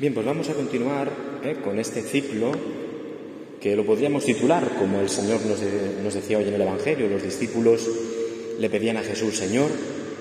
Bien, 0.00 0.14
pues 0.14 0.24
vamos 0.24 0.48
a 0.48 0.54
continuar 0.54 1.12
¿eh? 1.44 1.56
con 1.62 1.78
este 1.78 2.00
ciclo 2.00 2.52
que 3.60 3.76
lo 3.76 3.84
podríamos 3.84 4.24
titular, 4.24 4.66
como 4.78 4.98
el 4.98 5.10
Señor 5.10 5.42
nos, 5.44 5.60
nos, 6.02 6.14
decía 6.14 6.38
hoy 6.38 6.48
en 6.48 6.54
el 6.54 6.62
Evangelio. 6.62 7.06
Los 7.06 7.22
discípulos 7.22 7.86
le 8.58 8.70
pedían 8.70 8.96
a 8.96 9.02
Jesús, 9.02 9.36
Señor, 9.36 9.68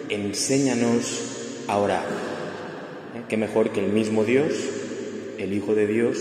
enséñanos 0.10 1.64
a 1.70 1.78
orar. 1.78 2.04
¿Eh? 2.04 3.22
Qué 3.30 3.38
mejor 3.38 3.70
que 3.70 3.80
el 3.80 3.90
mismo 3.94 4.26
Dios, 4.26 4.52
el 5.38 5.54
Hijo 5.54 5.74
de 5.74 5.88
Dios, 5.88 6.18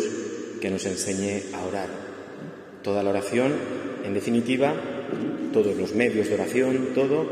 que 0.61 0.71
nos 0.71 0.87
enseñe 0.87 1.53
a 1.53 1.67
orar. 1.67 1.89
Toda 2.85 3.03
la 3.03 3.11
oración, 3.11 3.55
en 4.05 4.15
definitiva, 4.15 4.73
todos 5.53 5.77
los 5.77 5.97
medios 5.97 6.29
de 6.29 6.35
oración, 6.35 6.91
todo 6.95 7.27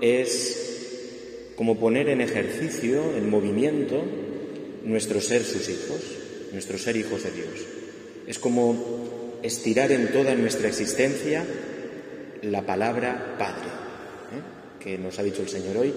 es 0.00 1.50
como 1.56 1.76
poner 1.76 2.08
en 2.08 2.20
ejercicio, 2.20 3.02
en 3.16 3.28
movimiento, 3.28 4.04
nuestro 4.86 5.20
ser 5.20 5.44
sus 5.44 5.68
hijos, 5.68 6.00
nuestro 6.52 6.78
ser 6.78 6.96
hijos 6.96 7.24
de 7.24 7.32
Dios. 7.32 7.48
Es 8.26 8.38
como 8.38 9.38
estirar 9.42 9.92
en 9.92 10.12
toda 10.12 10.34
nuestra 10.34 10.68
existencia 10.68 11.44
la 12.42 12.62
palabra 12.62 13.36
Padre, 13.38 13.66
¿eh? 13.66 14.82
que 14.82 14.98
nos 14.98 15.18
ha 15.18 15.22
dicho 15.22 15.42
el 15.42 15.48
Señor 15.48 15.76
hoy, 15.76 15.92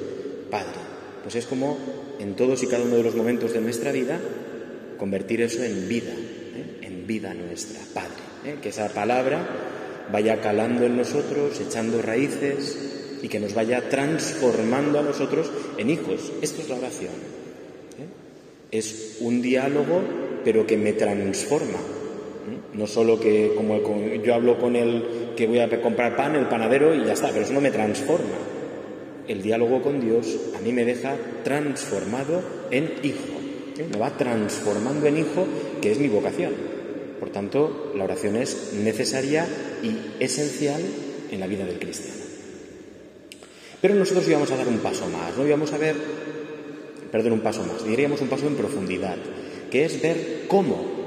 Padre. 0.49 0.79
Pues 1.23 1.35
es 1.35 1.45
como 1.45 1.77
en 2.19 2.35
todos 2.35 2.63
y 2.63 2.67
cada 2.67 2.83
uno 2.83 2.95
de 2.95 3.03
los 3.03 3.15
momentos 3.15 3.53
de 3.53 3.61
nuestra 3.61 3.91
vida 3.91 4.19
convertir 4.97 5.41
eso 5.41 5.63
en 5.63 5.87
vida, 5.87 6.11
¿eh? 6.11 6.79
en 6.81 7.05
vida 7.05 7.33
nuestra, 7.33 7.79
Padre. 7.93 8.23
¿eh? 8.45 8.57
Que 8.61 8.69
esa 8.69 8.89
palabra 8.89 9.47
vaya 10.11 10.41
calando 10.41 10.85
en 10.85 10.97
nosotros, 10.97 11.59
echando 11.59 12.01
raíces 12.01 12.77
y 13.21 13.27
que 13.27 13.39
nos 13.39 13.53
vaya 13.53 13.87
transformando 13.89 14.99
a 14.99 15.03
nosotros 15.03 15.51
en 15.77 15.91
hijos. 15.91 16.31
Esto 16.41 16.61
es 16.63 16.69
la 16.69 16.75
oración. 16.75 17.38
Es 18.71 19.17
un 19.21 19.41
diálogo, 19.41 20.01
pero 20.43 20.65
que 20.65 20.77
me 20.77 20.93
transforma. 20.93 21.79
No 22.73 22.87
solo 22.87 23.19
que, 23.19 23.53
como 23.55 23.79
yo 24.23 24.33
hablo 24.33 24.59
con 24.59 24.75
el 24.75 25.33
que 25.35 25.47
voy 25.47 25.59
a 25.59 25.81
comprar 25.81 26.15
pan, 26.15 26.35
el 26.35 26.47
panadero 26.47 26.93
y 26.93 27.05
ya 27.05 27.13
está, 27.13 27.29
pero 27.29 27.43
eso 27.43 27.53
no 27.53 27.61
me 27.61 27.71
transforma. 27.71 28.37
El 29.27 29.41
diálogo 29.41 29.81
con 29.81 30.01
Dios 30.01 30.37
a 30.57 30.61
mí 30.61 30.71
me 30.71 30.85
deja 30.85 31.15
transformado 31.43 32.41
en 32.71 32.91
hijo. 33.03 33.39
¿eh? 33.77 33.85
Me 33.91 33.97
va 33.97 34.17
transformando 34.17 35.07
en 35.07 35.17
hijo, 35.17 35.45
que 35.81 35.91
es 35.91 35.99
mi 35.99 36.07
vocación. 36.07 36.53
Por 37.19 37.29
tanto, 37.29 37.91
la 37.95 38.05
oración 38.05 38.37
es 38.37 38.73
necesaria 38.73 39.47
y 39.83 40.23
esencial 40.23 40.81
en 41.31 41.39
la 41.39 41.47
vida 41.47 41.65
del 41.65 41.79
cristiano. 41.79 42.23
Pero 43.81 43.95
nosotros 43.95 44.27
íbamos 44.27 44.51
a 44.51 44.57
dar 44.57 44.67
un 44.67 44.79
paso 44.79 45.07
más, 45.07 45.37
¿no? 45.37 45.45
Íbamos 45.45 45.71
a 45.73 45.77
ver 45.77 45.95
perdón, 47.11 47.33
un 47.33 47.41
paso 47.41 47.63
más, 47.63 47.85
diríamos 47.85 48.21
un 48.21 48.27
paso 48.27 48.47
en 48.47 48.55
profundidad, 48.55 49.17
que 49.71 49.85
es 49.85 50.01
ver 50.01 50.45
cómo, 50.47 50.99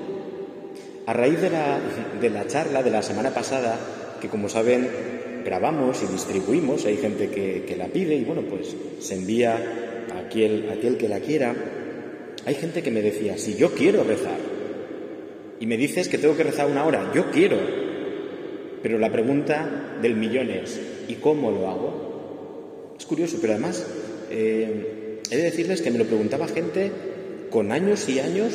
a 1.06 1.12
raíz 1.12 1.41
de 1.41 1.50
la, 1.50 1.81
de 2.20 2.31
la 2.31 2.47
charla 2.47 2.83
de 2.83 2.91
la 2.91 3.03
semana 3.03 3.31
pasada, 3.31 3.78
que 4.20 4.28
como 4.28 4.48
saben 4.48 4.89
grabamos 5.44 6.03
y 6.03 6.06
distribuimos, 6.06 6.84
hay 6.86 6.97
gente 6.97 7.28
que, 7.28 7.75
la 7.77 7.86
pide 7.86 8.14
y 8.14 8.25
bueno, 8.25 8.42
pues 8.42 8.75
se 9.00 9.14
envía 9.14 9.56
a 10.14 10.27
aquel, 10.27 10.69
a 10.70 10.97
que 10.97 11.09
la 11.09 11.20
quiera, 11.20 11.55
hay 12.44 12.55
gente 12.55 12.83
que 12.83 12.91
me 12.91 13.03
decía, 13.03 13.39
si 13.39 13.56
yo 13.56 13.72
quiero 13.72 14.05
rezar, 14.05 14.39
y 15.61 15.66
me 15.66 15.77
dices 15.77 16.09
que 16.09 16.19
tengo 16.19 16.37
que 16.37 16.44
rezar 16.44 16.69
una 16.69 16.84
hora, 16.84 17.12
yo 17.14 17.31
quiero, 17.31 17.56
pero 18.83 18.98
la 18.98 19.11
pregunta 19.11 19.97
del 20.00 20.16
millón 20.16 20.50
es, 20.50 20.81
¿y 21.09 21.14
cómo 21.14 21.50
lo 21.50 21.69
hago? 21.69 22.94
Es 22.98 23.06
curioso, 23.06 23.39
pero 23.41 23.55
además 23.55 23.87
eh, 24.31 25.02
He 25.31 25.37
de 25.37 25.45
decirles 25.45 25.83
que 25.83 25.91
me 25.91 25.98
lo 25.98 26.06
preguntaba 26.06 26.48
gente 26.48 26.91
con 27.51 27.73
años 27.73 28.09
y 28.09 28.20
años 28.20 28.53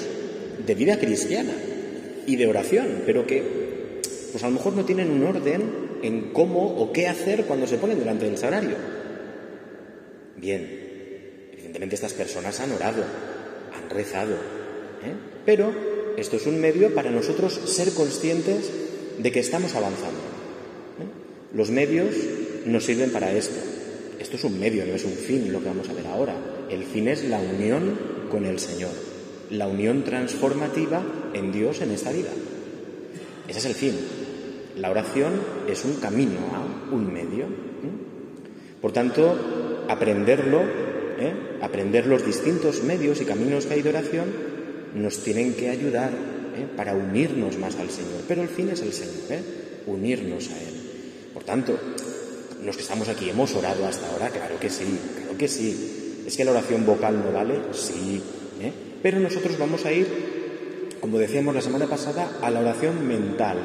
de 0.66 0.76
vida 0.76 1.00
cristiana 1.00 1.54
y 2.26 2.36
de 2.36 2.48
oración, 2.48 3.04
pero 3.06 3.26
que 3.26 4.02
pues 4.32 4.44
a 4.44 4.48
lo 4.48 4.54
mejor 4.54 4.73
no 4.73 4.86
tienen 4.86 5.10
un 5.10 5.23
orden 5.23 5.88
en 6.04 6.34
cómo 6.34 6.67
o 6.78 6.92
qué 6.92 7.08
hacer 7.08 7.45
cuando 7.45 7.67
se 7.67 7.78
ponen 7.78 8.00
delante 8.00 8.26
del 8.26 8.38
sagrario. 8.38 8.76
Bien, 10.36 11.50
evidentemente 11.54 11.95
estas 11.95 12.14
personas 12.14 12.60
han 12.60 12.72
orado, 12.72 13.04
han 13.73 13.89
rezado, 13.89 14.34
¿eh? 14.34 15.14
pero 15.45 15.73
esto 16.17 16.36
es 16.36 16.45
un 16.45 16.60
medio 16.60 16.94
para 16.94 17.11
nosotros 17.11 17.54
ser 17.66 17.94
conscientes 17.94 18.70
de 19.17 19.32
que 19.32 19.39
estamos 19.39 19.73
avanzando. 19.76 20.20
¿eh? 20.99 21.55
Los 21.55 21.72
medios 21.72 22.16
nos 22.66 22.84
sirven 22.86 23.11
para 23.11 23.32
esto. 23.32 23.60
Esto 24.20 24.36
es 24.36 24.44
un 24.44 24.60
medio, 24.60 24.86
no 24.86 24.94
es 24.94 25.05
un 25.05 25.14
fin 25.14 25.52
lo 25.52 25.60
que 25.60 25.67
vamos 25.67 25.89
a 25.89 25.94
ver 25.94 26.08
ahora. 26.08 26.36
El 26.70 26.83
fin 26.83 27.08
es 27.08 27.23
la 27.26 27.39
unión 27.39 27.98
con 28.30 28.45
el 28.45 28.60
Señor, 28.60 28.92
la 29.52 29.67
unión 29.67 30.04
transformativa 30.04 31.02
en 31.33 31.52
Dios 31.52 31.82
en 31.82 31.92
esta 31.92 32.11
vida. 32.11 32.30
Ese 33.48 33.60
es 33.60 33.66
el 33.66 33.73
fin. 33.73 33.95
La 34.78 34.92
oración 34.92 35.33
es 35.67 35.86
un 35.86 35.95
camino, 35.95 36.39
a 36.54 36.94
un 36.94 37.11
medio. 37.11 37.45
Por 38.82 38.92
tanto, 38.92 39.86
aprenderlo, 39.88 40.61
¿eh? 41.20 41.33
aprender 41.61 42.05
los 42.05 42.26
distintos 42.26 42.84
medios 42.84 43.22
y 43.22 43.26
caminos 43.26 43.66
que 43.66 43.73
hay 43.73 43.82
de 43.82 43.89
oración, 43.89 44.26
nos 44.94 45.23
tienen 45.23 45.55
que 45.55 45.70
ayudar 45.70 46.11
¿eh? 46.11 46.67
para 46.76 46.94
unirnos 46.94 47.58
más 47.58 47.76
al 47.78 47.89
Señor. 47.89 48.22
Pero 48.28 48.44
el 48.44 48.49
fin 48.49 48.70
es 48.70 48.82
el 48.82 48.94
Señor, 48.94 49.32
¿eh? 49.32 49.42
unirnos 49.88 50.49
a 50.49 50.61
Él. 50.61 51.32
Por 51.34 51.44
tanto, 51.44 51.78
los 52.64 52.76
que 52.76 52.82
estamos 52.84 53.08
aquí 53.10 53.30
hemos 53.30 53.55
orado 53.55 53.86
hasta 53.86 54.10
ahora, 54.11 54.30
claro 54.30 54.60
que 54.60 54.70
sí, 54.70 54.86
claro 55.16 55.38
que 55.38 55.48
sí. 55.48 55.97
¿Es 56.27 56.36
que 56.36 56.43
la 56.43 56.52
oración 56.52 56.86
vocal 56.86 57.23
no 57.23 57.32
vale? 57.32 57.55
Sí. 57.71 58.21
¿eh? 58.61 58.73
Pero 59.02 59.17
nosotros 59.21 59.58
vamos 59.58 59.86
a 59.86 59.93
ir, 59.93 60.05
como 60.99 61.20
decíamos 61.20 61.55
la 61.55 61.61
semana 61.61 61.88
pasada, 61.88 62.39
a 62.42 62.52
la 62.52 62.60
oración 62.60 63.08
mental, 63.08 63.58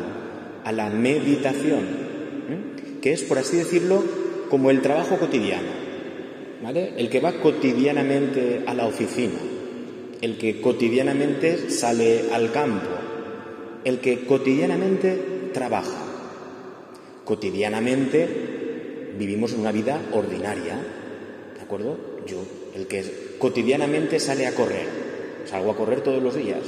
a 0.62 0.70
la 0.70 0.88
meditación, 0.88 1.80
¿eh? 1.80 3.00
que 3.02 3.12
es, 3.12 3.24
por 3.24 3.38
así 3.38 3.56
decirlo, 3.56 4.04
como 4.48 4.70
el 4.70 4.80
trabajo 4.80 5.18
cotidiano. 5.18 5.82
¿Vale? 6.62 6.94
El 6.96 7.10
que 7.10 7.18
va 7.18 7.32
cotidianamente 7.32 8.62
a 8.64 8.74
la 8.74 8.86
oficina, 8.86 9.40
el 10.20 10.38
que 10.38 10.60
cotidianamente 10.60 11.68
sale 11.68 12.30
al 12.32 12.52
campo, 12.52 12.90
el 13.82 13.98
que 13.98 14.24
cotidianamente 14.24 15.50
trabaja. 15.52 16.00
Cotidianamente 17.24 19.14
vivimos 19.18 19.52
una 19.52 19.72
vida 19.72 20.00
ordinaria, 20.12 20.76
¿de 21.56 21.60
acuerdo? 21.60 22.11
Yo, 22.26 22.38
el 22.74 22.86
que 22.86 23.04
cotidianamente 23.38 24.20
sale 24.20 24.46
a 24.46 24.54
correr, 24.54 24.86
salgo 25.46 25.70
a 25.70 25.76
correr 25.76 26.02
todos 26.02 26.22
los 26.22 26.34
días. 26.34 26.62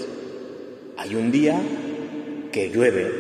Hay 0.97 1.15
un 1.15 1.31
día 1.31 1.61
que 2.53 2.71
llueve, 2.71 3.11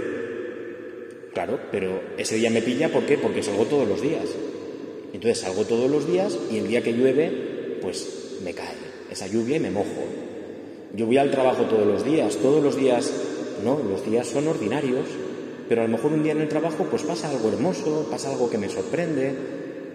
claro, 1.33 1.59
pero 1.71 2.01
ese 2.17 2.37
día 2.37 2.51
me 2.51 2.63
pilla 2.63 2.89
¿por 2.91 3.05
qué? 3.05 3.19
Porque 3.19 3.43
salgo 3.43 3.65
todos 3.65 3.89
los 3.89 4.01
días. 4.01 4.29
Entonces 5.13 5.39
salgo 5.39 5.65
todos 5.65 5.91
los 5.91 6.07
días 6.07 6.37
y 6.51 6.59
el 6.59 6.69
día 6.69 6.83
que 6.83 6.93
llueve, 6.93 7.79
pues 7.81 8.39
me 8.45 8.53
cae 8.53 8.75
esa 9.11 9.27
lluvia 9.27 9.57
y 9.57 9.61
me 9.61 9.71
mojo. 9.71 10.05
Yo 10.95 11.07
voy 11.07 11.19
al 11.19 11.31
trabajo 11.31 11.65
todos 11.65 11.87
los 11.87 12.05
días, 12.05 12.37
todos 12.37 12.63
los 12.63 12.77
días, 12.77 13.13
no, 13.65 13.79
los 13.79 14.05
días 14.05 14.27
son 14.27 14.47
ordinarios, 14.49 15.07
pero 15.69 15.83
a 15.83 15.85
lo 15.85 15.91
mejor 15.91 16.13
un 16.13 16.23
día 16.23 16.33
en 16.33 16.41
el 16.41 16.49
trabajo 16.49 16.87
pues 16.91 17.03
pasa 17.03 17.31
algo 17.31 17.49
hermoso, 17.49 18.09
pasa 18.11 18.31
algo 18.31 18.51
que 18.51 18.59
me 18.59 18.69
sorprende, 18.69 19.35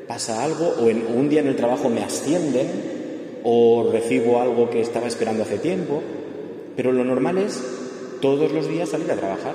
pasa 0.10 0.44
algo 0.44 0.74
o, 0.80 0.86
un 0.86 1.30
día 1.30 1.42
en 1.42 1.48
el 1.48 1.56
trabajo 1.56 1.88
me 1.88 2.02
ascienden 2.02 2.68
o 3.44 3.92
recibo 3.92 4.42
algo 4.42 4.72
que 4.72 4.82
estaba 4.82 5.06
esperando 5.06 5.44
hace 5.44 5.60
tiempo, 5.60 6.02
pero 6.76 6.92
lo 6.92 7.04
normal 7.04 7.38
es 7.38 7.62
todos 8.20 8.52
los 8.52 8.68
días 8.68 8.90
salir 8.90 9.12
a 9.12 9.16
trabajar, 9.16 9.54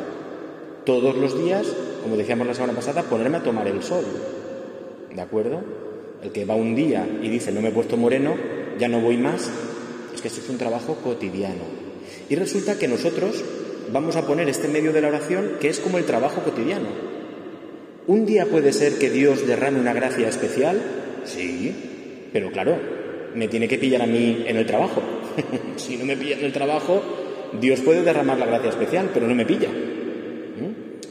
todos 0.87 1.17
los 1.17 1.37
días, 1.37 1.67
como 2.05 2.17
decíamos 2.17 2.47
la 2.47 2.55
semana 2.55 2.73
pasada, 2.73 3.03
ponerme 3.03 3.39
a 3.39 3.43
tomar 3.43 3.67
el 3.67 3.83
sol, 3.83 4.05
¿de 5.13 5.21
acuerdo? 5.21 5.61
El 6.23 6.31
que 6.31 6.45
va 6.45 6.55
un 6.55 6.77
día 6.77 7.05
y 7.21 7.29
dice 7.29 7.51
no 7.51 7.61
me 7.61 7.71
he 7.71 7.73
puesto 7.73 7.97
moreno, 7.97 8.37
ya 8.79 8.87
no 8.87 9.01
voy 9.01 9.17
más, 9.17 9.51
es 10.15 10.23
que 10.23 10.29
esto 10.29 10.41
es 10.41 10.49
un 10.49 10.59
trabajo 10.59 10.95
cotidiano. 11.03 11.65
Y 12.29 12.37
resulta 12.37 12.79
que 12.79 12.87
nosotros 12.87 13.43
vamos 13.93 14.15
a 14.15 14.25
poner 14.25 14.49
este 14.49 14.69
medio 14.69 14.93
de 14.93 15.01
la 15.01 15.09
oración 15.09 15.57
que 15.61 15.69
es 15.69 15.81
como 15.81 15.99
el 15.99 16.05
trabajo 16.05 16.43
cotidiano. 16.43 17.04
¿Un 18.07 18.27
día 18.27 18.47
puede 18.47 18.73
ser 18.73 18.99
que 18.99 19.11
Dios 19.11 19.47
derrame 19.47 19.81
una 19.81 19.95
gracia 19.95 20.29
especial? 20.29 20.81
Sí, 21.25 21.75
pero 22.33 22.51
claro, 22.51 22.77
me 23.35 23.49
tiene 23.49 23.67
que 23.67 23.79
pillar 23.79 24.03
a 24.03 24.07
mí 24.07 24.45
en 24.47 24.57
el 24.57 24.67
trabajo. 24.67 25.03
si 25.77 25.97
no 25.97 26.05
me 26.05 26.17
pilla 26.17 26.37
en 26.37 26.45
el 26.45 26.53
trabajo, 26.53 27.03
Dios 27.61 27.81
puede 27.81 28.03
derramar 28.03 28.39
la 28.39 28.47
gracia 28.47 28.71
especial, 28.71 29.11
pero 29.13 29.27
no 29.27 29.35
me 29.35 29.47
pilla. 29.47 29.69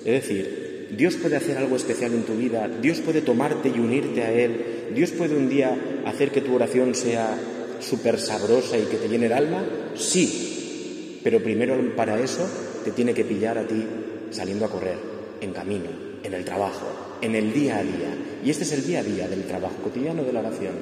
Es 0.06 0.28
decir, 0.28 0.90
Dios 0.96 1.16
puede 1.16 1.38
hacer 1.38 1.58
algo 1.58 1.76
especial 1.76 2.14
en 2.14 2.24
tu 2.24 2.36
vida, 2.36 2.70
Dios 2.82 3.00
puede 3.00 3.22
tomarte 3.22 3.70
y 3.70 3.80
unirte 3.80 4.22
a 4.22 4.32
Él, 4.32 4.92
Dios 4.94 5.12
puede 5.12 5.36
un 5.36 5.50
día 5.50 5.76
hacer 6.06 6.30
que 6.32 6.42
tu 6.42 6.54
oración 6.54 6.94
sea 6.94 7.38
súper 7.80 8.20
sabrosa 8.20 8.78
y 8.78 8.84
que 8.84 8.98
te 8.98 9.08
llene 9.08 9.28
el 9.28 9.34
alma, 9.34 9.64
sí, 9.96 11.20
pero 11.24 11.42
primero 11.42 11.76
para 11.96 12.20
eso 12.20 12.48
te 12.84 12.92
tiene 12.92 13.14
que 13.14 13.24
pillar 13.24 13.58
a 13.58 13.66
ti 13.66 13.84
saliendo 14.30 14.66
a 14.66 14.70
correr, 14.70 14.98
en 15.40 15.54
camino, 15.54 15.90
en 16.24 16.34
el 16.34 16.46
trabajo, 16.46 16.88
en 17.22 17.36
el 17.36 17.54
día 17.54 17.78
a 17.78 17.84
día. 17.84 18.18
Y 18.44 18.50
este 18.50 18.64
es 18.64 18.72
el 18.72 18.86
día 18.86 19.00
a 19.00 19.04
día 19.04 19.28
del 19.28 19.44
trabajo 19.44 19.76
cotidiano 19.84 20.24
de 20.24 20.34
la 20.34 20.40
oración. 20.40 20.74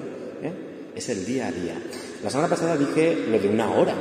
¿eh? 0.44 0.52
Es 0.96 1.10
el 1.10 1.26
día 1.26 1.48
a 1.48 1.52
día. 1.52 1.74
La 2.24 2.30
semana 2.30 2.48
pasada 2.48 2.78
dije 2.78 3.26
lo 3.30 3.40
de 3.40 3.50
una 3.50 3.72
hora. 3.72 3.96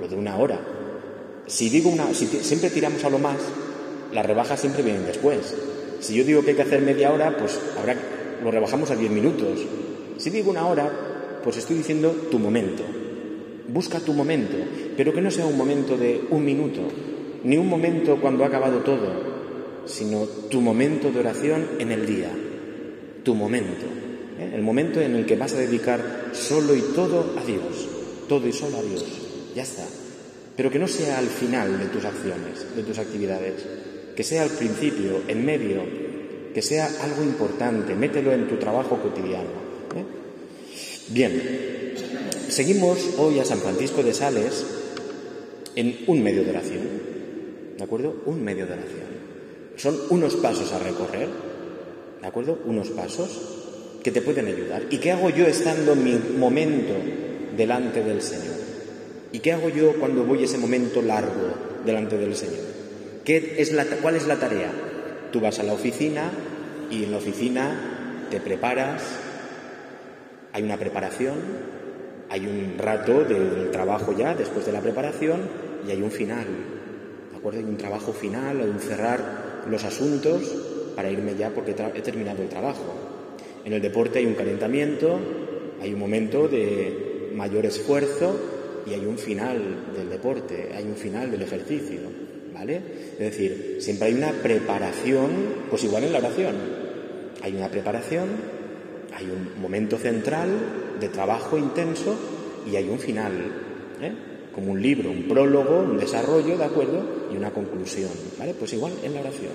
lo 0.00 0.08
de 0.08 0.16
una 0.16 0.36
hora. 0.36 0.60
Si 1.46 1.70
digo 1.70 1.90
una, 1.90 2.12
si 2.12 2.26
siempre 2.26 2.70
tiramos 2.70 3.02
a 3.04 3.10
lo 3.10 3.18
más, 3.18 3.38
las 4.12 4.24
rebajas 4.24 4.60
siempre 4.60 4.82
vienen 4.82 5.06
después. 5.06 5.54
Si 6.00 6.14
yo 6.14 6.24
digo 6.24 6.42
que 6.42 6.50
hay 6.50 6.56
que 6.56 6.62
hacer 6.62 6.82
media 6.82 7.12
hora, 7.12 7.36
pues 7.36 7.58
habrá, 7.78 7.96
lo 8.42 8.50
rebajamos 8.50 8.90
a 8.90 8.96
diez 8.96 9.10
minutos. 9.10 9.60
Si 10.18 10.30
digo 10.30 10.50
una 10.50 10.66
hora, 10.66 10.90
pues 11.42 11.56
estoy 11.56 11.76
diciendo 11.76 12.10
tu 12.30 12.38
momento. 12.38 12.82
Busca 13.68 14.00
tu 14.00 14.12
momento, 14.12 14.56
pero 14.96 15.12
que 15.12 15.20
no 15.20 15.30
sea 15.30 15.46
un 15.46 15.56
momento 15.56 15.96
de 15.96 16.22
un 16.30 16.44
minuto, 16.44 16.80
ni 17.44 17.56
un 17.56 17.68
momento 17.68 18.18
cuando 18.20 18.44
ha 18.44 18.48
acabado 18.48 18.78
todo, 18.78 19.37
sino 19.86 20.24
tu 20.50 20.60
momento 20.60 21.10
de 21.10 21.20
oración 21.20 21.66
en 21.78 21.92
el 21.92 22.06
día, 22.06 22.30
tu 23.22 23.34
momento, 23.34 23.86
¿eh? 24.38 24.52
el 24.54 24.62
momento 24.62 25.00
en 25.00 25.14
el 25.14 25.26
que 25.26 25.36
vas 25.36 25.54
a 25.54 25.58
dedicar 25.58 26.30
solo 26.32 26.74
y 26.74 26.80
todo 26.94 27.34
a 27.38 27.44
Dios, 27.44 27.88
todo 28.28 28.46
y 28.46 28.52
solo 28.52 28.78
a 28.78 28.82
Dios, 28.82 29.04
ya 29.54 29.62
está. 29.62 29.84
Pero 30.56 30.70
que 30.70 30.78
no 30.78 30.88
sea 30.88 31.18
al 31.18 31.28
final 31.28 31.78
de 31.78 31.86
tus 31.86 32.04
acciones, 32.04 32.74
de 32.74 32.82
tus 32.82 32.98
actividades, 32.98 33.64
que 34.16 34.24
sea 34.24 34.42
al 34.42 34.50
principio, 34.50 35.22
en 35.28 35.44
medio, 35.44 35.82
que 36.52 36.62
sea 36.62 36.90
algo 37.02 37.22
importante, 37.22 37.94
mételo 37.94 38.32
en 38.32 38.48
tu 38.48 38.56
trabajo 38.56 39.00
cotidiano. 39.00 39.50
¿eh? 39.94 40.04
Bien, 41.10 41.94
seguimos 42.48 43.14
hoy 43.18 43.38
a 43.38 43.44
San 43.44 43.60
Francisco 43.60 44.02
de 44.02 44.12
Sales 44.12 44.66
en 45.76 45.98
un 46.08 46.22
medio 46.22 46.42
de 46.42 46.50
oración, 46.50 46.82
¿de 47.76 47.84
acuerdo? 47.84 48.22
Un 48.26 48.42
medio 48.42 48.66
de 48.66 48.72
oración. 48.72 49.17
Son 49.78 49.96
unos 50.10 50.34
pasos 50.34 50.72
a 50.72 50.80
recorrer, 50.80 51.28
¿de 52.20 52.26
acuerdo? 52.26 52.58
Unos 52.64 52.88
pasos 52.88 53.30
que 54.02 54.10
te 54.10 54.20
pueden 54.22 54.46
ayudar. 54.46 54.82
¿Y 54.90 54.98
qué 54.98 55.12
hago 55.12 55.30
yo 55.30 55.46
estando 55.46 55.92
en 55.92 56.02
mi 56.02 56.14
momento 56.36 56.94
delante 57.56 58.02
del 58.02 58.20
Señor? 58.20 58.56
¿Y 59.30 59.38
qué 59.38 59.52
hago 59.52 59.68
yo 59.68 59.92
cuando 60.00 60.24
voy 60.24 60.42
ese 60.42 60.58
momento 60.58 61.00
largo 61.00 61.54
delante 61.86 62.18
del 62.18 62.34
Señor? 62.34 62.64
¿Qué 63.24 63.54
es 63.58 63.72
la, 63.72 63.84
¿Cuál 63.84 64.16
es 64.16 64.26
la 64.26 64.34
tarea? 64.36 64.72
Tú 65.30 65.38
vas 65.40 65.60
a 65.60 65.62
la 65.62 65.74
oficina 65.74 66.28
y 66.90 67.04
en 67.04 67.12
la 67.12 67.18
oficina 67.18 68.26
te 68.32 68.40
preparas, 68.40 69.02
hay 70.54 70.64
una 70.64 70.76
preparación, 70.76 71.36
hay 72.30 72.46
un 72.46 72.78
rato 72.78 73.22
del 73.22 73.70
trabajo 73.70 74.12
ya 74.12 74.34
después 74.34 74.66
de 74.66 74.72
la 74.72 74.80
preparación 74.80 75.42
y 75.86 75.92
hay 75.92 76.02
un 76.02 76.10
final. 76.10 76.46
¿De 77.30 77.36
acuerdo? 77.36 77.60
Hay 77.60 77.64
un 77.64 77.76
trabajo 77.76 78.12
final, 78.12 78.60
hay 78.60 78.68
un 78.68 78.80
cerrar 78.80 79.47
los 79.70 79.84
asuntos 79.84 80.42
para 80.96 81.10
irme 81.10 81.36
ya 81.36 81.50
porque 81.50 81.74
he 81.94 82.02
terminado 82.02 82.42
el 82.42 82.48
trabajo. 82.48 82.94
En 83.64 83.72
el 83.72 83.82
deporte 83.82 84.18
hay 84.18 84.26
un 84.26 84.34
calentamiento, 84.34 85.18
hay 85.80 85.92
un 85.92 86.00
momento 86.00 86.48
de 86.48 87.30
mayor 87.34 87.66
esfuerzo 87.66 88.36
y 88.86 88.94
hay 88.94 89.04
un 89.04 89.18
final 89.18 89.92
del 89.94 90.08
deporte, 90.08 90.70
hay 90.74 90.84
un 90.84 90.96
final 90.96 91.30
del 91.30 91.42
ejercicio, 91.42 92.00
¿vale? 92.52 92.80
Es 93.12 93.18
decir, 93.18 93.76
siempre 93.80 94.08
hay 94.08 94.14
una 94.14 94.32
preparación, 94.32 95.30
pues 95.70 95.84
igual 95.84 96.04
en 96.04 96.12
la 96.12 96.18
oración, 96.18 96.56
hay 97.42 97.54
una 97.54 97.68
preparación, 97.68 98.28
hay 99.14 99.26
un 99.26 99.60
momento 99.60 99.98
central 99.98 100.48
de 101.00 101.08
trabajo 101.08 101.58
intenso 101.58 102.16
y 102.70 102.76
hay 102.76 102.88
un 102.88 102.98
final, 102.98 103.32
¿eh? 104.00 104.12
Como 104.58 104.72
un 104.72 104.82
libro, 104.82 105.08
un 105.08 105.28
prólogo, 105.28 105.82
un 105.82 105.98
desarrollo, 105.98 106.58
¿de 106.58 106.64
acuerdo? 106.64 107.00
Y 107.32 107.36
una 107.36 107.52
conclusión, 107.52 108.10
¿vale? 108.40 108.54
Pues 108.54 108.72
igual 108.72 108.92
en 109.04 109.14
la 109.14 109.20
oración. 109.20 109.52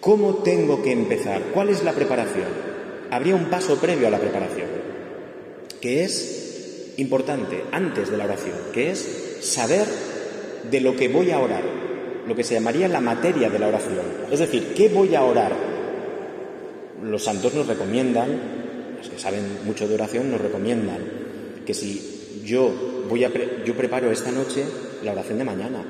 ¿Cómo 0.00 0.36
tengo 0.36 0.80
que 0.84 0.92
empezar? 0.92 1.42
¿Cuál 1.52 1.70
es 1.70 1.82
la 1.82 1.90
preparación? 1.90 2.46
Habría 3.10 3.34
un 3.34 3.46
paso 3.46 3.76
previo 3.80 4.06
a 4.06 4.10
la 4.10 4.20
preparación, 4.20 4.68
que 5.80 6.04
es 6.04 6.94
importante 6.98 7.64
antes 7.72 8.08
de 8.08 8.16
la 8.16 8.24
oración, 8.26 8.54
que 8.72 8.92
es 8.92 9.38
saber 9.40 9.86
de 10.70 10.80
lo 10.80 10.94
que 10.94 11.08
voy 11.08 11.32
a 11.32 11.40
orar, 11.40 11.64
lo 12.28 12.36
que 12.36 12.44
se 12.44 12.54
llamaría 12.54 12.86
la 12.86 13.00
materia 13.00 13.50
de 13.50 13.58
la 13.58 13.66
oración. 13.66 14.06
Es 14.30 14.38
decir, 14.38 14.74
¿qué 14.76 14.90
voy 14.90 15.16
a 15.16 15.24
orar? 15.24 15.72
los 17.02 17.24
santos 17.24 17.52
nos 17.52 17.66
recomiendan, 17.66 18.28
los 18.98 19.08
que 19.08 19.18
saben 19.18 19.42
mucho 19.64 19.88
de 19.88 19.94
oración, 19.94 20.30
nos 20.30 20.40
recomiendan 20.40 20.98
que 21.66 21.74
si 21.74 22.42
yo 22.44 22.91
yo 23.64 23.74
preparo 23.74 24.10
esta 24.10 24.30
noche 24.30 24.64
la 25.02 25.12
oración 25.12 25.38
de 25.38 25.44
mañana. 25.44 25.84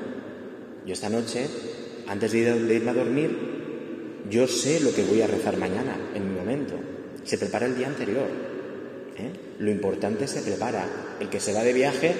Yo 0.85 0.93
esta 0.93 1.09
noche, 1.09 1.47
antes 2.07 2.31
de, 2.31 2.39
irme 2.39 2.91
a 2.91 2.93
dormir, 2.93 4.23
yo 4.29 4.47
sé 4.47 4.79
lo 4.79 4.93
que 4.93 5.03
voy 5.03 5.21
a 5.21 5.27
rezar 5.27 5.57
mañana, 5.57 5.95
en 6.13 6.29
mi 6.29 6.39
momento. 6.39 6.75
Se 7.23 7.37
prepara 7.37 7.65
el 7.65 7.77
día 7.77 7.87
anterior. 7.87 8.27
¿eh? 9.17 9.31
Lo 9.59 9.71
importante 9.71 10.27
se 10.27 10.41
prepara. 10.41 11.15
El 11.19 11.29
que 11.29 11.39
se 11.39 11.53
va 11.53 11.63
de 11.63 11.73
viaje 11.73 12.13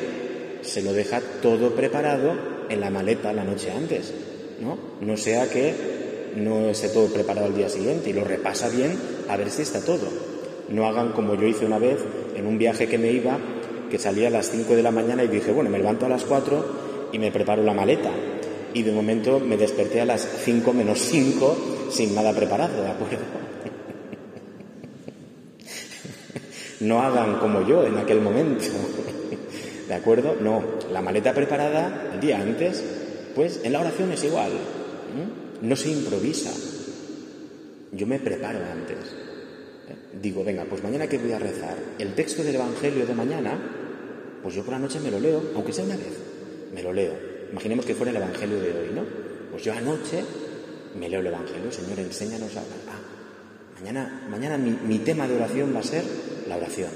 se 0.61 0.81
lo 0.81 0.93
deja 0.93 1.21
todo 1.41 1.75
preparado 1.75 2.33
en 2.69 2.79
la 2.79 2.89
maleta 2.89 3.33
la 3.33 3.43
noche 3.43 3.71
antes. 3.71 4.13
¿no? 4.61 4.77
No 5.01 5.17
sea 5.17 5.49
que 5.49 5.73
no 6.37 6.69
esté 6.69 6.89
todo 6.89 7.07
preparado 7.07 7.47
al 7.47 7.55
día 7.55 7.69
siguiente 7.69 8.09
y 8.09 8.13
lo 8.13 8.23
repasa 8.23 8.69
bien 8.69 8.97
a 9.27 9.37
ver 9.37 9.49
si 9.49 9.61
está 9.61 9.81
todo. 9.81 10.07
No 10.69 10.87
hagan 10.87 11.11
como 11.11 11.35
yo 11.35 11.47
hice 11.47 11.65
una 11.65 11.79
vez 11.79 11.99
en 12.35 12.47
un 12.47 12.57
viaje 12.57 12.87
que 12.87 12.97
me 12.97 13.11
iba, 13.11 13.37
que 13.93 13.99
salía 13.99 14.29
a 14.29 14.31
las 14.31 14.49
5 14.49 14.75
de 14.75 14.81
la 14.81 14.89
mañana 14.89 15.23
y 15.23 15.27
dije, 15.27 15.51
bueno, 15.51 15.69
me 15.69 15.77
levanto 15.77 16.07
a 16.07 16.09
las 16.09 16.23
4 16.23 17.11
y 17.11 17.19
me 17.19 17.31
preparo 17.31 17.61
la 17.61 17.75
maleta. 17.75 18.09
Y 18.73 18.81
de 18.81 18.91
momento 18.91 19.39
me 19.39 19.55
desperté 19.55 20.01
a 20.01 20.05
las 20.05 20.27
5 20.43 20.73
menos 20.73 20.97
5 20.97 21.89
sin 21.91 22.15
nada 22.15 22.33
preparado, 22.33 22.81
¿de 22.81 22.89
acuerdo? 22.89 23.19
no 26.79 27.03
hagan 27.03 27.37
como 27.37 27.67
yo 27.67 27.85
en 27.85 27.99
aquel 27.99 28.19
momento. 28.19 28.65
¿De 29.87 29.93
acuerdo? 29.93 30.37
No, 30.41 30.63
la 30.91 31.03
maleta 31.03 31.31
preparada 31.31 32.13
el 32.15 32.19
día 32.19 32.41
antes, 32.41 32.83
pues 33.35 33.61
en 33.63 33.73
la 33.73 33.81
oración 33.81 34.11
es 34.11 34.23
igual 34.23 34.53
no 35.63 35.77
se 35.77 35.91
improvisa. 35.91 36.51
Yo 37.91 38.05
me 38.05 38.19
preparo 38.19 38.59
antes. 38.59 38.97
Digo, 40.21 40.43
venga, 40.43 40.65
pues 40.65 40.83
mañana 40.83 41.07
que 41.07 41.17
voy 41.17 41.31
a 41.31 41.39
rezar 41.39 41.77
el 41.99 42.13
texto 42.15 42.43
del 42.43 42.55
Evangelio 42.55 43.05
de 43.05 43.13
mañana, 43.13 43.82
pues 44.43 44.55
yo 44.55 44.63
por 44.63 44.73
la 44.73 44.79
noche 44.79 44.99
me 44.99 45.09
lo 45.09 45.19
leo, 45.19 45.41
aunque 45.55 45.71
sea 45.73 45.85
una 45.85 45.95
vez, 45.95 46.13
me 46.73 46.83
lo 46.83 46.91
leo. 46.93 47.13
Imaginemos 47.51 47.85
que 47.85 47.95
fuera 47.95 48.11
el 48.11 48.17
Evangelio 48.17 48.59
de 48.59 48.71
hoy, 48.71 48.89
¿no? 48.93 49.03
Pues 49.51 49.63
yo 49.63 49.73
anoche 49.73 50.23
me 50.99 51.09
leo 51.09 51.21
el 51.21 51.27
Evangelio, 51.27 51.71
Señor, 51.71 51.99
enséñanos 51.99 52.55
a 52.57 52.59
Ah, 52.59 52.99
mañana, 53.79 54.27
mañana 54.29 54.57
mi, 54.57 54.71
mi 54.71 54.99
tema 54.99 55.27
de 55.27 55.35
oración 55.35 55.73
va 55.73 55.79
a 55.79 55.83
ser 55.83 56.03
la 56.47 56.57
oración, 56.57 56.91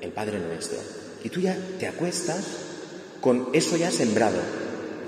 el 0.00 0.10
Padre 0.10 0.38
Nuestro. 0.38 0.78
Y 1.22 1.28
tú 1.28 1.40
ya 1.40 1.56
te 1.78 1.86
acuestas 1.86 2.44
con 3.20 3.48
eso 3.52 3.76
ya 3.76 3.90
sembrado, 3.90 4.38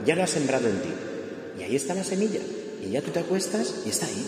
ya 0.05 0.15
lo 0.15 0.23
has 0.23 0.31
sembrado 0.31 0.69
en 0.69 0.81
ti. 0.81 0.91
Y 1.59 1.63
ahí 1.63 1.77
está 1.77 1.95
la 1.95 2.05
semilla. 2.05 2.41
Y 2.85 2.91
ya 2.91 3.03
tú 3.03 3.11
te 3.11 3.21
acuestas 3.21 3.83
y 3.87 3.91
está 3.91 4.07
ahí. 4.07 4.27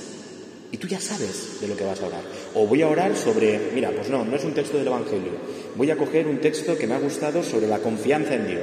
Y 0.72 0.76
tú 0.76 0.86
ya 0.86 1.00
sabes 1.00 1.60
de 1.60 1.68
lo 1.68 1.76
que 1.76 1.84
vas 1.84 2.00
a 2.00 2.06
orar. 2.06 2.22
O 2.54 2.66
voy 2.66 2.82
a 2.82 2.88
orar 2.88 3.16
sobre, 3.16 3.70
mira, 3.74 3.90
pues 3.90 4.08
no, 4.08 4.24
no 4.24 4.36
es 4.36 4.44
un 4.44 4.54
texto 4.54 4.78
del 4.78 4.86
Evangelio. 4.86 5.32
Voy 5.74 5.90
a 5.90 5.96
coger 5.96 6.26
un 6.26 6.38
texto 6.38 6.78
que 6.78 6.86
me 6.86 6.94
ha 6.94 6.98
gustado 6.98 7.42
sobre 7.42 7.66
la 7.66 7.78
confianza 7.78 8.34
en 8.34 8.46
Dios. 8.46 8.62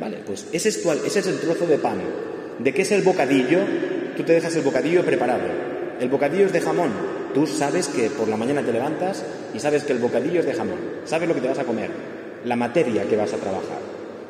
Vale, 0.00 0.18
pues 0.24 0.46
ese 0.52 0.68
es, 0.68 0.86
ese 0.86 1.18
es 1.18 1.26
el 1.26 1.40
trozo 1.40 1.66
de 1.66 1.78
pan. 1.78 2.00
¿De 2.58 2.72
qué 2.72 2.82
es 2.82 2.92
el 2.92 3.02
bocadillo? 3.02 3.58
Tú 4.16 4.22
te 4.22 4.32
dejas 4.32 4.54
el 4.56 4.62
bocadillo 4.62 5.04
preparado. 5.04 5.48
El 6.00 6.08
bocadillo 6.08 6.46
es 6.46 6.52
de 6.52 6.60
jamón. 6.60 6.90
Tú 7.34 7.46
sabes 7.46 7.88
que 7.88 8.10
por 8.10 8.28
la 8.28 8.36
mañana 8.36 8.62
te 8.62 8.72
levantas 8.72 9.24
y 9.54 9.60
sabes 9.60 9.84
que 9.84 9.92
el 9.92 9.98
bocadillo 9.98 10.40
es 10.40 10.46
de 10.46 10.54
jamón. 10.54 10.78
Sabes 11.04 11.28
lo 11.28 11.34
que 11.34 11.40
te 11.40 11.48
vas 11.48 11.58
a 11.58 11.64
comer. 11.64 11.90
La 12.44 12.56
materia 12.56 13.04
que 13.04 13.16
vas 13.16 13.32
a 13.32 13.36
trabajar. 13.36 13.78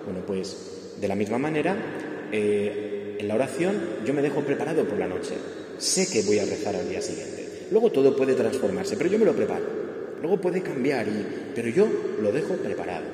Bueno, 0.04 0.20
pues 0.26 0.96
de 1.00 1.08
la 1.08 1.14
misma 1.14 1.38
manera, 1.38 1.76
eh, 2.32 3.16
en 3.18 3.28
la 3.28 3.34
oración 3.34 3.80
yo 4.04 4.12
me 4.14 4.22
dejo 4.22 4.40
preparado 4.40 4.84
por 4.84 4.98
la 4.98 5.06
noche. 5.06 5.34
Sé 5.80 6.06
que 6.08 6.22
voy 6.22 6.38
a 6.38 6.44
rezar 6.44 6.76
al 6.76 6.88
día 6.88 7.00
siguiente. 7.00 7.66
Luego 7.70 7.90
todo 7.90 8.14
puede 8.14 8.34
transformarse, 8.34 8.96
pero 8.96 9.08
yo 9.08 9.18
me 9.18 9.24
lo 9.24 9.34
preparo. 9.34 9.64
Luego 10.20 10.38
puede 10.38 10.60
cambiar, 10.60 11.08
y, 11.08 11.26
pero 11.54 11.70
yo 11.70 11.88
lo 12.20 12.30
dejo 12.30 12.54
preparado 12.56 13.06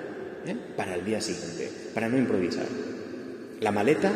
¿eh? 0.45 0.57
para 0.77 0.97
el 0.97 1.05
día 1.05 1.21
siguiente, 1.21 1.71
para 1.95 2.09
no 2.09 2.19
improvisar. 2.19 2.67
La 3.61 3.71
maleta 3.71 4.13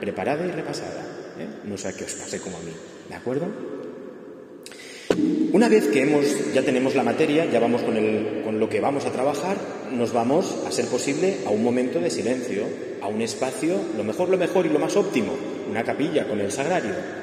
preparada 0.00 0.46
y 0.46 0.50
repasada. 0.52 1.02
¿eh? 1.40 1.48
No 1.64 1.76
sé 1.76 1.92
qué 1.98 2.04
os 2.04 2.14
pase 2.14 2.38
como 2.38 2.58
a 2.58 2.60
mí. 2.60 2.72
¿De 3.08 3.14
acuerdo? 3.16 3.46
Una 5.52 5.68
vez 5.68 5.88
que 5.88 6.02
hemos, 6.02 6.52
ya 6.54 6.62
tenemos 6.62 6.94
la 6.94 7.02
materia, 7.02 7.46
ya 7.46 7.58
vamos 7.58 7.82
con, 7.82 7.96
el, 7.96 8.42
con 8.44 8.60
lo 8.60 8.68
que 8.68 8.80
vamos 8.80 9.06
a 9.06 9.10
trabajar, 9.10 9.56
nos 9.90 10.12
vamos, 10.12 10.54
a 10.68 10.70
ser 10.70 10.84
posible, 10.86 11.38
a 11.46 11.50
un 11.50 11.64
momento 11.64 11.98
de 11.98 12.10
silencio, 12.10 12.62
a 13.02 13.08
un 13.08 13.22
espacio, 13.22 13.76
lo 13.96 14.04
mejor, 14.04 14.28
lo 14.28 14.38
mejor 14.38 14.66
y 14.66 14.68
lo 14.68 14.78
más 14.78 14.94
óptimo, 14.96 15.32
una 15.68 15.82
capilla 15.82 16.28
con 16.28 16.40
el 16.40 16.52
sagrario. 16.52 17.17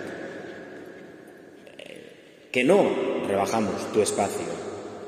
Que 2.56 2.64
no 2.64 2.88
rebajamos 3.28 3.92
tu 3.92 4.02
espacio, 4.02 4.48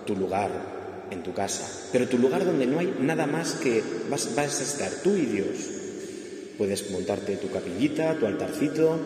tu 0.05 0.17
lugar 0.17 0.51
en 1.09 1.23
tu 1.23 1.33
casa, 1.33 1.87
pero 1.93 2.09
tu 2.09 2.17
lugar 2.17 2.43
donde 2.43 2.65
no 2.67 2.77
hay 2.77 2.93
nada 2.99 3.25
más 3.25 3.53
que 3.53 3.81
vas, 4.09 4.37
a 4.37 4.43
estar 4.43 4.91
tú 5.01 5.15
y 5.15 5.27
Dios. 5.27 5.55
Puedes 6.57 6.91
montarte 6.91 7.37
tu 7.37 7.49
capillita, 7.49 8.19
tu 8.19 8.25
altarcito, 8.25 8.99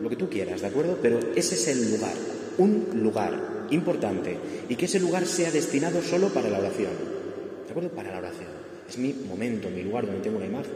lo 0.00 0.08
que 0.08 0.14
tú 0.14 0.30
quieras, 0.30 0.60
¿de 0.60 0.68
acuerdo? 0.68 1.00
Pero 1.02 1.18
ese 1.34 1.56
es 1.56 1.66
el 1.66 1.90
lugar, 1.90 2.14
un 2.58 2.86
lugar 3.02 3.66
importante 3.70 4.38
y 4.68 4.76
que 4.76 4.84
ese 4.84 5.00
lugar 5.00 5.26
sea 5.26 5.50
destinado 5.50 6.02
solo 6.02 6.28
para 6.28 6.50
la 6.50 6.60
oración. 6.60 6.92
¿De 7.64 7.70
acuerdo? 7.72 7.90
Para 7.90 8.12
la 8.12 8.18
oración. 8.18 8.50
es 8.88 8.96
mi 8.96 9.12
momento, 9.12 9.68
mi 9.70 9.82
lugar 9.82 10.06
donde 10.06 10.20
tengo 10.20 10.36
una 10.36 10.46
imagen. 10.46 10.70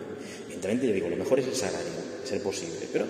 Evidentemente 0.46 0.88
yo 0.88 0.92
digo, 0.92 1.08
lo 1.08 1.16
mejor 1.16 1.38
es 1.38 1.46
el 1.46 1.54
sagrario, 1.54 1.86
ser 2.24 2.42
posible, 2.42 2.80
pero 2.92 3.06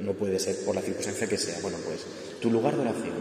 no 0.00 0.12
puede 0.12 0.38
ser 0.38 0.56
por 0.64 0.74
la 0.74 0.82
circunstancia 0.82 1.26
que 1.26 1.36
sea. 1.36 1.58
Bueno, 1.62 1.78
pues 1.84 2.00
tu 2.40 2.50
lugar 2.50 2.74
de 2.74 2.82
oración, 2.82 3.14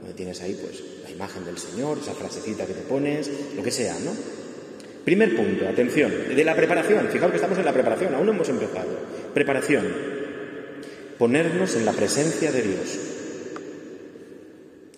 donde 0.00 0.14
tienes 0.14 0.40
ahí 0.40 0.58
pues 0.60 0.82
la 1.04 1.10
imagen 1.10 1.44
del 1.44 1.58
Señor, 1.58 1.98
esa 1.98 2.14
frasecita 2.14 2.66
que 2.66 2.74
te 2.74 2.82
pones, 2.82 3.30
lo 3.56 3.62
que 3.62 3.70
sea, 3.70 3.96
¿no? 4.00 4.12
Primer 5.04 5.34
punto, 5.34 5.66
atención, 5.66 6.12
de 6.34 6.44
la 6.44 6.54
preparación. 6.54 7.08
Fijaos 7.08 7.30
que 7.30 7.36
estamos 7.36 7.58
en 7.58 7.64
la 7.64 7.72
preparación, 7.72 8.14
aún 8.14 8.26
no 8.26 8.32
hemos 8.32 8.48
empezado. 8.48 8.90
Preparación. 9.32 9.86
Ponernos 11.18 11.74
en 11.76 11.84
la 11.84 11.92
presencia 11.92 12.52
de 12.52 12.62
Dios. 12.62 12.98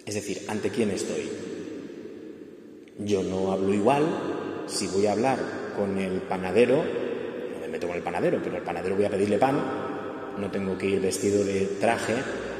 Es 0.04 0.14
decir, 0.14 0.42
¿ante 0.48 0.70
quién 0.70 0.90
estoy? 0.90 1.28
Yo 2.98 3.22
no 3.22 3.52
hablo 3.52 3.72
igual 3.72 4.04
si 4.66 4.88
voy 4.88 5.06
a 5.06 5.12
hablar 5.12 5.38
con 5.76 5.96
el 5.98 6.20
panadero, 6.22 6.82
no 7.54 7.60
me 7.60 7.68
meto 7.68 7.86
con 7.86 7.96
el 7.96 8.02
panadero, 8.02 8.40
pero 8.42 8.56
al 8.56 8.62
panadero 8.62 8.96
voy 8.96 9.04
a 9.04 9.10
pedirle 9.10 9.38
pan, 9.38 9.89
no 10.38 10.50
tengo 10.50 10.76
que 10.76 10.86
ir 10.86 11.00
vestido 11.00 11.44
de 11.44 11.66
traje 11.80 12.14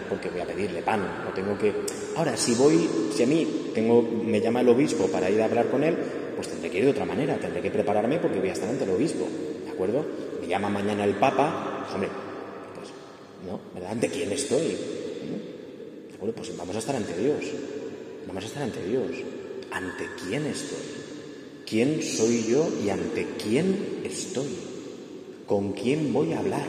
porque 0.09 0.29
voy 0.29 0.41
a 0.41 0.47
pedirle 0.47 0.83
pan, 0.83 1.01
no 1.25 1.33
tengo 1.33 1.57
que... 1.57 1.73
Ahora, 2.17 2.37
si 2.37 2.55
voy, 2.55 2.89
si 3.15 3.23
a 3.23 3.27
mí 3.27 3.71
tengo, 3.73 4.03
me 4.03 4.41
llama 4.41 4.61
el 4.61 4.69
obispo 4.69 5.07
para 5.07 5.31
ir 5.31 5.41
a 5.41 5.45
hablar 5.45 5.71
con 5.71 5.85
él, 5.85 5.97
pues 6.35 6.49
tendré 6.49 6.71
que 6.71 6.79
ir 6.79 6.85
de 6.85 6.91
otra 6.91 7.05
manera, 7.05 7.37
tendré 7.39 7.63
que 7.63 7.71
prepararme 7.71 8.19
porque 8.19 8.41
voy 8.41 8.49
a 8.49 8.53
estar 8.53 8.69
ante 8.69 8.85
el 8.85 8.91
obispo, 8.91 9.27
¿de 9.65 9.71
acuerdo? 9.71 10.05
Me 10.41 10.49
llama 10.49 10.69
mañana 10.69 11.05
el 11.05 11.15
Papa, 11.15 11.83
pues, 11.83 11.95
hombre, 11.95 12.11
pues, 12.75 12.89
¿no? 13.47 13.61
¿Verdad? 13.73 13.93
¿Ante 13.93 14.09
quién 14.09 14.33
estoy? 14.33 14.77
¿De 16.09 16.15
acuerdo? 16.15 16.35
Pues 16.35 16.57
vamos 16.57 16.75
a 16.75 16.81
estar 16.81 16.97
ante 16.97 17.17
Dios, 17.17 17.45
vamos 18.27 18.43
a 18.43 18.47
estar 18.47 18.63
ante 18.63 18.85
Dios. 18.85 19.07
¿Ante 19.71 20.05
quién 20.25 20.47
estoy? 20.47 20.79
¿Quién 21.65 22.03
soy 22.03 22.45
yo 22.49 22.69
y 22.85 22.91
ante 22.91 23.27
quién 23.41 24.01
estoy? 24.05 24.49
¿Con 25.47 25.73
quién 25.73 26.13
voy 26.13 26.33
a 26.33 26.41
hablar? 26.41 26.67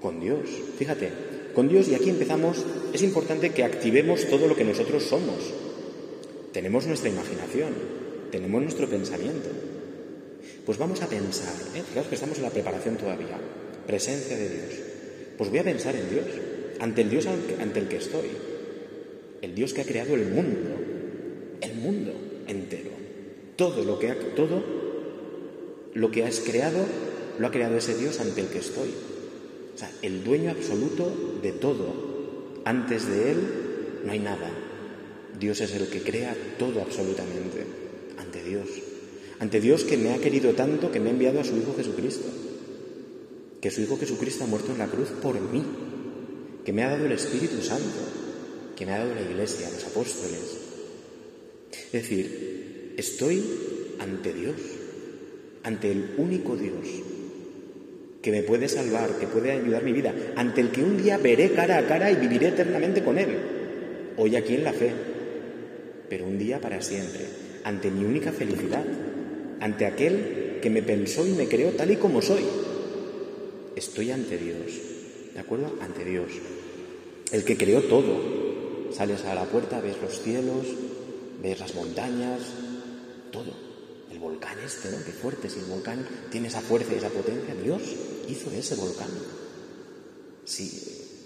Con 0.00 0.20
Dios. 0.20 0.48
Fíjate, 0.78 1.10
con 1.54 1.68
Dios 1.68 1.88
y 1.88 1.94
aquí 1.94 2.10
empezamos, 2.10 2.64
es 2.92 3.02
importante 3.02 3.50
que 3.50 3.64
activemos 3.64 4.26
todo 4.28 4.46
lo 4.46 4.56
que 4.56 4.64
nosotros 4.64 5.02
somos. 5.02 5.52
Tenemos 6.52 6.86
nuestra 6.86 7.10
imaginación, 7.10 7.72
tenemos 8.30 8.62
nuestro 8.62 8.88
pensamiento. 8.88 9.48
Pues 10.64 10.78
vamos 10.78 11.02
a 11.02 11.08
pensar, 11.08 11.54
¿eh? 11.74 11.82
que 12.08 12.14
estamos 12.14 12.36
en 12.38 12.44
la 12.44 12.50
preparación 12.50 12.96
todavía, 12.96 13.38
presencia 13.86 14.36
de 14.36 14.48
Dios. 14.48 14.74
Pues 15.36 15.50
voy 15.50 15.58
a 15.58 15.64
pensar 15.64 15.94
en 15.96 16.10
Dios, 16.10 16.26
ante 16.80 17.02
el 17.02 17.10
Dios 17.10 17.26
ante 17.26 17.78
el 17.78 17.88
que 17.88 17.96
estoy, 17.96 18.28
el 19.42 19.54
Dios 19.54 19.72
que 19.72 19.80
ha 19.80 19.84
creado 19.84 20.14
el 20.14 20.26
mundo, 20.26 20.70
el 21.60 21.74
mundo 21.74 22.12
entero. 22.46 22.90
Todo 23.56 23.84
lo 23.84 23.98
que 23.98 24.10
ha, 24.10 24.18
todo 24.34 24.62
lo 25.94 26.10
que 26.10 26.24
has 26.24 26.40
creado 26.40 26.84
lo 27.38 27.46
ha 27.46 27.50
creado 27.50 27.76
ese 27.76 27.96
Dios 27.96 28.20
ante 28.20 28.40
el 28.40 28.48
que 28.48 28.58
estoy. 28.58 28.90
Sea, 29.80 29.90
el 30.02 30.22
dueño 30.22 30.50
absoluto 30.50 31.40
de 31.42 31.52
todo. 31.52 31.94
Antes 32.66 33.08
de 33.08 33.32
él 33.32 33.38
no 34.04 34.12
hay 34.12 34.18
nada. 34.18 34.50
Dios 35.38 35.62
es 35.62 35.72
el 35.72 35.88
que 35.88 36.02
crea 36.02 36.36
todo 36.58 36.82
absolutamente. 36.82 37.64
Ante 38.18 38.44
Dios. 38.44 38.68
Ante 39.38 39.58
Dios 39.58 39.84
que 39.84 39.96
me 39.96 40.12
ha 40.12 40.18
querido 40.18 40.52
tanto 40.52 40.92
que 40.92 41.00
me 41.00 41.08
ha 41.08 41.12
enviado 41.12 41.40
a 41.40 41.44
su 41.44 41.56
Hijo 41.56 41.74
Jesucristo. 41.74 42.28
Que 43.62 43.70
su 43.70 43.80
Hijo 43.80 43.96
Jesucristo 43.96 44.44
ha 44.44 44.48
muerto 44.48 44.70
en 44.72 44.78
la 44.78 44.88
cruz 44.88 45.08
por 45.22 45.40
mí. 45.40 45.62
Que 46.62 46.74
me 46.74 46.82
ha 46.82 46.90
dado 46.90 47.06
el 47.06 47.12
Espíritu 47.12 47.62
Santo. 47.62 48.00
Que 48.76 48.84
me 48.84 48.92
ha 48.92 48.98
dado 48.98 49.14
la 49.14 49.22
Iglesia, 49.22 49.70
los 49.70 49.86
apóstoles. 49.86 50.58
Es 51.72 51.92
decir, 51.92 52.92
estoy 52.98 53.42
ante 53.98 54.34
Dios. 54.34 54.56
Ante 55.62 55.90
el 55.90 56.16
único 56.18 56.54
Dios 56.54 56.86
que 58.22 58.30
me 58.30 58.42
puede 58.42 58.68
salvar, 58.68 59.10
que 59.18 59.26
puede 59.26 59.52
ayudar 59.52 59.82
mi 59.82 59.92
vida, 59.92 60.12
ante 60.36 60.60
el 60.60 60.70
que 60.70 60.82
un 60.82 61.02
día 61.02 61.16
veré 61.18 61.52
cara 61.52 61.78
a 61.78 61.86
cara 61.86 62.10
y 62.10 62.16
viviré 62.16 62.48
eternamente 62.48 63.02
con 63.02 63.18
Él. 63.18 63.38
Hoy 64.16 64.36
aquí 64.36 64.54
en 64.54 64.64
la 64.64 64.72
fe, 64.72 64.92
pero 66.08 66.26
un 66.26 66.38
día 66.38 66.60
para 66.60 66.82
siempre, 66.82 67.20
ante 67.64 67.90
mi 67.90 68.04
única 68.04 68.32
felicidad, 68.32 68.84
ante 69.60 69.86
aquel 69.86 70.58
que 70.60 70.70
me 70.70 70.82
pensó 70.82 71.26
y 71.26 71.30
me 71.30 71.48
creó 71.48 71.70
tal 71.70 71.90
y 71.90 71.96
como 71.96 72.20
soy. 72.20 72.44
Estoy 73.76 74.10
ante 74.10 74.36
Dios, 74.36 74.72
¿de 75.32 75.40
acuerdo? 75.40 75.74
Ante 75.80 76.04
Dios, 76.04 76.30
el 77.32 77.44
que 77.44 77.56
creó 77.56 77.82
todo. 77.82 78.40
Sales 78.92 79.24
a 79.24 79.34
la 79.36 79.44
puerta, 79.44 79.80
ves 79.80 79.96
los 80.02 80.20
cielos, 80.20 80.66
ves 81.40 81.60
las 81.60 81.74
montañas, 81.74 82.40
todo 83.30 83.54
el 84.10 84.18
volcán 84.18 84.58
este, 84.64 84.90
¿no? 84.90 84.96
Qué 85.04 85.12
fuerte, 85.12 85.48
si 85.48 85.60
el 85.60 85.66
volcán 85.66 86.04
tiene 86.30 86.48
esa 86.48 86.60
fuerza 86.60 86.92
y 86.92 86.96
esa 86.96 87.08
potencia, 87.08 87.54
Dios 87.54 87.82
hizo 88.30 88.50
ese 88.50 88.74
volcán. 88.74 89.10
Sí, 90.44 90.70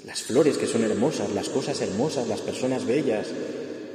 las 0.05 0.23
flores 0.23 0.59
que 0.59 0.67
son 0.67 0.85
hermosas, 0.85 1.33
las 1.33 1.49
cosas 1.49 1.81
hermosas, 1.81 2.29
las 2.29 2.41
personas 2.41 2.87
bellas, 2.87 3.29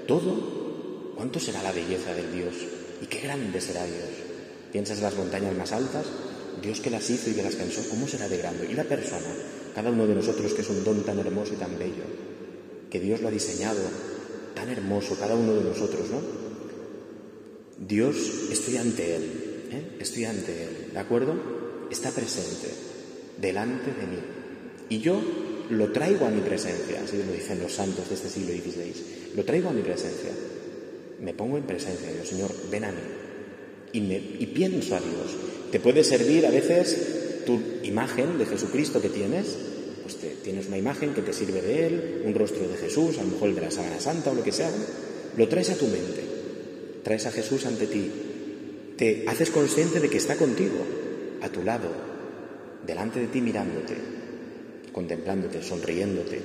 todo, 0.08 1.14
¿cuánto 1.16 1.40
será 1.40 1.62
la 1.62 1.72
belleza 1.72 2.14
del 2.14 2.32
Dios? 2.32 2.56
¿Y 3.02 3.06
qué 3.06 3.22
grande 3.22 3.62
será 3.62 3.86
Dios? 3.86 4.10
¿Piensas 4.72 4.98
en 4.98 5.04
las 5.04 5.16
montañas 5.16 5.56
más 5.56 5.72
altas? 5.72 6.06
Dios 6.62 6.82
que 6.82 6.90
las 6.90 7.10
hizo 7.10 7.30
y 7.30 7.34
que 7.34 7.44
las 7.44 7.56
pensó, 7.56 7.82
¿cómo 7.90 8.08
será 8.08 8.28
de 8.28 8.38
grande? 8.38 8.68
Y 8.70 8.74
la 8.74 8.84
persona, 8.84 9.28
cada 9.76 9.92
uno 9.92 10.08
de 10.08 10.16
nosotros 10.16 10.54
que 10.54 10.62
es 10.62 10.70
un 10.70 10.84
don 10.84 11.04
tan 11.04 11.20
hermoso 11.20 11.54
y 11.54 11.58
tan 11.58 11.78
bello, 11.78 12.04
que 12.90 13.00
Dios 13.00 13.22
lo 13.22 13.28
ha 13.28 13.32
diseñado, 13.32 13.80
tan 14.56 14.70
hermoso, 14.70 15.16
cada 15.20 15.36
uno 15.36 15.54
de 15.54 15.64
nosotros, 15.64 16.10
¿no? 16.10 16.22
Dios, 17.78 18.18
estoy 18.52 18.78
ante 18.78 19.16
Él, 19.16 19.24
¿eh? 19.72 19.98
estoy 20.00 20.26
ante 20.26 20.64
Él, 20.64 20.90
¿de 20.92 21.00
acuerdo? 21.00 21.34
Está 21.90 22.12
presente, 22.12 22.68
delante 23.42 23.92
de 23.92 24.08
mí. 24.08 24.20
Y 24.90 25.00
yo 25.00 25.22
lo 25.70 25.92
traigo 25.92 26.26
a 26.26 26.30
mi 26.30 26.42
presencia, 26.42 27.02
así 27.04 27.18
lo 27.18 27.32
dicen 27.32 27.62
los 27.62 27.74
santos 27.74 28.10
de 28.10 28.16
este 28.16 28.30
siglo 28.30 28.52
XVI, 28.52 29.36
lo 29.36 29.46
traigo 29.46 29.70
a 29.70 29.74
mi 29.74 29.82
presencia. 29.82 30.32
Me 31.22 31.34
pongo 31.34 31.58
en 31.58 31.64
presencia 31.64 32.12
Dios, 32.12 32.28
Señor, 32.28 32.52
ven 32.72 32.86
a 32.86 32.92
mí. 32.92 33.02
Y, 33.92 34.02
me, 34.02 34.16
y 34.16 34.46
pienso 34.54 34.96
a 34.96 35.00
Dios. 35.00 35.36
Te 35.72 35.80
puede 35.80 36.04
servir 36.04 36.46
a 36.46 36.52
veces 36.52 37.44
tu 37.46 37.60
imagen 37.84 38.38
de 38.38 38.46
Jesucristo 38.46 39.02
que 39.02 39.10
tienes, 39.10 39.58
pues 40.04 40.16
te, 40.16 40.30
tienes 40.44 40.68
una 40.68 40.78
imagen 40.78 41.14
que 41.14 41.22
te 41.22 41.34
sirve 41.34 41.62
de 41.62 41.88
Él, 41.88 42.22
un 42.26 42.34
rostro 42.34 42.68
de 42.68 42.78
Jesús, 42.78 43.18
a 43.18 43.24
lo 43.24 43.30
mejor 43.30 43.50
el 43.50 43.56
de 43.56 43.62
la 43.62 43.72
Sábana 43.72 44.00
Santa 44.00 44.32
o 44.32 44.36
lo 44.36 44.44
que 44.44 44.52
sea, 44.52 44.72
lo 45.38 45.48
traes 45.48 45.70
a 45.70 45.76
tu 45.76 45.86
mente 45.88 46.30
traes 47.04 47.26
a 47.26 47.32
Jesús 47.32 47.66
ante 47.66 47.88
ti, 47.88 48.12
te 48.98 49.26
haces 49.28 49.50
consciente 49.50 50.00
de 50.00 50.10
que 50.10 50.18
está 50.18 50.36
contigo, 50.36 50.78
a 51.42 51.50
tu 51.50 51.64
lado, 51.64 51.90
delante 52.86 53.20
de 53.20 53.28
ti 53.28 53.42
mirándote, 53.42 53.96
contemplándote, 54.92 55.62
sonriéndote, 55.62 56.40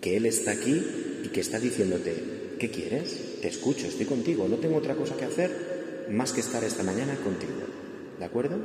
que 0.00 0.16
Él 0.16 0.26
está 0.26 0.52
aquí 0.52 0.82
y 1.24 1.28
que 1.28 1.40
está 1.40 1.58
diciéndote, 1.58 2.14
¿qué 2.58 2.70
quieres? 2.70 3.40
Te 3.40 3.48
escucho, 3.48 3.86
estoy 3.86 4.06
contigo, 4.06 4.48
no 4.48 4.56
tengo 4.56 4.76
otra 4.76 4.94
cosa 4.94 5.16
que 5.16 5.24
hacer 5.24 6.06
más 6.10 6.32
que 6.32 6.40
estar 6.40 6.62
esta 6.64 6.82
mañana 6.82 7.14
contigo. 7.16 7.52
¿De 8.18 8.24
acuerdo? 8.24 8.56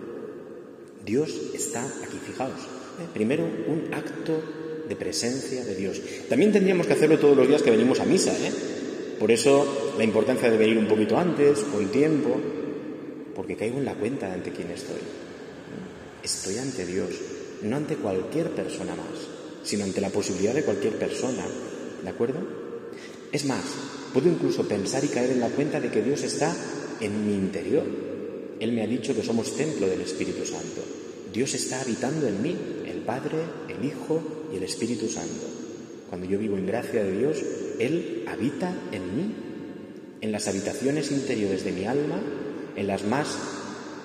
Dios 1.06 1.52
está 1.54 1.86
aquí, 1.86 2.18
fijaos. 2.26 2.68
Primero, 3.14 3.44
un 3.44 3.94
acto 3.94 4.42
de 4.88 4.96
presencia 4.96 5.64
de 5.64 5.76
Dios. 5.76 6.02
También 6.30 6.52
tendríamos 6.52 6.88
que 6.88 6.94
hacerlo 6.94 7.20
todos 7.20 7.38
los 7.38 7.48
días 7.48 7.62
que 7.62 7.72
venimos 7.72 8.00
a 8.00 8.06
misa, 8.06 8.32
¿eh? 8.34 8.52
Por 9.20 9.32
eso 9.32 9.94
la 9.98 10.04
importancia 10.04 10.50
de 10.50 10.58
venir 10.58 10.78
un 10.78 10.88
poquito 10.88 11.18
antes, 11.18 11.60
con 11.60 11.88
tiempo, 11.88 12.36
porque 13.36 13.56
caigo 13.56 13.78
en 13.78 13.86
la 13.86 13.96
cuenta 13.96 14.32
ante 14.32 14.52
quién 14.52 14.70
estoy. 14.72 15.00
Estoy 16.28 16.58
ante 16.58 16.86
Dios, 16.86 17.08
no 17.62 17.78
ante 17.78 17.96
cualquier 17.96 18.50
persona 18.52 18.94
más, 18.94 19.18
sino 19.64 19.86
ante 19.86 20.02
la 20.02 20.10
posibilidad 20.10 20.54
de 20.54 20.66
cualquier 20.66 21.00
persona. 21.00 21.46
¿De 22.04 22.10
acuerdo? 22.10 22.40
Es 23.32 23.46
más, 23.46 23.64
puedo 24.12 24.28
incluso 24.28 24.68
pensar 24.68 25.06
y 25.06 25.08
caer 25.08 25.32
en 25.32 25.40
la 25.40 25.48
cuenta 25.48 25.80
de 25.80 25.90
que 25.90 26.02
Dios 26.02 26.24
está 26.24 26.54
en 27.00 27.26
mi 27.26 27.34
interior. 27.34 27.86
Él 28.60 28.74
me 28.74 28.84
ha 28.84 28.88
dicho 28.88 29.16
que 29.16 29.24
somos 29.24 29.56
templo 29.56 29.88
del 29.88 30.02
Espíritu 30.02 30.46
Santo. 30.46 30.82
Dios 31.32 31.54
está 31.54 31.80
habitando 31.80 32.28
en 32.28 32.42
mí, 32.42 32.58
el 32.86 33.04
Padre, 33.04 33.38
el 33.70 33.86
Hijo 33.86 34.50
y 34.52 34.58
el 34.58 34.64
Espíritu 34.64 35.08
Santo. 35.08 35.48
Cuando 36.10 36.28
yo 36.28 36.38
vivo 36.40 36.58
en 36.58 36.68
gracia 36.68 37.06
de 37.06 37.18
Dios, 37.18 37.38
él 37.80 38.26
habita 38.28 38.76
en 38.92 39.16
mí, 39.16 39.34
en 40.20 40.34
las 40.34 40.50
habitaciones 40.50 41.10
interiores 41.10 41.64
de 41.64 41.72
mi 41.72 41.86
alma, 41.86 42.20
en 42.76 42.86
las 42.86 43.06
más, 43.06 43.30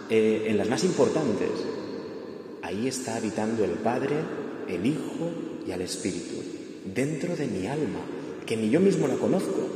eh, 0.09 0.45
en 0.47 0.57
las 0.57 0.69
más 0.69 0.85
importantes. 0.85 1.51
Ahí 2.63 2.89
está 2.89 3.17
habitando 3.17 3.65
el 3.65 3.73
Padre, 3.73 4.17
el 4.69 4.87
Hijo 4.87 5.31
y 5.67 5.71
el 5.73 5.81
Espíritu, 5.83 6.43
dentro 6.95 7.37
de 7.37 7.47
mi 7.47 7.67
alma, 7.67 8.01
que 8.47 8.57
ni 8.57 8.71
yo 8.71 8.81
mismo 8.81 9.09
la 9.09 9.17
conozco, 9.17 9.69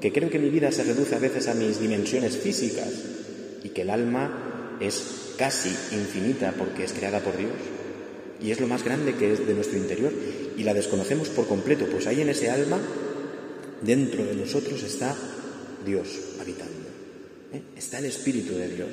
que 0.00 0.12
creo 0.12 0.30
que 0.30 0.38
mi 0.38 0.50
vida 0.50 0.72
se 0.72 0.84
reduce 0.84 1.14
a 1.14 1.20
veces 1.20 1.48
a 1.48 1.54
mis 1.54 1.80
dimensiones 1.80 2.36
físicas 2.36 2.90
y 3.62 3.70
que 3.70 3.82
el 3.82 3.90
alma 3.90 4.76
es 4.80 5.34
casi 5.38 5.70
infinita 5.94 6.54
porque 6.58 6.84
es 6.84 6.92
creada 6.92 7.20
por 7.20 7.36
Dios 7.36 7.52
y 8.42 8.50
es 8.50 8.60
lo 8.60 8.66
más 8.66 8.84
grande 8.84 9.14
que 9.14 9.32
es 9.32 9.46
de 9.46 9.54
nuestro 9.54 9.78
interior 9.78 10.12
y 10.56 10.62
la 10.64 10.74
desconocemos 10.74 11.28
por 11.28 11.46
completo, 11.46 11.86
pues 11.90 12.06
ahí 12.06 12.20
en 12.20 12.28
ese 12.28 12.50
alma 12.50 12.78
Dentro 13.84 14.24
de 14.24 14.34
nosotros 14.34 14.82
está 14.82 15.14
Dios 15.84 16.08
habitando. 16.40 16.88
¿eh? 17.52 17.62
Está 17.76 17.98
el 17.98 18.06
Espíritu 18.06 18.54
de 18.54 18.68
Dios. 18.68 18.88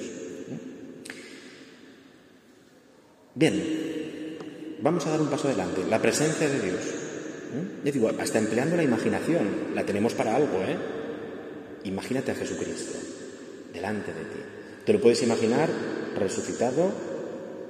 Bien, 3.34 4.38
vamos 4.82 5.08
a 5.08 5.12
dar 5.12 5.22
un 5.22 5.30
paso 5.30 5.48
adelante. 5.48 5.86
La 5.90 6.02
presencia 6.02 6.50
de 6.50 6.60
Dios. 6.60 6.82
Yo 7.86 7.92
digo, 7.92 8.12
hasta 8.20 8.40
empleando 8.40 8.76
la 8.76 8.84
imaginación, 8.84 9.48
la 9.74 9.86
tenemos 9.86 10.14
para 10.14 10.36
algo, 10.36 10.62
¿eh? 10.64 10.76
Imagínate 11.86 12.32
a 12.32 12.36
Jesucristo 12.36 13.00
delante 13.74 14.14
de 14.14 14.20
ti. 14.20 14.40
Te 14.86 14.92
lo 14.92 15.00
puedes 15.00 15.24
imaginar 15.24 15.70
resucitado 16.18 16.92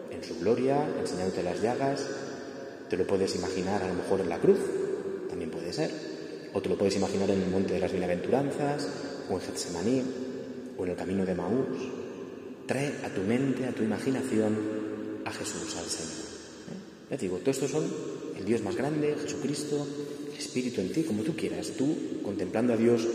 en 0.10 0.24
su 0.24 0.39
gloria, 0.39 0.84
enseñándote 1.00 1.44
las 1.44 1.62
llagas. 1.62 2.10
Te 2.89 2.98
lo 2.98 3.06
puedes 3.06 3.36
imaginar 3.36 3.84
a 3.84 3.88
lo 3.88 3.94
mejor 3.94 4.20
en 4.22 4.30
la 4.30 4.39
cruz, 4.39 4.60
también 5.30 5.51
puede 5.51 5.72
ser. 5.74 5.91
O 6.53 6.62
te 6.62 6.70
lo 6.70 6.77
puedes 6.77 6.96
imaginar 6.96 7.30
en 7.30 7.39
el 7.39 7.50
monte 7.50 7.74
de 7.74 7.80
las 7.80 7.91
bienaventuranzas, 7.91 8.89
o 9.30 9.36
en 9.36 9.41
Getsemaní, 9.41 10.03
o 10.75 10.86
en 10.86 10.89
el 10.89 10.98
camino 10.98 11.24
de 11.24 11.36
Maús. 11.36 11.77
Trae 12.65 12.96
a 13.06 13.10
tu 13.10 13.22
mente, 13.22 13.65
a 13.65 13.72
tu 13.72 13.84
imaginación, 13.84 14.80
a 15.25 15.32
Jesús, 15.32 15.75
al 15.78 15.86
Señor. 15.86 16.25
¿Eh? 16.72 17.12
Ya 17.12 17.18
te 17.18 17.25
digo, 17.25 17.38
todos 17.38 17.58
estos 17.58 17.72
son 17.72 17.86
el 18.38 18.46
Dios 18.46 18.62
más 18.62 18.75
grande, 18.75 19.16
Jesucristo, 19.22 19.86
el 20.32 20.38
Espíritu 20.38 20.82
en 20.82 20.92
ti, 20.92 21.04
como 21.04 21.24
tú 21.24 21.36
quieras, 21.36 21.72
tú 21.78 22.22
contemplando 22.24 22.74
a 22.74 22.78
Dios, 22.78 23.08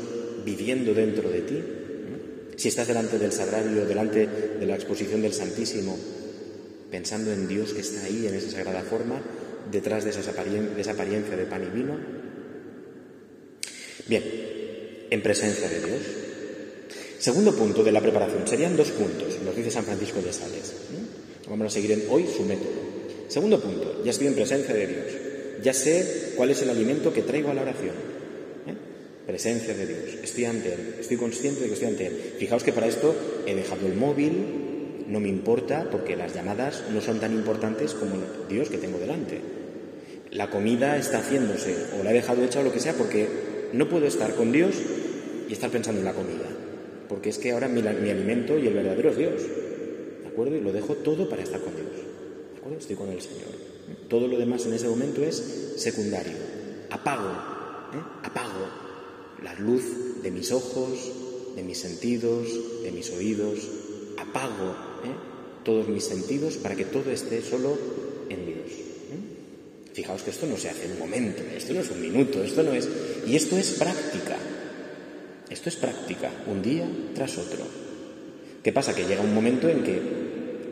viviendo 0.45 0.95
dentro 0.95 1.29
de 1.31 1.41
ti. 1.41 1.57
¿eh? 1.57 2.53
Si 2.57 2.69
estás 2.69 2.89
delante 2.89 3.19
del 3.19 3.33
sagrario, 3.33 3.87
delante 3.87 4.27
de 4.27 4.67
la 4.67 4.75
exposición 4.77 5.23
del 5.23 5.33
Santísimo, 5.33 5.99
pensando 6.91 7.33
en 7.33 7.49
Dios 7.49 7.73
que 7.73 7.81
está 7.81 8.05
ahí 8.05 8.27
en 8.27 8.35
esa 8.35 8.51
sagrada 8.51 8.83
forma, 8.83 9.21
detrás 9.71 10.05
de, 10.05 10.13
de 10.13 10.81
esa 10.81 10.93
apariencia 10.93 11.37
de 11.37 11.45
pan 11.45 11.65
y 11.65 11.77
vino. 11.77 11.99
Bien, 14.07 14.23
en 15.11 15.23
presencia 15.23 15.69
de 15.69 15.81
Dios. 15.81 16.03
Segundo 17.19 17.55
punto 17.55 17.83
de 17.83 17.93
la 17.93 18.01
preparación, 18.01 18.47
serían 18.47 18.77
dos 18.77 18.91
puntos, 18.91 19.41
nos 19.45 19.57
dice 19.57 19.71
San 19.71 19.85
Francisco 19.85 20.21
de 20.21 20.33
Sales. 20.33 20.71
¿eh? 20.93 21.26
Vamos 21.49 21.69
a 21.69 21.71
seguir 21.71 21.93
en 21.93 22.03
hoy 22.11 22.27
su 22.27 22.43
método. 22.45 22.87
Segundo 23.29 23.61
punto, 23.61 24.03
ya 24.05 24.11
estoy 24.11 24.27
en 24.27 24.35
presencia 24.35 24.75
de 24.75 24.87
Dios. 24.87 25.07
Ya 25.63 25.73
sé 25.73 26.33
cuál 26.37 26.51
es 26.51 26.63
el 26.63 26.71
alimento 26.71 27.13
que 27.13 27.23
traigo 27.23 27.51
a 27.51 27.55
la 27.55 27.63
oración. 27.63 27.95
¿eh? 28.67 28.75
Presencia 29.27 29.75
de 29.75 29.87
Dios. 29.87 30.19
Estoy 30.23 30.45
ante 30.45 30.75
Él. 30.75 30.95
Estoy 31.01 31.17
consciente 31.17 31.61
de 31.61 31.67
que 31.69 31.75
estoy 31.75 31.89
ante 31.89 32.07
Él. 32.07 32.35
Fijaos 32.39 32.65
que 32.65 32.73
para 32.73 32.89
esto 32.89 33.15
he 33.47 33.55
dejado 33.55 33.87
el 33.87 33.95
móvil, 33.95 35.05
no 35.09 35.21
me 35.21 35.29
importa 35.29 35.89
porque 35.91 36.17
las 36.17 36.35
llamadas 36.35 36.85
no 36.93 37.01
son 37.01 37.21
tan 37.21 37.33
importantes 37.33 37.95
como 37.95 38.17
Dios 38.49 38.69
que 38.69 38.79
tengo 38.79 38.99
delante. 38.99 39.41
La 40.33 40.51
comida 40.51 40.97
está 40.97 41.19
haciéndose 41.19 41.77
o 41.99 42.03
la 42.03 42.11
he 42.11 42.15
dejado 42.15 42.43
hecha 42.45 42.61
o 42.61 42.65
lo 42.65 42.73
que 42.73 42.81
sea 42.81 42.95
porque 42.95 43.29
no 43.73 43.89
puedo 43.89 44.07
estar 44.07 44.35
con 44.35 44.51
Dios 44.51 44.75
y 45.49 45.53
estar 45.53 45.71
pensando 45.71 46.01
en 46.01 46.07
la 46.07 46.13
comida. 46.13 46.47
Porque 47.09 47.29
es 47.29 47.39
que 47.39 47.53
ahora 47.53 47.69
mi, 47.69 47.83
mi 47.83 48.11
alimento 48.11 48.59
y 48.59 48.67
el 48.67 48.75
verdadero 48.75 49.11
es 49.11 49.17
Dios. 49.17 49.43
Y 50.39 50.61
lo 50.61 50.71
dejo 50.71 50.95
todo 50.97 51.29
para 51.29 51.43
estar 51.43 51.61
con 51.61 51.75
Dios. 51.75 52.07
Estoy 52.79 52.97
con 52.97 53.11
el 53.11 53.21
Señor. 53.21 53.49
Todo 54.09 54.29
lo 54.29 54.39
demás 54.39 54.67
en 54.67 54.75
ese 54.75 54.89
momento 54.89 55.25
es 55.25 55.73
secundario. 55.77 56.35
Apago, 56.91 57.31
¿eh? 57.95 58.03
apago 58.23 58.69
la 59.43 59.55
luz 59.55 59.85
de 60.23 60.31
mis 60.31 60.53
ojos, 60.53 61.13
de 61.55 61.63
mis 61.63 61.79
sentidos, 61.79 62.49
de 62.83 62.93
mis 62.93 63.11
oídos. 63.13 63.61
Apago 64.19 64.73
¿eh? 65.05 65.15
todos 65.65 65.89
mis 65.89 66.05
sentidos 66.05 66.57
para 66.59 66.77
que 66.77 66.85
todo 66.85 67.11
esté 67.11 67.41
solo 67.41 67.79
en 68.29 68.45
Dios. 68.45 68.67
¿eh? 68.69 69.93
Fijaos 69.95 70.23
que 70.23 70.31
esto 70.31 70.47
no 70.47 70.57
se 70.57 70.69
hace 70.69 70.85
en 70.85 70.93
un 70.93 70.99
momento, 70.99 71.43
esto 71.57 71.73
no 71.73 71.81
es 71.81 71.91
un 71.91 72.01
minuto, 72.01 72.43
esto 72.43 72.63
no 72.63 72.73
es... 72.75 72.89
Y 73.27 73.37
esto 73.37 73.57
es 73.57 73.71
práctica. 73.73 74.37
Esto 75.49 75.69
es 75.69 75.77
práctica, 75.77 76.31
un 76.47 76.61
día 76.61 76.87
tras 77.15 77.39
otro. 77.39 77.65
¿Qué 78.63 78.73
pasa? 78.73 78.95
Que 78.95 79.07
llega 79.07 79.23
un 79.23 79.33
momento 79.33 79.69
en 79.69 79.85
que 79.85 80.26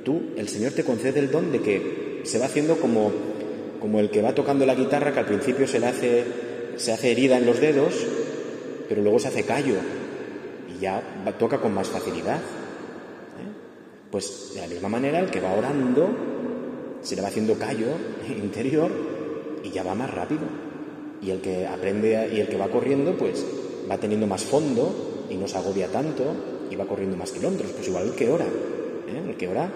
tú, 0.04 0.22
el 0.36 0.48
Señor 0.48 0.72
te 0.72 0.84
concede 0.84 1.18
el 1.18 1.30
don 1.30 1.50
de 1.50 1.60
que 1.60 2.20
se 2.24 2.38
va 2.38 2.46
haciendo 2.46 2.76
como, 2.76 3.10
como 3.80 4.00
el 4.00 4.10
que 4.10 4.22
va 4.22 4.34
tocando 4.34 4.64
la 4.66 4.74
guitarra, 4.74 5.12
que 5.12 5.20
al 5.20 5.26
principio 5.26 5.66
se 5.66 5.80
le 5.80 5.86
hace, 5.86 6.24
se 6.76 6.92
hace 6.92 7.10
herida 7.10 7.36
en 7.38 7.46
los 7.46 7.60
dedos, 7.60 7.94
pero 8.88 9.02
luego 9.02 9.18
se 9.18 9.28
hace 9.28 9.44
callo 9.44 9.76
y 10.68 10.80
ya 10.80 11.02
toca 11.38 11.58
con 11.58 11.74
más 11.74 11.88
facilidad. 11.88 12.36
¿eh? 12.36 12.40
Pues 14.10 14.52
de 14.54 14.60
la 14.60 14.66
misma 14.68 14.88
manera, 14.88 15.20
el 15.20 15.30
que 15.30 15.40
va 15.40 15.54
orando 15.54 16.08
se 17.02 17.16
le 17.16 17.22
va 17.22 17.28
haciendo 17.28 17.58
callo 17.58 17.88
interior 18.28 18.90
y 19.62 19.70
ya 19.70 19.82
va 19.82 19.94
más 19.94 20.12
rápido. 20.12 20.42
Y 21.22 21.30
el 21.30 21.40
que 21.40 21.66
aprende 21.66 22.30
y 22.34 22.40
el 22.40 22.48
que 22.48 22.58
va 22.58 22.68
corriendo, 22.68 23.16
pues 23.16 23.44
va 23.90 23.98
teniendo 23.98 24.26
más 24.26 24.44
fondo 24.44 25.26
y 25.30 25.36
no 25.36 25.48
se 25.48 25.56
agobia 25.56 25.88
tanto 25.88 26.24
y 26.70 26.76
va 26.76 26.84
corriendo 26.84 27.16
más 27.16 27.32
kilómetros. 27.32 27.72
Pues 27.72 27.88
igual 27.88 28.08
el 28.08 28.12
que 28.12 28.28
ora. 28.28 28.44
¿eh? 28.44 29.22
El 29.28 29.36
que 29.36 29.48
ora 29.48 29.70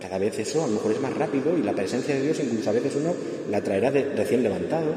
cada 0.00 0.18
vez 0.18 0.38
eso 0.38 0.62
a 0.62 0.66
lo 0.66 0.74
mejor 0.74 0.92
es 0.92 1.00
más 1.00 1.14
rápido 1.14 1.56
y 1.56 1.62
la 1.62 1.72
presencia 1.72 2.14
de 2.14 2.22
Dios 2.22 2.38
incluso 2.40 2.70
a 2.70 2.72
veces 2.72 2.94
uno 2.96 3.14
la 3.50 3.62
traerá 3.62 3.90
de, 3.90 4.04
recién 4.14 4.42
levantado 4.42 4.94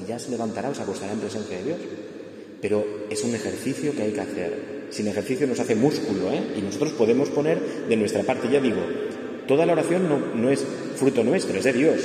y 0.00 0.08
ya 0.08 0.18
se 0.18 0.30
levantará 0.30 0.70
o 0.70 0.74
se 0.74 0.82
acostará 0.82 1.12
en 1.12 1.20
presencia 1.20 1.56
de 1.58 1.64
Dios. 1.64 1.78
Pero 2.60 2.84
es 3.10 3.22
un 3.24 3.34
ejercicio 3.34 3.92
que 3.92 4.02
hay 4.02 4.12
que 4.12 4.20
hacer. 4.20 4.82
Sin 4.90 5.08
ejercicio 5.08 5.46
nos 5.46 5.58
hace 5.58 5.74
músculo, 5.74 6.30
¿eh? 6.30 6.40
Y 6.56 6.62
nosotros 6.62 6.92
podemos 6.92 7.28
poner 7.30 7.58
de 7.88 7.96
nuestra 7.96 8.22
parte, 8.22 8.48
ya 8.50 8.60
digo, 8.60 8.82
toda 9.48 9.66
la 9.66 9.72
oración 9.72 10.08
no, 10.36 10.50
es 10.50 10.64
fruto 10.96 11.24
nuestro, 11.24 11.58
es 11.58 11.64
de 11.64 11.72
Dios. 11.72 12.00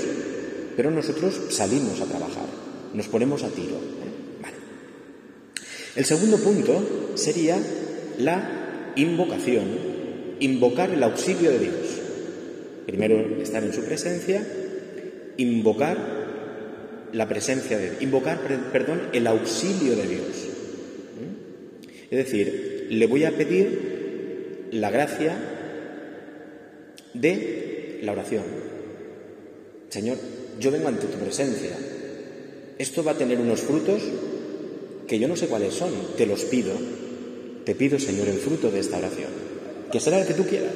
Pero 0.75 0.89
nosotros 0.89 1.39
salimos 1.49 2.01
a 2.01 2.05
trabajar, 2.05 2.45
nos 2.93 3.07
ponemos 3.07 3.43
a 3.43 3.49
tiro. 3.49 3.75
¿eh? 3.75 4.17
El 5.95 6.05
segundo 6.05 6.37
punto 6.37 7.11
sería 7.15 7.57
la 8.19 8.93
invocación, 8.95 9.63
invocar 10.39 10.91
el 10.91 11.03
auxilio 11.03 11.51
de 11.51 11.59
Dios. 11.59 11.86
Primero 12.87 13.41
estar 13.41 13.61
en 13.63 13.73
su 13.73 13.83
presencia, 13.83 14.41
invocar 15.35 15.97
la 17.11 17.27
presencia 17.27 17.77
de 17.77 17.91
Dios, 17.91 18.01
invocar, 18.01 18.39
perdón, 18.71 19.09
el 19.11 19.27
auxilio 19.27 19.93
de 19.97 20.07
Dios. 20.07 20.47
¿Mm? 21.19 21.87
Es 22.09 22.17
decir, 22.17 22.87
le 22.89 23.05
voy 23.07 23.25
a 23.25 23.35
pedir 23.35 24.69
la 24.71 24.89
gracia 24.89 25.35
de 27.13 27.99
la 28.03 28.13
oración. 28.13 28.43
Señor, 29.89 30.17
yo 30.57 30.71
vengo 30.71 30.87
ante 30.87 31.07
tu 31.07 31.17
presencia. 31.17 31.77
Esto 32.77 33.03
va 33.03 33.11
a 33.11 33.17
tener 33.17 33.37
unos 33.37 33.61
frutos 33.61 34.01
que 35.09 35.19
yo 35.19 35.27
no 35.27 35.35
sé 35.35 35.47
cuáles 35.47 35.73
son. 35.73 35.91
Te 36.15 36.25
los 36.25 36.45
pido. 36.45 36.71
Te 37.65 37.75
pido, 37.75 37.99
Señor, 37.99 38.29
el 38.29 38.37
fruto 38.37 38.71
de 38.71 38.79
esta 38.79 38.97
oración. 38.97 39.31
Que 39.91 39.99
será 39.99 40.21
el 40.21 40.27
que 40.27 40.33
tú 40.33 40.45
quieras. 40.45 40.73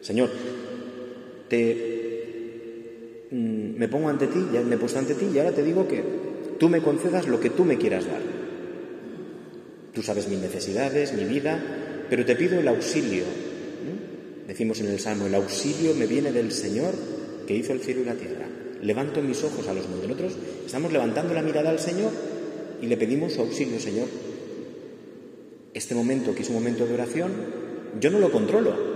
Señor, 0.00 0.30
te, 1.50 3.26
mm, 3.30 3.76
me 3.76 3.88
pongo 3.88 4.08
ante 4.08 4.28
ti, 4.28 4.38
ya 4.52 4.62
me 4.62 4.76
he 4.76 4.78
puesto 4.78 4.98
ante 4.98 5.14
ti 5.14 5.26
y 5.34 5.38
ahora 5.38 5.52
te 5.52 5.62
digo 5.62 5.86
que 5.86 6.02
tú 6.58 6.70
me 6.70 6.80
concedas 6.80 7.28
lo 7.28 7.40
que 7.40 7.50
tú 7.50 7.64
me 7.64 7.76
quieras 7.76 8.06
dar. 8.06 8.22
Tú 9.92 10.02
sabes 10.02 10.28
mis 10.28 10.38
necesidades, 10.38 11.12
mi 11.12 11.24
vida, 11.24 11.60
pero 12.08 12.24
te 12.24 12.36
pido 12.36 12.58
el 12.58 12.68
auxilio. 12.68 13.24
Decimos 14.46 14.80
en 14.80 14.88
el 14.88 14.98
Salmo, 14.98 15.26
el 15.26 15.34
auxilio 15.34 15.94
me 15.94 16.06
viene 16.06 16.32
del 16.32 16.52
Señor 16.52 16.94
que 17.46 17.54
hizo 17.54 17.72
el 17.72 17.80
cielo 17.80 18.02
y 18.02 18.04
la 18.04 18.14
tierra. 18.14 18.46
Levanto 18.82 19.22
mis 19.22 19.44
ojos 19.44 19.68
a 19.68 19.74
los 19.74 19.88
montes. 19.88 20.08
Nosotros 20.08 20.36
estamos 20.64 20.92
levantando 20.92 21.34
la 21.34 21.42
mirada 21.42 21.70
al 21.70 21.78
Señor 21.78 22.10
y 22.80 22.86
le 22.86 22.96
pedimos 22.96 23.34
su 23.34 23.42
auxilio, 23.42 23.78
Señor. 23.78 24.06
Este 25.74 25.94
momento, 25.94 26.34
que 26.34 26.42
es 26.42 26.48
un 26.48 26.56
momento 26.56 26.86
de 26.86 26.94
oración, 26.94 27.30
yo 28.00 28.10
no 28.10 28.18
lo 28.18 28.32
controlo, 28.32 28.89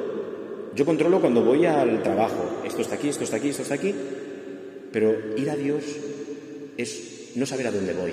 yo 0.74 0.84
controlo 0.84 1.20
cuando 1.20 1.44
voy 1.44 1.66
al 1.66 2.02
trabajo. 2.02 2.62
Esto 2.64 2.82
está 2.82 2.96
aquí, 2.96 3.08
esto 3.08 3.24
está 3.24 3.36
aquí, 3.36 3.48
esto 3.50 3.62
está 3.62 3.74
aquí. 3.74 3.94
Pero 4.92 5.36
ir 5.36 5.50
a 5.50 5.56
Dios 5.56 5.84
es 6.76 7.32
no 7.36 7.46
saber 7.46 7.68
a 7.68 7.70
dónde 7.70 7.92
voy. 7.94 8.12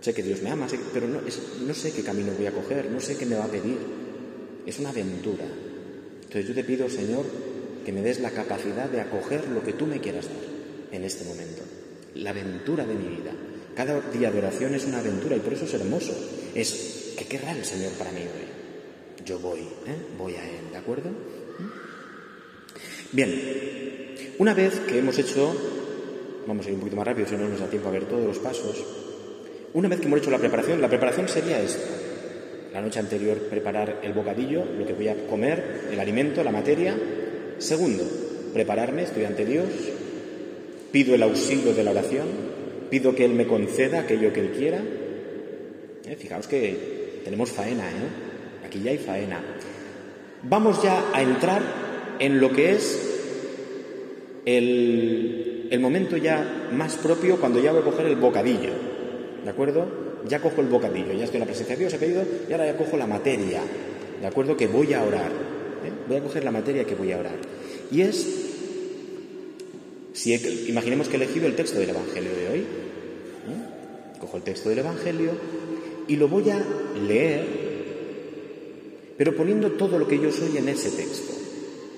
Sé 0.00 0.14
que 0.14 0.22
Dios 0.22 0.42
me 0.42 0.50
ama, 0.50 0.66
pero 0.92 1.06
no, 1.06 1.74
sé 1.74 1.92
qué 1.92 2.02
camino 2.02 2.32
voy 2.36 2.46
a 2.46 2.52
coger, 2.52 2.90
no 2.90 3.00
sé 3.00 3.16
qué 3.16 3.26
me 3.26 3.36
va 3.36 3.44
a 3.44 3.48
pedir. 3.48 3.78
Es 4.66 4.78
una 4.80 4.90
aventura. 4.90 5.44
Entonces 6.22 6.48
yo 6.48 6.54
te 6.54 6.64
pido, 6.64 6.88
Señor, 6.88 7.24
que 7.84 7.92
me 7.92 8.02
des 8.02 8.20
la 8.20 8.30
capacidad 8.30 8.88
de 8.88 9.00
acoger 9.00 9.48
lo 9.48 9.62
que 9.62 9.74
tú 9.74 9.86
me 9.86 10.00
quieras 10.00 10.26
dar 10.26 10.36
en 10.92 11.04
este 11.04 11.24
momento. 11.24 11.62
La 12.16 12.30
aventura 12.30 12.84
de 12.84 12.94
mi 12.94 13.16
vida. 13.16 13.32
Cada 13.76 14.00
día 14.10 14.30
de 14.30 14.38
oración 14.38 14.74
es 14.74 14.84
una 14.84 14.98
aventura 14.98 15.36
y 15.36 15.40
por 15.40 15.52
eso 15.52 15.64
es 15.64 15.74
hermoso. 15.74 16.12
Es, 16.54 17.14
¿qué 17.16 17.24
querrá 17.26 17.52
el 17.52 17.64
Señor 17.64 17.92
para 17.92 18.10
mí 18.10 18.20
hoy? 18.20 18.61
Yo 19.24 19.38
voy, 19.38 19.60
¿eh? 19.60 19.96
voy 20.18 20.34
a 20.34 20.48
Él, 20.48 20.70
¿de 20.70 20.76
acuerdo? 20.76 21.10
Bien, 23.12 24.14
una 24.38 24.54
vez 24.54 24.80
que 24.80 24.98
hemos 24.98 25.18
hecho, 25.18 25.54
vamos 26.46 26.66
a 26.66 26.68
ir 26.68 26.74
un 26.74 26.80
poquito 26.80 26.96
más 26.96 27.06
rápido, 27.06 27.28
si 27.28 27.36
no 27.36 27.48
nos 27.48 27.60
da 27.60 27.68
tiempo 27.68 27.88
a 27.88 27.92
ver 27.92 28.06
todos 28.06 28.24
los 28.24 28.38
pasos, 28.38 28.84
una 29.74 29.88
vez 29.88 30.00
que 30.00 30.06
hemos 30.06 30.20
hecho 30.20 30.30
la 30.30 30.38
preparación, 30.38 30.80
la 30.80 30.88
preparación 30.88 31.28
sería 31.28 31.60
esto. 31.60 31.84
La 32.72 32.80
noche 32.80 33.00
anterior 33.00 33.36
preparar 33.38 34.00
el 34.02 34.12
bocadillo, 34.14 34.64
lo 34.64 34.86
que 34.86 34.94
voy 34.94 35.08
a 35.08 35.26
comer, 35.26 35.88
el 35.90 36.00
alimento, 36.00 36.42
la 36.42 36.52
materia. 36.52 36.96
Segundo, 37.58 38.04
prepararme, 38.52 39.02
estoy 39.02 39.24
ante 39.24 39.44
Dios, 39.44 39.68
pido 40.90 41.14
el 41.14 41.22
auxilio 41.22 41.74
de 41.74 41.84
la 41.84 41.90
oración, 41.90 42.28
pido 42.90 43.14
que 43.14 43.24
Él 43.24 43.32
me 43.32 43.46
conceda 43.46 44.00
aquello 44.00 44.32
que 44.32 44.40
Él 44.40 44.52
quiera. 44.52 44.82
¿Eh? 46.06 46.16
Fijaos 46.18 46.46
que 46.46 47.20
tenemos 47.24 47.50
faena, 47.50 47.88
¿eh? 47.88 48.31
Aquí 48.72 48.80
ya 48.80 48.92
hay 48.92 48.96
faena. 48.96 49.38
Vamos 50.44 50.82
ya 50.82 51.04
a 51.12 51.20
entrar 51.20 51.60
en 52.18 52.40
lo 52.40 52.50
que 52.54 52.72
es 52.72 53.02
el, 54.46 55.68
el 55.70 55.78
momento 55.78 56.16
ya 56.16 56.70
más 56.72 56.96
propio 56.96 57.36
cuando 57.38 57.60
ya 57.60 57.70
voy 57.72 57.82
a 57.82 57.84
coger 57.84 58.06
el 58.06 58.16
bocadillo. 58.16 58.70
¿De 59.44 59.50
acuerdo? 59.50 60.22
Ya 60.26 60.40
cojo 60.40 60.62
el 60.62 60.68
bocadillo, 60.68 61.12
ya 61.12 61.24
estoy 61.24 61.36
en 61.36 61.40
la 61.40 61.46
presencia 61.46 61.76
de 61.76 61.80
Dios, 61.80 61.92
he 61.92 61.98
pedido, 61.98 62.24
y 62.48 62.52
ahora 62.52 62.64
ya 62.64 62.78
cojo 62.78 62.96
la 62.96 63.06
materia. 63.06 63.60
¿De 64.22 64.26
acuerdo? 64.26 64.56
Que 64.56 64.68
voy 64.68 64.94
a 64.94 65.02
orar. 65.02 65.30
¿eh? 65.30 65.92
Voy 66.08 66.16
a 66.16 66.22
coger 66.22 66.42
la 66.42 66.50
materia 66.50 66.84
que 66.84 66.94
voy 66.94 67.12
a 67.12 67.18
orar. 67.18 67.36
Y 67.90 68.00
es, 68.00 68.26
si 70.14 70.32
imaginemos 70.66 71.08
que 71.08 71.18
he 71.18 71.22
elegido 71.22 71.46
el 71.46 71.56
texto 71.56 71.78
del 71.78 71.90
Evangelio 71.90 72.30
de 72.34 72.48
hoy, 72.48 72.60
¿eh? 72.60 74.18
cojo 74.18 74.38
el 74.38 74.42
texto 74.44 74.70
del 74.70 74.78
Evangelio 74.78 75.32
y 76.08 76.16
lo 76.16 76.28
voy 76.28 76.48
a 76.48 76.58
leer, 77.06 77.61
pero 79.16 79.36
poniendo 79.36 79.72
todo 79.72 79.98
lo 79.98 80.08
que 80.08 80.18
yo 80.18 80.30
soy 80.32 80.56
en 80.56 80.68
ese 80.68 80.90
texto. 80.90 81.32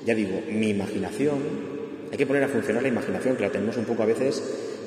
Ya 0.05 0.15
digo, 0.15 0.43
mi 0.51 0.71
imaginación, 0.71 1.39
hay 2.11 2.19
que 2.19 2.27
poner 2.27 2.45
a 2.45 2.49
funcionar 2.49 2.83
la 2.83 2.89
imaginación, 2.89 3.37
que 3.37 3.43
la 3.43 3.51
tenemos 3.51 3.77
un 3.77 3.85
poco 3.85 4.03
a 4.03 4.07
veces, 4.07 4.43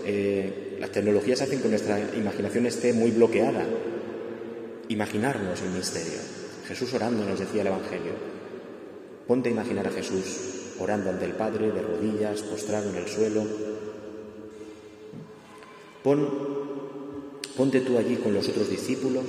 eh, 0.06 0.78
las 0.80 0.92
tecnologías 0.92 1.42
hacen 1.42 1.62
que 1.62 1.68
nuestra 1.68 2.00
imaginación 2.16 2.66
esté 2.66 2.94
muy 2.94 3.12
bloqueada. 3.12 3.66
Imaginarnos 4.90 5.62
el 5.62 5.72
misterio. 5.72 6.20
Jesús 6.68 6.94
orando 6.94 7.26
nos 7.26 7.40
decía 7.40 7.62
el 7.62 7.68
Evangelio. 7.68 8.13
Ponte 9.26 9.50
a 9.50 9.52
imaginar 9.52 9.88
a 9.88 9.92
Jesús 9.92 10.76
orando 10.80 11.10
ante 11.10 11.26
el 11.26 11.34
Padre, 11.34 11.72
de 11.72 11.82
rodillas, 11.82 12.42
postrado 12.44 12.90
en 12.90 12.96
el 12.96 13.08
suelo. 13.08 13.44
Pon, 16.04 16.30
ponte 17.58 17.82
tú 17.82 17.98
allí 17.98 18.16
con 18.18 18.34
los 18.34 18.48
otros 18.48 18.70
discípulos. 18.70 19.26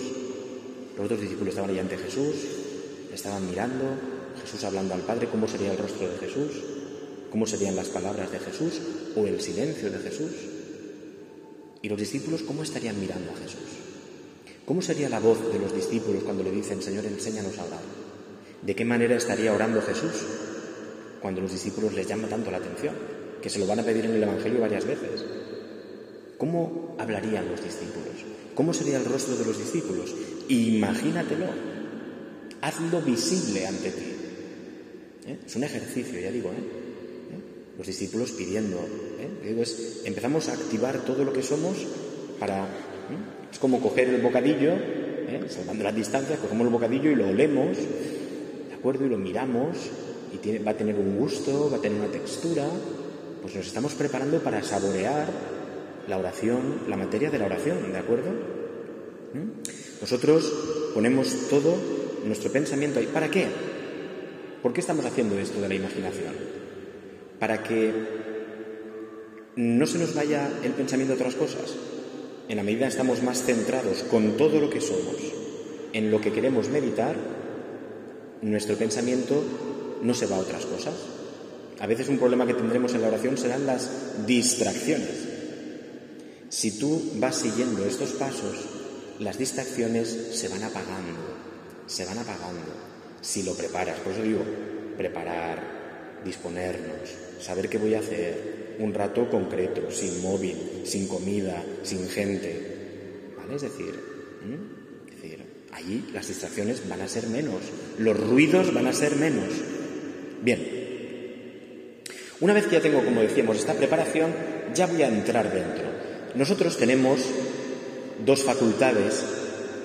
Los 0.97 1.05
otros 1.07 1.21
discípulos 1.21 1.51
estaban 1.51 1.71
allí 1.71 1.79
ante 1.79 1.97
Jesús, 1.97 2.35
estaban 3.19 3.51
mirando, 3.51 3.85
Jesús 4.41 4.63
hablando 4.63 4.95
al 4.95 5.03
Padre, 5.03 5.29
cómo 5.29 5.49
sería 5.49 5.73
el 5.73 5.79
rostro 5.79 6.09
de 6.09 6.19
Jesús, 6.19 6.53
cómo 7.31 7.47
serían 7.47 7.75
las 7.75 7.89
palabras 7.89 8.31
de 8.31 8.39
Jesús 8.39 8.81
o 9.17 9.27
el 9.27 9.41
silencio 9.41 9.91
de 9.91 9.99
Jesús. 9.99 10.33
Y 11.83 11.89
los 11.89 11.99
discípulos, 11.99 12.43
¿cómo 12.43 12.63
estarían 12.63 13.01
mirando 13.01 13.33
a 13.33 13.37
Jesús? 13.37 13.69
¿Cómo 14.65 14.83
sería 14.83 15.09
la 15.09 15.19
voz 15.19 15.53
de 15.53 15.59
los 15.59 15.75
discípulos 15.75 16.23
cuando 16.23 16.45
le 16.45 16.53
dicen, 16.53 16.81
Señor, 16.81 17.05
enséñanos 17.07 17.59
a 17.59 17.65
orar? 17.65 17.83
¿De 18.63 18.75
qué 18.77 18.85
manera 18.85 19.17
estaría 19.17 19.53
orando 19.53 19.83
Jesús? 19.83 20.15
cuando 21.21 21.41
los 21.41 21.53
discípulos 21.53 21.95
les 21.95 22.07
llama 22.07 22.29
tanto 22.29 22.51
la 22.51 22.59
atención, 22.59 22.95
que 23.43 23.51
se 23.51 23.59
lo 23.59 23.67
van 23.67 23.81
a 23.81 23.83
pedir 23.83 24.05
en 24.05 24.13
el 24.13 24.23
Evangelio 24.23 24.61
varias 24.61 24.85
veces. 24.85 25.25
¿Cómo 26.37 26.95
hablarían 26.99 27.49
los 27.49 27.63
discípulos? 27.63 28.25
¿Cómo 28.55 28.73
sería 28.73 28.99
el 28.99 29.05
rostro 29.05 29.37
de 29.37 29.45
los 29.45 29.59
discípulos? 29.59 30.15
Imagínatelo. 30.49 31.78
Hazlo 32.61 33.01
visible 33.03 33.67
ante 33.67 33.91
ti. 33.91 34.19
¿Eh? 35.27 35.39
Es 35.47 35.57
un 35.57 35.65
ejercicio, 35.65 36.19
ya 36.19 36.31
digo, 36.31 36.51
¿eh? 36.51 36.55
¿Eh? 36.55 37.77
Los 37.77 37.87
discípulos 37.87 38.33
pidiendo. 38.33 38.79
Digo, 39.45 39.63
es, 39.63 40.03
empezamos 40.05 40.49
a 40.49 40.55
activar 40.55 41.05
todo 41.05 41.25
lo 41.25 41.33
que 41.33 41.43
somos 41.43 41.77
para... 42.41 42.67
Es 43.51 43.59
como 43.59 43.81
coger 43.81 44.09
el 44.09 44.21
bocadillo, 44.21 44.75
salvando 45.49 45.85
las 45.85 45.95
distancias, 45.95 46.39
cogemos 46.39 46.67
el 46.67 46.73
bocadillo 46.73 47.11
y 47.11 47.15
lo 47.15 47.29
olemos, 47.29 47.77
¿de 47.79 48.75
acuerdo? 48.75 49.07
Y 49.07 49.09
lo 49.09 49.17
miramos, 49.17 49.77
y 50.33 50.59
va 50.59 50.73
a 50.73 50.77
tener 50.77 50.97
un 50.97 51.17
gusto, 51.17 51.71
va 51.71 51.79
a 51.79 51.81
tener 51.81 51.99
una 51.99 52.11
textura, 52.11 52.67
pues 53.41 53.55
nos 53.55 53.67
estamos 53.67 53.95
preparando 53.95 54.41
para 54.41 54.63
saborear 54.63 55.29
la 56.09 56.19
oración, 56.19 56.83
la 56.89 56.97
materia 56.97 57.31
de 57.31 57.39
la 57.39 57.47
oración, 57.47 57.93
¿de 57.93 57.99
acuerdo? 57.99 58.31
¿Mm? 59.33 60.01
Nosotros 60.01 60.53
ponemos 60.95 61.49
todo 61.49 61.98
nuestro 62.29 62.53
pensamiento 62.53 63.01
ahí. 63.01 63.07
¿Para 63.07 63.31
qué? 63.31 63.47
¿Por 64.63 64.73
qué 64.73 64.81
estamos 64.81 65.05
haciendo 65.05 65.39
esto 65.39 65.61
de 65.61 65.69
la 65.69 65.75
imaginación? 65.75 66.35
Para 67.41 67.63
que 67.63 67.93
no 69.57 69.87
se 69.87 69.99
nos 69.99 70.15
vaya 70.15 70.49
el 70.63 70.73
pensamiento 70.73 71.15
a 71.15 71.17
otras 71.17 71.35
cosas. 71.35 71.75
En 72.49 72.57
la 72.57 72.63
medida 72.63 72.87
que 72.87 72.93
estamos 72.93 73.23
más 73.23 73.43
centrados 73.43 74.05
con 74.05 74.37
todo 74.37 74.61
lo 74.61 74.71
que 74.71 74.81
somos 74.81 75.17
en 75.93 76.11
lo 76.11 76.21
que 76.21 76.33
queremos 76.33 76.69
meditar, 76.69 77.17
nuestro 78.43 78.77
pensamiento 78.77 79.43
no 80.03 80.15
se 80.15 80.27
va 80.27 80.37
a 80.37 80.41
otras 80.41 80.67
cosas. 80.67 80.95
A 81.81 81.87
veces 81.87 82.09
un 82.09 82.19
problema 82.19 82.47
que 82.47 82.55
tendremos 82.55 82.95
en 82.95 83.03
la 83.03 83.09
oración 83.09 83.37
serán 83.37 83.67
las 83.67 84.27
distracciones. 84.27 85.27
Si 86.49 86.79
tú 86.79 87.03
vas 87.17 87.37
siguiendo 87.37 87.85
estos 87.85 88.13
pasos, 88.13 88.57
las 89.19 89.39
distracciones 89.39 90.09
se 90.33 90.49
van 90.49 90.63
apagando, 90.63 91.38
se 91.89 92.05
van 92.05 92.19
apagando. 92.19 92.73
Si 93.21 93.43
lo 93.43 93.55
preparas, 93.55 93.99
por 94.01 94.13
eso 94.13 94.23
digo, 94.23 94.45
preparar, 94.97 96.21
disponernos, 96.25 97.11
saber 97.41 97.69
qué 97.69 97.79
voy 97.79 97.95
a 97.95 98.01
hacer, 98.01 98.77
un 98.79 98.95
rato 98.95 99.29
concreto, 99.29 99.91
sin 99.91 100.23
móvil, 100.23 100.83
sin 100.85 101.09
comida, 101.09 101.65
sin 101.83 102.09
gente. 102.09 103.33
¿Vale? 103.37 103.57
Es 103.57 103.63
decir, 103.63 103.95
allí 105.73 106.11
las 106.13 106.29
distracciones 106.29 106.89
van 106.89 107.01
a 107.01 107.09
ser 107.09 107.27
menos, 107.29 107.63
los 107.99 108.19
ruidos 108.19 108.73
van 108.73 108.87
a 108.87 108.93
ser 108.93 109.17
menos. 109.17 109.49
Bien, 110.43 110.79
una 112.41 112.53
vez 112.53 112.67
que 112.67 112.77
ya 112.77 112.81
tengo, 112.81 113.05
como 113.05 113.21
decíamos, 113.21 113.57
esta 113.57 113.75
preparación, 113.75 114.33
ya 114.75 114.87
voy 114.87 115.03
a 115.03 115.09
entrar 115.09 115.53
dentro. 115.53 115.89
Nosotros 116.37 116.77
tenemos 116.77 117.21
dos 118.25 118.45
facultades 118.45 119.25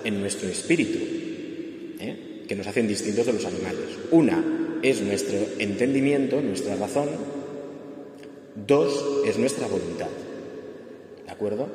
en 0.03 0.19
nuestro 0.19 0.49
espíritu 0.49 1.22
¿eh? 1.99 2.43
que 2.47 2.55
nos 2.55 2.67
hacen 2.67 2.87
distintos 2.87 3.25
de 3.25 3.33
los 3.33 3.45
animales. 3.45 3.97
Una 4.11 4.79
es 4.81 5.01
nuestro 5.01 5.37
entendimiento, 5.59 6.41
nuestra 6.41 6.75
razón. 6.75 7.09
Dos 8.55 9.23
es 9.25 9.37
nuestra 9.37 9.67
voluntad. 9.67 10.09
¿De 11.25 11.31
acuerdo? 11.31 11.67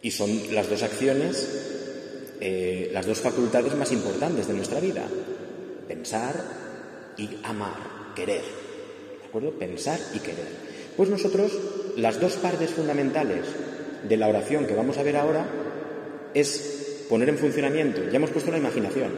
Y 0.00 0.10
son 0.10 0.30
las 0.54 0.70
dos 0.70 0.82
acciones, 0.82 2.36
eh, 2.40 2.90
las 2.92 3.06
dos 3.06 3.20
facultades 3.20 3.74
más 3.74 3.90
importantes 3.92 4.46
de 4.46 4.54
nuestra 4.54 4.80
vida. 4.80 5.04
Pensar 5.88 6.34
y 7.16 7.28
amar, 7.42 8.12
querer. 8.14 8.42
¿De 9.20 9.26
acuerdo? 9.26 9.50
Pensar 9.58 9.98
y 10.14 10.18
querer. 10.20 10.46
Pues 10.96 11.08
nosotros, 11.08 11.52
las 11.96 12.20
dos 12.20 12.34
partes 12.34 12.70
fundamentales 12.70 13.46
de 14.08 14.16
la 14.16 14.28
oración 14.28 14.66
que 14.66 14.74
vamos 14.74 14.98
a 14.98 15.02
ver 15.02 15.16
ahora 15.16 15.46
es 16.34 16.83
poner 17.08 17.28
en 17.28 17.38
funcionamiento, 17.38 18.02
ya 18.10 18.16
hemos 18.16 18.30
puesto 18.30 18.50
la 18.50 18.58
imaginación, 18.58 19.10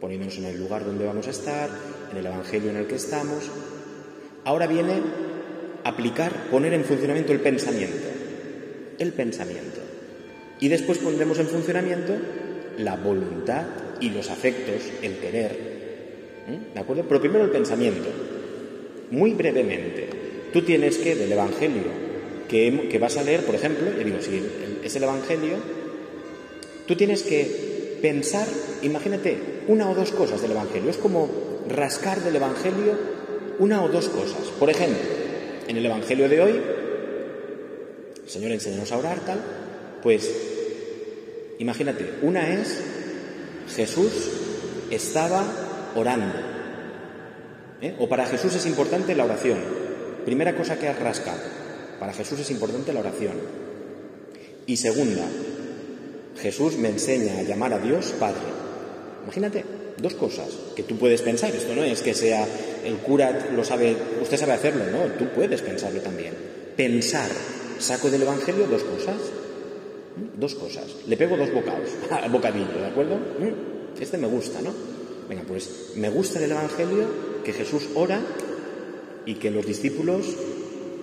poniéndonos 0.00 0.36
en 0.38 0.46
el 0.46 0.58
lugar 0.58 0.84
donde 0.84 1.06
vamos 1.06 1.26
a 1.26 1.30
estar, 1.30 1.70
en 2.10 2.18
el 2.18 2.26
Evangelio 2.26 2.70
en 2.70 2.76
el 2.76 2.86
que 2.86 2.96
estamos. 2.96 3.50
Ahora 4.44 4.66
viene 4.66 4.94
aplicar, 5.84 6.50
poner 6.50 6.72
en 6.72 6.84
funcionamiento 6.84 7.32
el 7.32 7.40
pensamiento, 7.40 8.08
el 8.98 9.12
pensamiento. 9.12 9.80
Y 10.60 10.68
después 10.68 10.98
pondremos 10.98 11.38
en 11.38 11.46
funcionamiento 11.46 12.14
la 12.78 12.96
voluntad 12.96 13.64
y 14.00 14.10
los 14.10 14.30
afectos, 14.30 14.82
el 15.02 15.18
querer, 15.18 15.70
¿Mm? 16.46 16.74
¿De 16.74 16.80
acuerdo? 16.80 17.04
Pero 17.08 17.20
primero 17.20 17.44
el 17.44 17.50
pensamiento. 17.50 18.08
Muy 19.10 19.34
brevemente. 19.34 20.08
Tú 20.52 20.62
tienes 20.62 20.98
que, 20.98 21.14
del 21.14 21.32
Evangelio 21.32 22.10
que, 22.48 22.98
vas 23.00 23.16
a 23.16 23.22
leer, 23.22 23.44
por 23.44 23.54
ejemplo, 23.54 23.90
digo, 23.92 24.20
si 24.20 24.42
es 24.82 24.96
el 24.96 25.04
Evangelio, 25.04 25.56
tú 26.90 26.96
tienes 26.96 27.22
que 27.22 27.98
pensar, 28.02 28.48
imagínate, 28.82 29.62
una 29.68 29.88
o 29.88 29.94
dos 29.94 30.10
cosas 30.10 30.42
del 30.42 30.50
Evangelio. 30.50 30.90
Es 30.90 30.96
como 30.96 31.30
rascar 31.68 32.20
del 32.20 32.34
Evangelio 32.34 32.98
una 33.60 33.84
o 33.84 33.88
dos 33.88 34.08
cosas. 34.08 34.48
Por 34.58 34.70
ejemplo, 34.70 34.98
en 35.68 35.76
el 35.76 35.86
Evangelio 35.86 36.28
de 36.28 36.40
hoy, 36.40 36.60
el 38.24 38.28
Señor 38.28 38.50
enséñanos 38.50 38.90
a 38.90 38.98
orar 38.98 39.20
tal, 39.20 39.40
pues 40.02 40.32
imagínate, 41.60 42.14
una 42.22 42.54
es 42.54 42.80
Jesús 43.76 44.10
estaba 44.90 45.44
orando. 45.94 46.34
¿Eh? 47.82 47.94
O 48.00 48.08
para 48.08 48.26
Jesús 48.26 48.56
es 48.56 48.66
importante 48.66 49.14
la 49.14 49.26
oración. 49.26 49.58
Primera 50.24 50.56
cosa 50.56 50.76
que 50.76 50.88
has 50.88 50.98
rascado. 50.98 51.38
Para 52.00 52.12
Jesús 52.14 52.40
es 52.40 52.50
importante 52.50 52.92
la 52.92 52.98
oración. 52.98 53.34
Y 54.66 54.76
segunda, 54.76 55.28
Jesús 56.42 56.76
me 56.76 56.88
enseña 56.88 57.38
a 57.38 57.42
llamar 57.42 57.74
a 57.74 57.78
Dios 57.78 58.14
Padre. 58.18 58.40
Imagínate, 59.24 59.64
dos 60.00 60.14
cosas 60.14 60.48
que 60.74 60.82
tú 60.82 60.96
puedes 60.96 61.22
pensar. 61.22 61.54
Esto 61.54 61.74
no 61.74 61.84
es 61.84 62.00
que 62.00 62.14
sea 62.14 62.46
el 62.84 62.96
cura 62.96 63.50
lo 63.54 63.62
sabe, 63.64 63.94
usted 64.20 64.36
sabe 64.36 64.52
hacerlo, 64.52 64.84
no, 64.90 65.12
tú 65.14 65.26
puedes 65.34 65.60
pensarlo 65.62 66.00
también. 66.00 66.32
Pensar, 66.76 67.30
saco 67.78 68.10
del 68.10 68.22
Evangelio 68.22 68.66
dos 68.66 68.82
cosas. 68.84 69.16
¿Mm? 70.16 70.40
Dos 70.40 70.54
cosas. 70.54 70.86
Le 71.06 71.16
pego 71.16 71.36
dos 71.36 71.52
bocados, 71.52 71.90
bocadillo, 72.32 72.80
¿de 72.80 72.86
acuerdo? 72.86 73.16
¿Mm? 73.16 74.00
Este 74.00 74.16
me 74.16 74.26
gusta, 74.26 74.60
¿no? 74.62 74.72
Venga, 75.28 75.42
pues 75.46 75.92
me 75.96 76.08
gusta 76.08 76.40
del 76.40 76.52
Evangelio 76.52 77.40
que 77.44 77.52
Jesús 77.52 77.88
ora 77.94 78.20
y 79.26 79.34
que 79.34 79.50
los 79.50 79.66
discípulos 79.66 80.26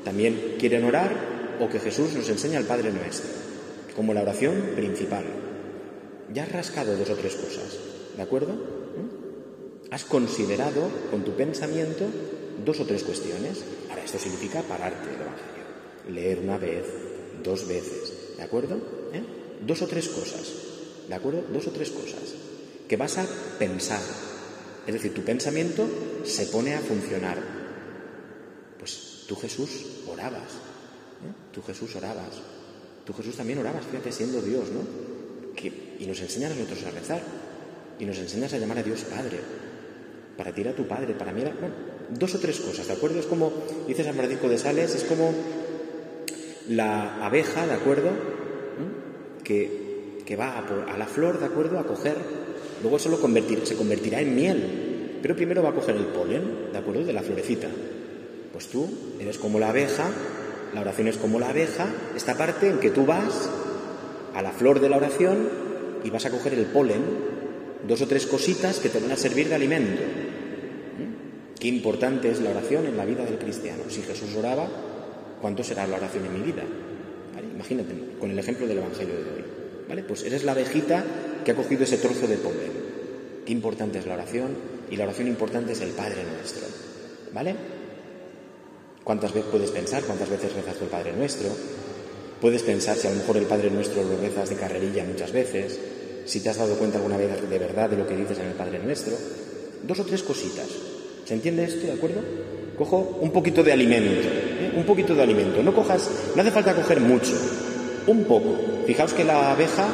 también 0.04 0.56
quieren 0.60 0.84
orar 0.84 1.12
o 1.60 1.70
que 1.70 1.80
Jesús 1.80 2.14
nos 2.14 2.28
enseña 2.30 2.58
al 2.58 2.66
Padre 2.66 2.92
Nuestro 2.92 3.47
como 3.98 4.14
la 4.14 4.22
oración 4.22 4.74
principal. 4.76 5.26
ya 6.32 6.44
has 6.44 6.52
rascado 6.52 6.96
dos 6.96 7.10
o 7.10 7.16
tres 7.16 7.34
cosas, 7.36 7.80
¿de 8.16 8.22
acuerdo? 8.22 8.54
¿Mm? 8.54 9.90
Has 9.90 10.06
considerado 10.06 10.88
con 11.10 11.24
tu 11.24 11.32
pensamiento 11.32 12.06
dos 12.64 12.80
o 12.80 12.86
tres 12.86 13.04
cuestiones. 13.04 13.64
Ahora, 13.90 14.04
esto 14.04 14.20
significa 14.20 14.62
pararte 14.62 15.10
el 15.10 15.22
Evangelio, 15.22 15.66
leer 16.10 16.40
una 16.40 16.60
vez, 16.60 16.86
dos 17.44 17.68
veces, 17.68 18.38
¿de 18.38 18.44
acuerdo? 18.44 18.76
¿Eh? 19.14 19.24
Dos 19.66 19.82
o 19.82 19.88
tres 19.88 20.10
cosas, 20.10 20.54
¿de 21.10 21.16
acuerdo? 21.16 21.44
Dos 21.52 21.66
o 21.66 21.72
tres 21.72 21.90
cosas 21.90 22.36
que 22.88 22.98
vas 22.98 23.18
a 23.18 23.26
pensar. 23.58 24.02
Es 24.86 24.94
decir, 24.94 25.14
tu 25.14 25.24
pensamiento 25.24 25.88
se 26.24 26.46
pone 26.46 26.76
a 26.76 26.82
funcionar. 26.82 27.42
Pues 28.78 29.26
tú 29.28 29.36
Jesús 29.36 30.04
orabas, 30.08 30.54
¿eh? 31.26 31.34
tú 31.52 31.64
Jesús 31.64 31.96
orabas, 31.96 32.57
tú 33.08 33.14
Jesús 33.14 33.38
también 33.38 33.58
orabas, 33.60 33.86
fíjate, 33.86 34.12
siendo 34.12 34.42
Dios, 34.42 34.66
¿no? 34.70 35.08
y 36.00 36.06
nos 36.06 36.22
enseñas 36.22 36.52
a 36.52 36.56
nosotros 36.56 36.84
a 36.86 36.92
rezar, 36.92 37.22
y 37.98 38.06
nos 38.06 38.18
enseñas 38.20 38.54
a 38.54 38.58
llamar 38.60 38.78
a 38.78 38.84
Dios 38.84 39.04
Padre, 39.06 39.40
para 40.36 40.54
ti 40.54 40.62
era 40.62 40.74
tu 40.74 40.86
Padre, 40.86 41.16
para 41.16 41.32
mí 41.32 41.42
era, 41.42 41.52
bueno, 41.60 41.74
dos 42.12 42.36
o 42.36 42.40
tres 42.40 42.60
cosas, 42.60 42.86
¿de 42.86 42.94
acuerdo? 42.94 43.20
Es 43.20 43.26
como, 43.26 43.52
dice 43.88 44.04
San 44.04 44.14
Francisco 44.14 44.50
de 44.50 44.58
Sales, 44.58 44.94
es 44.94 45.04
como 45.06 45.34
la 46.68 47.26
abeja, 47.26 47.66
¿de 47.66 47.74
acuerdo? 47.74 48.12
¿Mm? 48.12 49.42
Que, 49.42 50.22
que 50.26 50.36
va 50.36 50.60
a, 50.60 50.98
la 50.98 51.08
flor, 51.08 51.40
¿de 51.40 51.46
acuerdo? 51.46 51.80
A 51.80 51.88
coger, 51.88 52.18
luego 52.82 52.98
eso 52.98 53.10
lo 53.10 53.20
convertir, 53.20 53.66
se 53.66 53.76
convertirá 53.76 54.22
en 54.22 54.36
miel, 54.36 55.20
pero 55.22 55.36
primero 55.36 55.64
va 55.64 55.70
a 55.70 55.74
coger 55.74 55.96
el 55.96 56.06
polen, 56.08 56.72
¿de 56.72 56.78
acuerdo? 56.78 57.04
De 57.06 57.14
la 57.14 57.24
florecita. 57.24 57.70
Pues 58.52 58.68
tú 58.68 58.88
eres 59.20 59.38
como 59.38 59.60
la 59.60 59.70
abeja, 59.70 60.12
la 60.74 60.82
oración 60.82 61.08
es 61.08 61.18
como 61.18 61.40
la 61.40 61.50
abeja, 61.50 61.88
esta 62.16 62.36
parte 62.36 62.70
en 62.70 62.80
que 62.80 62.90
tú 62.90 63.06
vas 63.06 63.50
a 64.34 64.42
la 64.42 64.52
flor 64.52 64.80
de 64.80 64.90
la 64.90 64.98
oración 64.98 65.50
y 66.04 66.10
vas 66.10 66.26
a 66.26 66.32
coger 66.32 66.54
el 66.54 66.66
polen, 66.66 67.02
dos 67.88 68.02
o 68.02 68.08
tres 68.08 68.28
cositas 68.28 68.80
que 68.80 68.90
te 68.90 69.00
van 69.00 69.12
a 69.12 69.18
servir 69.18 69.50
de 69.50 69.56
alimento. 69.56 70.02
¿Mm? 70.02 71.60
Qué 71.60 71.68
importante 71.68 72.30
es 72.30 72.42
la 72.42 72.52
oración 72.52 72.86
en 72.86 72.98
la 72.98 73.06
vida 73.06 73.24
del 73.26 73.38
cristiano. 73.38 73.84
Si 73.90 74.02
Jesús 74.02 74.36
oraba, 74.36 74.68
¿cuánto 75.42 75.64
será 75.64 75.88
la 75.88 75.98
oración 75.98 76.26
en 76.26 76.34
mi 76.34 76.42
vida? 76.42 76.64
Imagínate, 77.58 77.96
con 78.20 78.30
el 78.30 78.38
ejemplo 78.38 78.68
del 78.68 78.78
Evangelio 78.78 79.16
de 79.16 79.22
hoy. 79.22 79.44
¿Vale? 79.90 80.04
Pues 80.04 80.24
eres 80.24 80.44
la 80.44 80.52
abejita 80.52 81.04
que 81.44 81.52
ha 81.52 81.56
cogido 81.56 81.84
ese 81.84 81.98
trozo 81.98 82.28
de 82.28 82.38
polen. 82.38 82.72
Qué 83.46 83.52
importante 83.52 84.00
es 84.00 84.06
la 84.06 84.14
oración 84.14 84.56
y 84.92 84.98
la 84.98 85.06
oración 85.06 85.28
importante 85.28 85.72
es 85.72 85.82
el 85.82 85.92
Padre 85.92 86.24
nuestro. 86.24 86.68
¿Vale? 87.34 87.56
¿Cuántas 89.08 89.34
veces 89.34 89.50
puedes 89.50 89.72
pensar? 89.72 90.04
¿Cuántas 90.04 90.30
veces 90.30 90.52
rezas 90.52 90.82
el 90.82 90.90
Padre 90.90 91.14
nuestro? 91.14 91.48
Puedes 92.42 92.62
pensar 92.62 92.98
si 92.98 93.08
a 93.08 93.12
lo 93.12 93.16
mejor 93.16 93.38
el 93.38 93.46
Padre 93.46 93.72
Nuestro 93.72 94.04
lo 94.04 94.18
rezas 94.18 94.50
de 94.50 94.58
carrerilla 94.58 95.06
muchas 95.06 95.32
veces, 95.32 95.80
si 96.26 96.42
te 96.42 96.50
has 96.50 96.58
dado 96.58 96.76
cuenta 96.76 96.98
alguna 96.98 97.16
vez 97.16 97.50
de 97.50 97.58
verdad 97.58 97.90
de 97.90 97.96
lo 97.96 98.06
que 98.06 98.18
dices 98.18 98.38
en 98.40 98.48
el 98.48 98.54
Padre 98.54 98.80
Nuestro. 98.80 99.14
Dos 99.88 100.02
o 100.02 100.04
tres 100.04 100.24
cositas. 100.24 100.68
¿Se 101.24 101.34
entiende 101.36 101.64
esto, 101.64 101.88
de 101.88 101.94
acuerdo? 101.94 102.20
Cojo 102.78 103.18
un 103.22 103.32
poquito 103.32 103.64
de 103.64 103.72
alimento, 103.72 104.28
¿eh? 104.28 104.74
un 104.76 104.84
poquito 104.84 105.16
de 105.16 105.24
alimento. 105.24 105.64
No 105.64 105.74
cojas, 105.74 106.10
no 106.36 106.42
hace 106.42 106.52
falta 106.52 106.76
coger 106.76 107.00
mucho, 107.00 107.32
un 108.08 108.26
poco. 108.26 108.58
Fijaos 108.86 109.14
que 109.14 109.24
la 109.24 109.54
abeja 109.54 109.88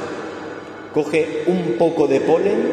coge 0.91 1.43
un 1.45 1.75
poco 1.77 2.07
de 2.07 2.19
polen 2.19 2.71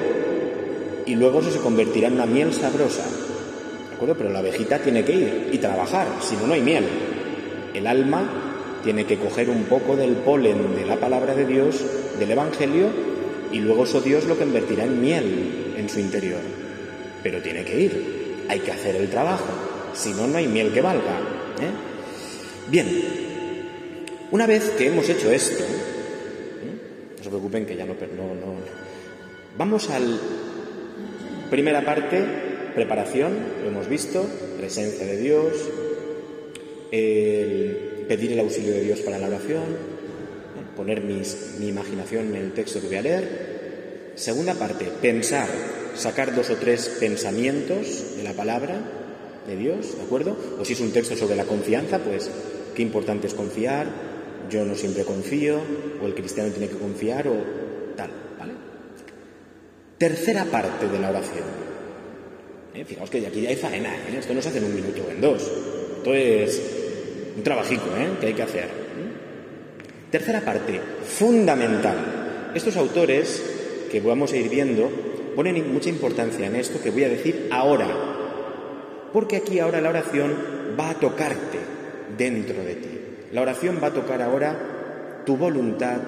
y 1.05 1.17
luego 1.17 1.41
eso 1.41 1.51
se 1.51 1.59
convertirá 1.59 2.09
en 2.09 2.15
una 2.15 2.25
miel 2.25 2.55
sabrosa. 2.55 3.05
Pero 4.01 4.31
la 4.31 4.39
abejita 4.39 4.79
tiene 4.79 5.05
que 5.05 5.13
ir 5.13 5.51
y 5.53 5.59
trabajar, 5.59 6.07
si 6.21 6.35
no, 6.37 6.47
no 6.47 6.55
hay 6.55 6.63
miel. 6.63 6.85
El 7.75 7.87
alma 7.87 8.81
tiene 8.83 9.05
que 9.05 9.19
coger 9.19 9.51
un 9.51 9.65
poco 9.65 9.95
del 9.95 10.15
polen 10.15 10.75
de 10.75 10.87
la 10.87 10.97
palabra 10.97 11.35
de 11.35 11.45
Dios, 11.45 11.85
del 12.19 12.31
Evangelio, 12.31 12.89
y 13.53 13.59
luego 13.59 13.85
eso 13.85 14.01
Dios 14.01 14.25
lo 14.25 14.37
convertirá 14.37 14.85
en 14.85 15.01
miel 15.01 15.75
en 15.77 15.89
su 15.89 16.01
interior. 16.01 16.41
Pero 17.23 17.43
tiene 17.43 17.63
que 17.65 17.79
ir, 17.79 18.45
hay 18.49 18.61
que 18.61 18.73
hacer 18.73 18.97
el 18.97 19.11
trabajo, 19.11 19.45
si 19.93 20.13
no, 20.15 20.27
no 20.27 20.39
hay 20.39 20.49
miel 20.49 20.73
que 20.73 20.81
valga. 20.81 21.19
¿eh? 21.61 21.71
Bien, 22.69 22.89
una 24.31 24.47
vez 24.47 24.71
que 24.71 24.87
hemos 24.87 25.09
hecho 25.09 25.31
esto, 25.31 25.63
¿eh? 25.63 27.17
no 27.19 27.23
se 27.23 27.29
preocupen 27.29 27.67
que 27.67 27.77
ya 27.77 27.85
no, 27.85 27.95
no, 27.95 28.35
no. 28.35 28.55
Vamos 29.59 29.91
al 29.91 30.19
primera 31.51 31.85
parte, 31.85 32.50
preparación, 32.75 33.33
lo 33.63 33.69
hemos 33.69 33.89
visto, 33.89 34.25
presencia 34.59 35.07
de 35.07 35.17
Dios, 35.19 35.53
pedir 36.91 38.33
el 38.33 38.41
auxilio 38.41 38.73
de 38.73 38.83
Dios 38.83 39.01
para 39.01 39.19
la 39.19 39.29
oración, 39.29 40.01
poner 40.77 41.03
mi 41.03 41.69
imaginación 41.69 42.35
en 42.35 42.37
el 42.37 42.53
texto 42.53 42.81
que 42.81 42.87
voy 42.87 42.97
a 42.97 43.03
leer. 43.03 44.13
Segunda 44.15 44.55
parte, 44.55 44.87
pensar, 45.01 45.49
sacar 45.95 46.35
dos 46.35 46.51
o 46.51 46.57
tres 46.57 46.89
pensamientos 47.01 48.17
de 48.17 48.23
la 48.23 48.33
palabra 48.33 48.81
de 49.47 49.57
Dios, 49.57 49.97
¿de 49.97 50.03
acuerdo? 50.03 50.37
O 50.59 50.65
si 50.65 50.73
es 50.73 50.81
un 50.81 50.93
texto 50.93 51.17
sobre 51.17 51.37
la 51.37 51.45
confianza, 51.45 51.99
pues 51.99 52.31
qué 52.75 52.83
importante 52.83 53.27
es 53.27 53.35
confiar, 53.35 53.87
yo 54.51 54.65
no 54.65 54.75
siempre 54.75 55.05
confío, 55.05 55.61
o 56.03 56.07
el 56.07 56.15
cristiano 56.15 56.51
tiene 56.51 56.69
que 56.69 56.79
confiar, 56.79 57.29
o 57.29 57.37
tal, 57.97 58.11
¿vale? 58.39 58.53
Tercera 59.97 60.45
parte 60.45 60.89
de 60.89 60.99
la 60.99 61.11
oración. 61.11 61.70
¿Eh? 62.75 62.85
Fijaos 62.85 63.11
que 63.11 63.27
aquí 63.27 63.43
ya 63.43 63.51
hay 63.51 63.57
faena, 63.57 63.95
¿eh? 63.95 64.17
esto 64.19 64.33
no 64.33 64.41
se 64.41 64.49
hace 64.49 64.59
en 64.59 64.65
un 64.65 64.75
minuto 64.75 65.03
o 65.07 65.11
en 65.11 65.21
dos. 65.21 65.43
Esto 65.99 66.15
es 66.15 66.63
un 67.37 67.43
trabajico 67.43 67.87
¿eh? 67.97 68.09
que 68.21 68.27
hay 68.29 68.35
que 68.35 68.43
hacer. 68.43 68.69
Tercera 70.11 70.41
parte, 70.41 70.81
fundamental. 71.05 72.51
Estos 72.55 72.77
autores 72.77 73.43
que 73.91 74.01
vamos 74.01 74.33
a 74.33 74.37
ir 74.37 74.49
viendo 74.49 74.91
ponen 75.37 75.73
mucha 75.73 75.89
importancia 75.89 76.47
en 76.47 76.57
esto 76.57 76.83
que 76.83 76.91
voy 76.91 77.05
a 77.05 77.09
decir 77.09 77.49
ahora, 77.53 77.89
porque 79.13 79.37
aquí 79.37 79.61
ahora 79.61 79.81
la 79.81 79.91
oración 79.91 80.35
va 80.79 80.91
a 80.91 80.95
tocarte 80.95 81.59
dentro 82.17 82.63
de 82.63 82.75
ti. 82.75 82.99
La 83.33 83.43
oración 83.43 83.79
va 83.83 83.89
a 83.89 83.95
tocar 83.95 84.21
ahora 84.21 85.23
tu 85.25 85.37
voluntad 85.37 86.01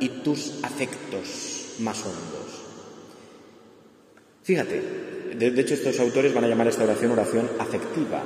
y 0.00 0.08
tus 0.22 0.64
afectos 0.64 1.76
más 1.80 1.98
hondos. 2.04 2.62
Fíjate, 4.42 4.82
de, 5.34 5.60
hecho 5.60 5.74
estos 5.74 5.98
autores 6.00 6.34
van 6.34 6.44
a 6.44 6.48
llamar 6.48 6.68
esta 6.68 6.84
oración 6.84 7.12
oración 7.12 7.48
afectiva, 7.58 8.22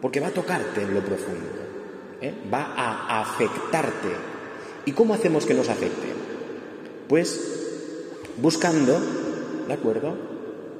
porque 0.00 0.20
va 0.20 0.28
a 0.28 0.32
tocarte 0.32 0.82
en 0.82 0.94
lo 0.94 1.00
profundo, 1.00 1.48
¿eh? 2.20 2.32
va 2.52 2.74
a 2.76 3.20
afectarte. 3.20 4.08
¿Y 4.84 4.92
cómo 4.92 5.14
hacemos 5.14 5.46
que 5.46 5.54
nos 5.54 5.68
afecte? 5.68 6.06
Pues 7.08 7.40
buscando, 8.40 9.00
¿de 9.66 9.74
acuerdo? 9.74 10.16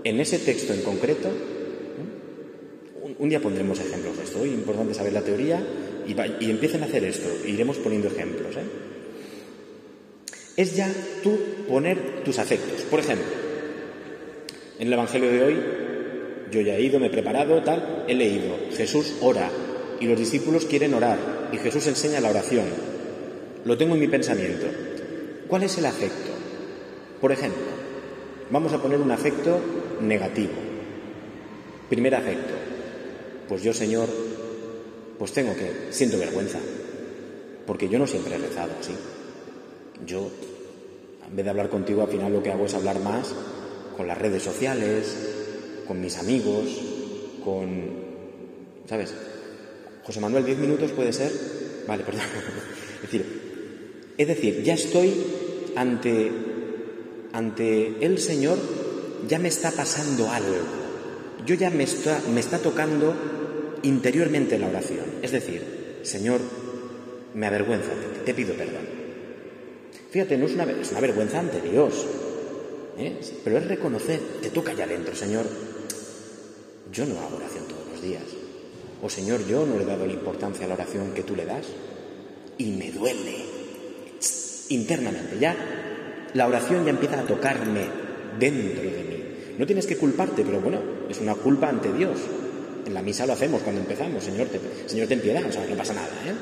En 0.05 0.21
ese 0.21 0.39
texto 0.39 0.73
en 0.73 0.83
concreto, 0.83 1.29
¿eh? 1.29 3.15
un, 3.19 3.29
día 3.29 3.41
pondremos 3.41 3.81
ejemplos 3.81 4.17
de 4.17 4.25
esto, 4.25 4.45
es 4.45 4.53
importante 4.53 4.95
saber 4.95 5.13
la 5.13 5.23
teoría 5.23 5.65
y, 6.07 6.15
y 6.45 6.51
empiecen 6.51 6.83
a 6.83 6.87
hacer 6.87 7.05
esto, 7.05 7.29
iremos 7.47 7.79
poniendo 7.79 8.09
ejemplos. 8.09 8.57
¿eh? 8.57 8.65
Es 10.57 10.77
ya 10.77 10.91
tú 11.23 11.39
poner 11.69 12.23
tus 12.25 12.39
afectos. 12.39 12.83
Por 12.83 13.01
ejemplo, 13.01 13.27
en 14.79 14.87
el 14.87 14.93
Evangelio 14.93 15.31
de 15.31 15.43
hoy 15.43 15.61
yo 16.51 16.61
ya 16.61 16.77
he 16.77 16.83
ido, 16.83 17.01
me 17.01 17.07
he 17.07 17.11
preparado, 17.11 17.63
tal, 17.63 18.05
he 18.07 18.15
leído. 18.15 18.57
Jesús 18.73 19.15
ora 19.21 19.51
y 20.01 20.07
los 20.07 20.19
discípulos 20.19 20.67
quieren 20.67 20.95
orar 20.95 21.19
y 21.53 21.59
Jesús 21.59 21.87
enseña 21.87 22.21
la 22.21 22.31
oración. 22.31 22.67
Lo 23.65 23.77
tengo 23.77 23.95
en 23.95 24.01
mi 24.01 24.09
pensamiento. 24.09 24.67
¿Cuál 25.49 25.65
es 25.65 25.77
el 25.79 25.87
afecto? 25.87 26.31
Por 27.21 27.33
ejemplo, 27.33 27.63
vamos 28.51 28.73
a 28.73 28.81
poner 28.81 29.01
un 29.01 29.11
afecto 29.11 29.59
negativo. 30.01 30.53
Primer 31.89 32.15
afecto. 32.15 32.55
Pues 33.49 33.63
yo, 33.63 33.73
Señor, 33.73 34.09
pues 35.19 35.33
tengo 35.33 35.55
que, 35.55 35.93
siento 35.93 36.19
vergüenza, 36.19 36.59
porque 37.67 37.89
yo 37.89 37.99
no 37.99 38.07
siempre 38.07 38.35
he 38.35 38.39
rezado 38.39 38.73
así. 38.79 38.93
Yo, 40.05 40.31
en 41.29 41.37
vez 41.37 41.45
de 41.45 41.51
hablar 41.51 41.69
contigo, 41.69 42.03
al 42.03 42.09
final 42.09 42.33
lo 42.33 42.43
que 42.43 42.51
hago 42.51 42.67
es 42.67 42.75
hablar 42.75 43.01
más 43.01 43.35
con 43.97 44.07
las 44.07 44.19
redes 44.19 44.43
sociales, 44.43 45.17
con 45.87 46.01
mis 46.01 46.19
amigos, 46.19 46.67
con... 47.45 48.07
¿Sabes? 48.89 49.15
José 50.05 50.21
Manuel, 50.21 50.45
diez 50.45 50.59
minutos 50.59 50.93
puede 50.93 51.13
ser. 51.13 51.33
Vale, 51.87 52.05
perdón. 52.05 52.23
es 52.97 53.03
decir, 53.03 53.25
es 54.17 54.29
decir, 54.29 54.63
ya 54.63 54.75
estoy 54.75 55.13
ante, 55.75 56.31
ante 57.33 58.05
el 58.05 58.19
Señor, 58.19 58.59
ya 59.29 59.39
me 59.39 59.49
está 59.49 59.71
pasando 59.71 60.31
algo. 60.31 60.57
Yo 61.45 61.55
ya 61.55 61.71
me 61.71 61.85
está, 61.85 62.21
me 62.33 62.41
está 62.41 62.59
tocando 62.59 63.15
interiormente 63.83 64.59
la 64.59 64.69
oración. 64.69 65.07
Es 65.23 65.33
decir, 65.33 66.01
Señor, 66.03 66.41
me 67.35 67.47
avergüenza, 67.47 67.91
te, 67.91 68.25
te 68.25 68.35
pido 68.35 68.55
perdón. 68.55 68.87
Fíjate, 70.11 70.39
no 70.39 70.47
es 70.47 70.55
una, 70.55 70.65
es 70.65 70.91
una 70.91 71.01
vergüenza 71.01 71.41
ante 71.41 71.61
Dios, 71.61 72.07
¿eh? 72.99 73.21
pero 73.45 73.59
es 73.59 73.67
reconocer, 73.67 74.21
te 74.43 74.51
toca 74.51 74.73
allá 74.73 74.85
adentro, 74.85 75.15
Señor, 75.15 75.47
yo 76.93 77.07
no 77.07 77.19
hago 77.21 77.37
oración 77.37 77.65
todos 77.69 77.87
los 77.93 78.03
días. 78.03 78.23
O 79.03 79.11
Señor, 79.11 79.47
yo 79.47 79.67
no 79.67 79.77
le 79.77 79.83
he 79.83 79.87
dado 79.87 80.07
la 80.07 80.13
importancia 80.13 80.65
a 80.65 80.69
la 80.69 80.75
oración 80.75 81.13
que 81.13 81.23
tú 81.23 81.37
le 81.37 81.45
das. 81.45 81.67
Y 82.59 82.73
me 82.73 82.91
duele 82.91 83.45
internamente. 84.71 85.39
Ya 85.39 85.55
la 86.35 86.47
oración 86.47 86.85
ya 86.85 86.91
empieza 86.91 87.21
a 87.21 87.27
tocarme 87.27 87.87
dentro 88.39 88.83
de 88.83 89.05
mí. 89.05 89.25
No 89.59 89.67
tienes 89.67 89.87
que 89.87 89.97
culparte, 89.97 90.43
pero 90.45 90.61
bueno, 90.61 90.81
es 91.09 91.21
una 91.21 91.35
culpa 91.35 91.69
ante 91.69 91.93
Dios. 91.93 92.19
En 92.87 92.95
la 92.95 93.03
misa 93.03 93.27
lo 93.27 93.33
hacemos 93.33 93.63
cuando 93.63 93.81
empezamos, 93.81 94.23
Señor, 94.23 94.47
te, 94.49 94.61
Señor, 94.87 95.09
ten 95.09 95.21
piedad, 95.21 95.45
o 95.45 95.53
sea, 95.53 95.67
no 95.67 95.77
pasa 95.77 95.93
nada, 95.93 96.09
¿eh? 96.27 96.35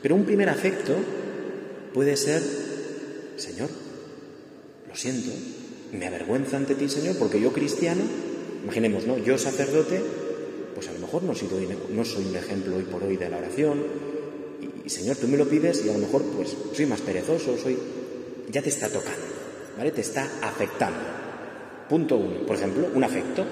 Pero 0.00 0.14
un 0.14 0.24
primer 0.24 0.48
afecto 0.48 0.94
puede 1.92 2.16
ser, 2.16 2.40
Señor, 3.36 3.68
lo 4.88 4.96
siento, 4.96 5.30
me 5.92 6.06
avergüenza 6.06 6.56
ante 6.56 6.74
ti, 6.74 6.88
Señor, 6.88 7.16
porque 7.18 7.40
yo 7.40 7.52
cristiano, 7.52 8.02
imaginemos, 8.62 9.06
¿no? 9.06 9.18
Yo 9.18 9.38
sacerdote, 9.38 10.00
pues 10.74 10.88
a 10.88 10.92
lo 10.92 11.00
mejor 11.00 11.22
no 11.22 11.34
soy, 11.34 11.48
no 11.90 12.04
soy 12.04 12.26
un 12.26 12.36
ejemplo 12.36 12.76
hoy 12.76 12.84
por 12.84 13.02
hoy 13.02 13.16
de 13.16 13.28
la 13.28 13.38
oración, 13.38 13.82
y, 14.60 14.86
y, 14.86 14.90
Señor, 14.90 15.16
tú 15.16 15.28
me 15.28 15.36
lo 15.36 15.48
pides 15.48 15.84
y 15.84 15.90
a 15.90 15.92
lo 15.92 15.98
mejor 15.98 16.22
pues 16.36 16.56
soy 16.72 16.86
más 16.86 17.00
perezoso, 17.00 17.56
soy... 17.58 17.78
ya 18.50 18.62
te 18.62 18.68
está 18.68 18.88
tocando, 18.88 19.26
¿vale? 19.76 19.90
Te 19.90 20.00
está 20.00 20.28
afectando. 20.42 21.00
Punto 21.88 22.16
uno, 22.16 22.46
por 22.46 22.56
ejemplo, 22.56 22.88
un 22.94 23.02
afecto, 23.02 23.44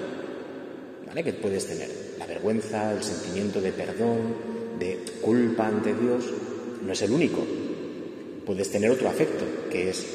¿vale? 1.05 1.23
Que 1.23 1.33
puedes 1.33 1.65
tener 1.65 1.89
la 2.17 2.25
vergüenza, 2.25 2.93
el 2.93 3.03
sentimiento 3.03 3.59
de 3.59 3.71
perdón, 3.71 4.19
de 4.79 4.99
culpa 5.21 5.67
ante 5.67 5.93
Dios, 5.93 6.25
no 6.85 6.93
es 6.93 7.01
el 7.01 7.11
único. 7.11 7.45
Puedes 8.45 8.71
tener 8.71 8.89
otro 8.89 9.09
afecto, 9.09 9.45
que 9.69 9.89
es 9.89 10.05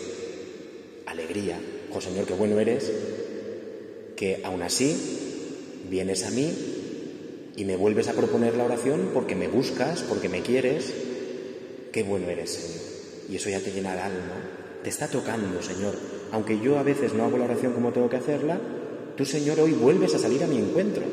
alegría. 1.06 1.58
Oh 1.96 2.00
Señor, 2.00 2.26
qué 2.26 2.34
bueno 2.34 2.58
eres, 2.58 2.90
que 4.16 4.40
aún 4.42 4.62
así 4.62 4.96
vienes 5.88 6.24
a 6.24 6.30
mí 6.30 6.52
y 7.56 7.64
me 7.64 7.76
vuelves 7.76 8.08
a 8.08 8.14
proponer 8.14 8.56
la 8.56 8.64
oración 8.64 9.10
porque 9.14 9.36
me 9.36 9.46
buscas, 9.46 10.02
porque 10.02 10.28
me 10.28 10.40
quieres. 10.42 10.92
Qué 11.92 12.02
bueno 12.02 12.28
eres, 12.28 12.50
Señor. 12.50 12.82
Y 13.30 13.36
eso 13.36 13.48
ya 13.48 13.60
te 13.60 13.70
llena 13.70 13.92
el 13.92 14.00
alma. 14.00 14.80
Te 14.82 14.90
está 14.90 15.06
tocando, 15.06 15.62
Señor. 15.62 15.94
Aunque 16.32 16.58
yo 16.58 16.78
a 16.78 16.82
veces 16.82 17.14
no 17.14 17.24
hago 17.24 17.38
la 17.38 17.44
oración 17.44 17.72
como 17.72 17.92
tengo 17.92 18.10
que 18.10 18.16
hacerla, 18.16 18.60
tú, 19.16 19.24
Señor, 19.24 19.60
hoy 19.60 19.70
vuelves 19.70 20.14
a 20.14 20.18
salir 20.18 20.42
a 20.42 20.48
mi 20.48 20.58
encuentro. 20.58 21.04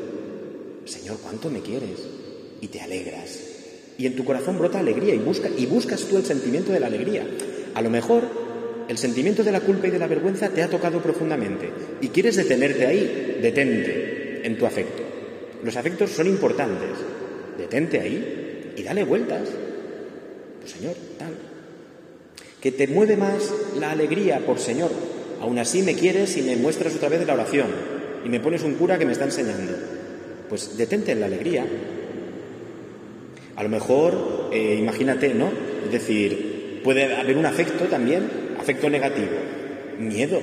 Señor, 0.84 1.18
¿cuánto 1.22 1.48
me 1.48 1.60
quieres? 1.60 2.00
Y 2.60 2.66
te 2.66 2.80
alegras. 2.80 3.38
Y 3.98 4.06
en 4.06 4.16
tu 4.16 4.24
corazón 4.24 4.58
brota 4.58 4.80
alegría 4.80 5.14
y, 5.14 5.18
busca, 5.18 5.48
y 5.56 5.66
buscas 5.66 6.00
tú 6.02 6.16
el 6.16 6.24
sentimiento 6.24 6.72
de 6.72 6.80
la 6.80 6.88
alegría. 6.88 7.24
A 7.74 7.82
lo 7.82 7.88
mejor 7.88 8.41
el 8.92 8.98
sentimiento 8.98 9.42
de 9.42 9.52
la 9.52 9.60
culpa 9.60 9.88
y 9.88 9.90
de 9.90 9.98
la 9.98 10.06
vergüenza 10.06 10.50
te 10.50 10.62
ha 10.62 10.68
tocado 10.68 11.00
profundamente 11.00 11.70
y 12.02 12.08
quieres 12.08 12.36
detenerte 12.36 12.86
ahí, 12.86 13.38
detente 13.40 14.42
en 14.44 14.58
tu 14.58 14.66
afecto. 14.66 15.02
Los 15.64 15.76
afectos 15.76 16.10
son 16.10 16.26
importantes. 16.26 16.90
Detente 17.56 17.98
ahí 17.98 18.74
y 18.76 18.82
dale 18.82 19.04
vueltas. 19.04 19.48
Pues 20.60 20.72
Señor, 20.72 20.94
tal. 21.18 21.32
Que 22.60 22.70
te 22.70 22.86
mueve 22.86 23.16
más 23.16 23.50
la 23.80 23.92
alegría 23.92 24.40
por 24.40 24.58
Señor. 24.58 24.90
Aún 25.40 25.58
así 25.58 25.80
me 25.80 25.94
quieres 25.94 26.36
y 26.36 26.42
me 26.42 26.56
muestras 26.56 26.94
otra 26.94 27.08
vez 27.08 27.26
la 27.26 27.32
oración 27.32 27.68
y 28.26 28.28
me 28.28 28.40
pones 28.40 28.62
un 28.62 28.74
cura 28.74 28.98
que 28.98 29.06
me 29.06 29.12
está 29.12 29.24
enseñando. 29.24 29.72
Pues 30.50 30.76
detente 30.76 31.12
en 31.12 31.20
la 31.20 31.26
alegría. 31.26 31.64
A 33.56 33.62
lo 33.62 33.70
mejor, 33.70 34.50
eh, 34.52 34.76
imagínate, 34.78 35.32
¿no? 35.32 35.50
Es 35.86 35.92
decir, 35.92 36.80
puede 36.84 37.14
haber 37.14 37.38
un 37.38 37.46
afecto 37.46 37.84
también, 37.84 38.41
afecto 38.62 38.88
negativo, 38.88 39.32
miedo, 39.98 40.40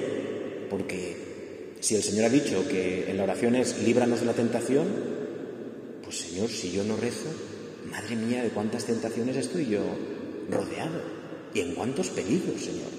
porque 0.69 1.15
si 1.79 1.95
el 1.95 2.03
Señor 2.03 2.25
ha 2.25 2.29
dicho 2.29 2.67
que 2.67 3.09
en 3.09 3.15
la 3.15 3.23
oración 3.23 3.55
es 3.55 3.81
líbranos 3.81 4.19
de 4.19 4.25
la 4.25 4.33
tentación, 4.33 4.87
pues 6.03 6.17
Señor, 6.17 6.49
si 6.49 6.71
yo 6.71 6.83
no 6.83 6.97
rezo, 6.97 7.29
madre 7.89 8.17
mía, 8.17 8.43
de 8.43 8.49
cuántas 8.49 8.85
tentaciones 8.85 9.37
estoy 9.37 9.67
yo 9.67 9.79
rodeado 10.51 11.01
y 11.53 11.61
en 11.61 11.75
cuántos 11.75 12.09
peligros, 12.09 12.61
Señor. 12.61 12.89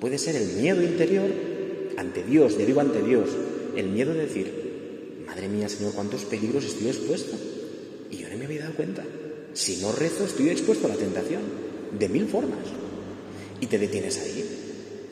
Puede 0.00 0.16
ser 0.16 0.36
el 0.36 0.54
miedo 0.54 0.82
interior 0.82 1.30
ante 1.98 2.24
Dios, 2.24 2.56
yo 2.58 2.64
digo 2.64 2.80
ante 2.80 3.02
Dios, 3.02 3.28
el 3.76 3.88
miedo 3.88 4.14
de 4.14 4.22
decir, 4.22 5.22
madre 5.26 5.48
mía, 5.48 5.68
Señor, 5.68 5.92
cuántos 5.92 6.24
peligros 6.24 6.64
estoy 6.64 6.88
expuesto. 6.88 7.36
Y 8.10 8.16
yo 8.16 8.30
no 8.30 8.38
me 8.38 8.46
había 8.46 8.62
dado 8.62 8.74
cuenta. 8.74 9.04
Si 9.52 9.82
no 9.82 9.92
rezo, 9.92 10.24
estoy 10.24 10.48
expuesto 10.48 10.86
a 10.86 10.90
la 10.90 10.96
tentación, 10.96 11.42
de 11.98 12.08
mil 12.08 12.26
formas. 12.26 12.64
Y 13.60 13.66
te 13.66 13.78
detienes 13.78 14.18
ahí. 14.18 14.61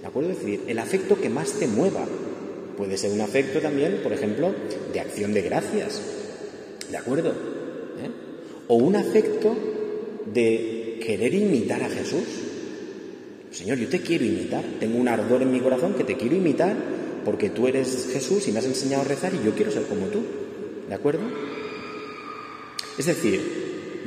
¿De 0.01 0.07
acuerdo? 0.07 0.31
Es 0.31 0.39
decir, 0.39 0.61
el 0.67 0.79
afecto 0.79 1.21
que 1.21 1.29
más 1.29 1.53
te 1.53 1.67
mueva. 1.67 2.05
Puede 2.77 2.97
ser 2.97 3.11
un 3.13 3.21
afecto 3.21 3.61
también, 3.61 4.01
por 4.03 4.13
ejemplo, 4.13 4.55
de 4.93 5.01
acción 5.01 5.35
de 5.35 5.43
gracias. 5.43 6.01
¿De 6.91 6.97
acuerdo? 6.97 7.31
¿Eh? 7.31 8.11
O 8.69 8.77
un 8.77 8.97
afecto 8.97 9.55
de 10.33 11.01
querer 11.05 11.35
imitar 11.35 11.83
a 11.83 11.91
Jesús. 11.91 12.25
Señor, 13.51 13.79
yo 13.79 13.89
te 13.89 14.01
quiero 14.01 14.25
imitar. 14.25 14.65
Tengo 14.79 14.99
un 14.99 15.09
ardor 15.09 15.43
en 15.43 15.53
mi 15.53 15.61
corazón 15.61 15.95
que 15.95 16.05
te 16.05 16.17
quiero 16.17 16.37
imitar 16.37 16.75
porque 17.25 17.51
tú 17.51 17.67
eres 17.67 18.09
Jesús 18.13 18.49
y 18.49 18.53
me 18.53 18.61
has 18.61 18.65
enseñado 18.65 19.03
a 19.03 19.07
rezar 19.07 19.33
y 19.35 19.45
yo 19.45 19.53
quiero 19.53 19.71
ser 19.71 19.83
como 19.83 20.07
tú. 20.07 20.23
¿De 20.89 20.95
acuerdo? 20.95 21.23
Es 22.99 23.07
decir, 23.07 23.41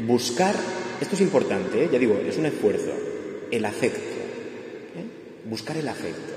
buscar, 0.05 0.55
esto 0.99 1.15
es 1.15 1.21
importante, 1.21 1.83
¿eh? 1.83 1.89
ya 1.91 1.99
digo, 1.99 2.19
es 2.27 2.37
un 2.37 2.45
esfuerzo, 2.45 2.91
el 3.51 3.65
afecto. 3.65 4.12
Buscar 5.49 5.77
el 5.77 5.87
afecto. 5.87 6.33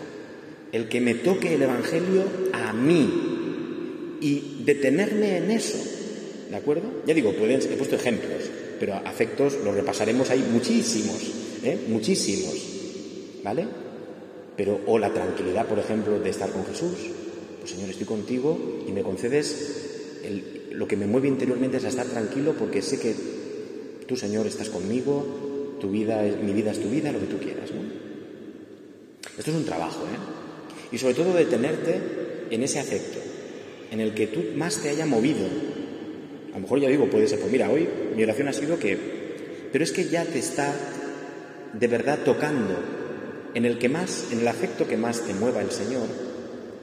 El 0.72 0.88
que 0.88 1.00
me 1.00 1.14
toque 1.14 1.54
el 1.54 1.62
Evangelio 1.62 2.24
a 2.52 2.72
mí 2.72 4.18
y 4.20 4.62
detenerme 4.64 5.38
en 5.38 5.50
eso. 5.50 5.78
¿De 6.50 6.56
acuerdo? 6.56 7.02
Ya 7.06 7.14
digo, 7.14 7.30
he 7.30 7.76
puesto 7.76 7.96
ejemplos, 7.96 8.42
pero 8.78 8.94
afectos 8.94 9.58
los 9.64 9.74
repasaremos 9.74 10.30
ahí 10.30 10.44
muchísimos, 10.52 11.16
¿eh? 11.62 11.78
muchísimos. 11.88 12.54
¿Vale? 13.42 13.66
Pero, 14.56 14.80
o 14.86 14.98
la 14.98 15.12
tranquilidad, 15.12 15.66
por 15.66 15.78
ejemplo, 15.78 16.18
de 16.18 16.30
estar 16.30 16.50
con 16.50 16.64
Jesús. 16.66 16.98
Pues 17.60 17.70
Señor, 17.70 17.90
estoy 17.90 18.06
contigo 18.06 18.84
y 18.88 18.92
me 18.92 19.02
concedes 19.02 19.86
lo 20.76 20.86
que 20.86 20.96
me 20.96 21.06
mueve 21.06 21.28
interiormente 21.28 21.78
es 21.78 21.84
a 21.84 21.88
estar 21.88 22.06
tranquilo 22.06 22.54
porque 22.58 22.82
sé 22.82 23.00
que 23.00 23.14
tú, 24.06 24.16
Señor, 24.16 24.46
estás 24.46 24.68
conmigo, 24.68 25.76
tu 25.80 25.90
vida, 25.90 26.22
mi 26.42 26.52
vida 26.52 26.70
es 26.70 26.80
tu 26.80 26.90
vida, 26.90 27.12
lo 27.12 27.20
que 27.20 27.26
tú 27.26 27.38
quieras. 27.38 27.70
¿no? 27.70 27.85
Esto 29.38 29.50
es 29.50 29.56
un 29.56 29.64
trabajo, 29.64 30.02
¿eh? 30.04 30.36
Y 30.92 30.98
sobre 30.98 31.14
todo 31.14 31.34
detenerte 31.34 32.00
en 32.50 32.62
ese 32.62 32.78
afecto, 32.78 33.18
en 33.90 34.00
el 34.00 34.14
que 34.14 34.28
tú 34.28 34.42
más 34.56 34.78
te 34.78 34.88
haya 34.88 35.04
movido. 35.04 35.46
A 36.52 36.56
lo 36.56 36.60
mejor 36.60 36.80
ya 36.80 36.88
digo, 36.88 37.10
puede 37.10 37.28
ser, 37.28 37.40
pues 37.40 37.50
mira, 37.50 37.70
hoy 37.70 37.88
mi 38.14 38.22
oración 38.22 38.48
ha 38.48 38.52
sido 38.52 38.78
que... 38.78 38.96
Pero 39.72 39.84
es 39.84 39.92
que 39.92 40.08
ya 40.08 40.24
te 40.24 40.38
está 40.38 40.72
de 41.72 41.86
verdad 41.86 42.20
tocando 42.24 42.78
en 43.54 43.64
el 43.64 43.78
que 43.78 43.88
más, 43.88 44.26
en 44.30 44.40
el 44.40 44.48
afecto 44.48 44.86
que 44.86 44.96
más 44.96 45.20
te 45.20 45.34
mueva 45.34 45.60
el 45.60 45.70
Señor, 45.70 46.06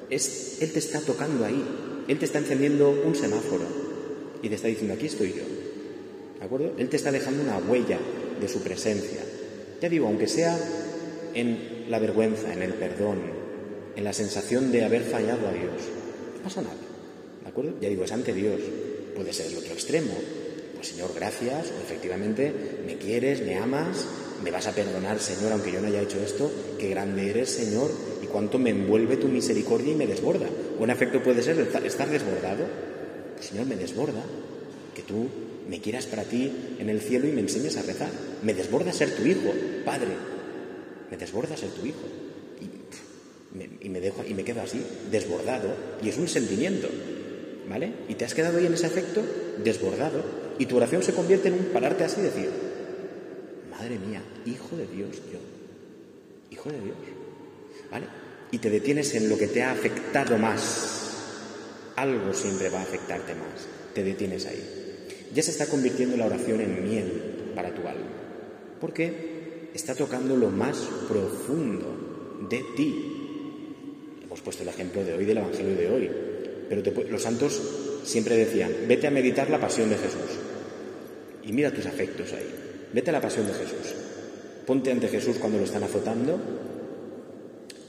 es, 0.09 0.57
Él 0.61 0.71
te 0.71 0.79
está 0.79 0.99
tocando 0.99 1.45
ahí, 1.45 1.63
Él 2.07 2.19
te 2.19 2.25
está 2.25 2.39
encendiendo 2.39 2.89
un 3.05 3.15
semáforo 3.15 3.65
y 4.41 4.49
te 4.49 4.55
está 4.55 4.67
diciendo, 4.67 4.93
aquí 4.93 5.07
estoy 5.07 5.29
yo. 5.29 5.43
¿De 6.39 6.45
acuerdo? 6.45 6.73
Él 6.77 6.89
te 6.89 6.97
está 6.97 7.11
dejando 7.11 7.41
una 7.41 7.57
huella 7.57 7.97
de 8.39 8.47
su 8.47 8.61
presencia. 8.61 9.21
Ya 9.81 9.89
digo, 9.89 10.07
aunque 10.07 10.27
sea 10.27 10.57
en 11.33 11.85
la 11.89 11.99
vergüenza, 11.99 12.53
en 12.53 12.61
el 12.61 12.73
perdón, 12.73 13.19
en 13.95 14.03
la 14.03 14.13
sensación 14.13 14.71
de 14.71 14.83
haber 14.83 15.03
fallado 15.03 15.47
a 15.47 15.51
Dios, 15.51 15.81
no 16.35 16.43
pasa 16.43 16.61
nada. 16.61 16.75
¿De 17.43 17.49
acuerdo? 17.49 17.73
Ya 17.81 17.89
digo, 17.89 18.03
es 18.03 18.11
ante 18.11 18.33
Dios. 18.33 18.59
Puede 19.15 19.33
ser 19.33 19.47
el 19.47 19.57
otro 19.57 19.73
extremo. 19.73 20.13
Pues 20.75 20.87
Señor, 20.87 21.11
gracias, 21.15 21.71
efectivamente 21.83 22.51
me 22.85 22.97
quieres, 22.97 23.41
me 23.41 23.55
amas, 23.55 24.05
me 24.43 24.51
vas 24.51 24.67
a 24.67 24.73
perdonar, 24.73 25.19
Señor, 25.19 25.53
aunque 25.53 25.71
yo 25.71 25.79
no 25.79 25.87
haya 25.87 26.01
hecho 26.01 26.19
esto, 26.21 26.51
qué 26.77 26.89
grande 26.89 27.29
eres, 27.29 27.49
Señor, 27.49 27.89
y 28.21 28.25
cuánto 28.25 28.59
me 28.59 28.71
envuelve 28.71 29.15
tu 29.15 29.29
misericordia 29.29 29.93
y 29.93 29.95
me 29.95 30.07
desborda. 30.07 30.47
Un 30.79 30.89
afecto 30.89 31.23
puede 31.23 31.41
ser 31.41 31.57
estar 31.59 32.09
desbordado. 32.09 32.65
Pues, 33.35 33.47
Señor, 33.47 33.65
me 33.65 33.77
desborda, 33.77 34.21
que 34.93 35.03
tú 35.03 35.27
me 35.69 35.79
quieras 35.79 36.05
para 36.05 36.23
ti 36.23 36.51
en 36.79 36.89
el 36.89 36.99
cielo 36.99 37.27
y 37.27 37.31
me 37.31 37.41
enseñes 37.41 37.77
a 37.77 37.81
rezar. 37.83 38.09
Me 38.41 38.53
desborda 38.53 38.91
ser 38.91 39.15
tu 39.15 39.23
hijo, 39.23 39.53
Padre. 39.85 40.32
Me 41.13 41.17
desborda 41.17 41.55
ser 41.55 41.69
tu 41.69 41.85
hijo. 41.85 42.07
Y 43.81 43.89
me, 43.89 44.01
dejo, 44.01 44.23
y 44.27 44.33
me 44.33 44.43
quedo 44.43 44.63
así, 44.63 44.83
desbordado, 45.11 45.69
y 46.01 46.09
es 46.09 46.17
un 46.17 46.27
sentimiento. 46.27 46.89
¿Vale? 47.69 47.93
Y 48.09 48.15
te 48.15 48.25
has 48.25 48.33
quedado 48.33 48.57
ahí 48.57 48.65
en 48.65 48.73
ese 48.73 48.87
afecto 48.87 49.21
desbordado, 49.63 50.23
y 50.57 50.65
tu 50.65 50.75
oración 50.75 51.03
se 51.03 51.13
convierte 51.13 51.49
en 51.49 51.53
un 51.53 51.65
pararte 51.65 52.03
así 52.03 52.19
y 52.19 52.23
decir, 52.23 52.49
Madre 53.69 53.99
mía, 53.99 54.23
hijo 54.47 54.75
de 54.75 54.87
Dios 54.87 55.17
yo. 55.31 55.37
Hijo 56.49 56.71
de 56.71 56.81
Dios. 56.81 56.97
¿Vale? 57.91 58.07
Y 58.49 58.57
te 58.57 58.71
detienes 58.71 59.13
en 59.13 59.29
lo 59.29 59.37
que 59.37 59.47
te 59.47 59.61
ha 59.61 59.69
afectado 59.69 60.39
más. 60.39 61.11
Algo 61.95 62.33
siempre 62.33 62.69
va 62.69 62.79
a 62.79 62.83
afectarte 62.83 63.35
más. 63.35 63.67
Te 63.93 64.03
detienes 64.03 64.47
ahí. 64.47 65.05
Ya 65.31 65.43
se 65.43 65.51
está 65.51 65.67
convirtiendo 65.67 66.17
la 66.17 66.25
oración 66.25 66.59
en 66.59 66.83
miel 66.83 67.51
para 67.53 67.69
tu 67.69 67.87
alma. 67.87 68.09
Porque 68.81 69.32
está 69.73 69.95
tocando 69.95 70.35
lo 70.35 70.49
más 70.49 70.77
profundo 71.07 72.45
de 72.49 72.63
ti. 72.75 74.19
Hemos 74.23 74.41
puesto 74.41 74.63
el 74.63 74.69
ejemplo 74.69 75.03
de 75.03 75.13
hoy 75.13 75.25
del 75.25 75.37
Evangelio 75.37 75.75
de 75.75 75.89
hoy. 75.89 76.11
Pero 76.69 77.03
los 77.09 77.21
santos 77.21 77.61
siempre 78.03 78.35
decían, 78.35 78.71
vete 78.87 79.07
a 79.07 79.11
meditar 79.11 79.49
la 79.49 79.59
pasión 79.59 79.89
de 79.89 79.97
Jesús. 79.97 80.39
Y 81.43 81.51
mira 81.51 81.71
tus 81.71 81.85
afectos 81.85 82.31
ahí. 82.33 82.49
Vete 82.93 83.09
a 83.09 83.13
la 83.13 83.21
pasión 83.21 83.47
de 83.47 83.53
Jesús. 83.53 83.95
Ponte 84.65 84.91
ante 84.91 85.07
Jesús 85.07 85.37
cuando 85.37 85.57
lo 85.57 85.65
están 85.65 85.83
azotando 85.83 86.39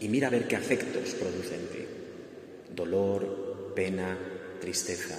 y 0.01 0.09
mira 0.09 0.29
a 0.29 0.31
ver 0.31 0.49
qué 0.49 0.57
afectos 0.57 1.15
produce 1.15 1.55
en 1.55 1.67
ti. 1.69 1.87
Dolor, 2.75 3.73
pena, 3.75 4.19
tristeza, 4.61 5.17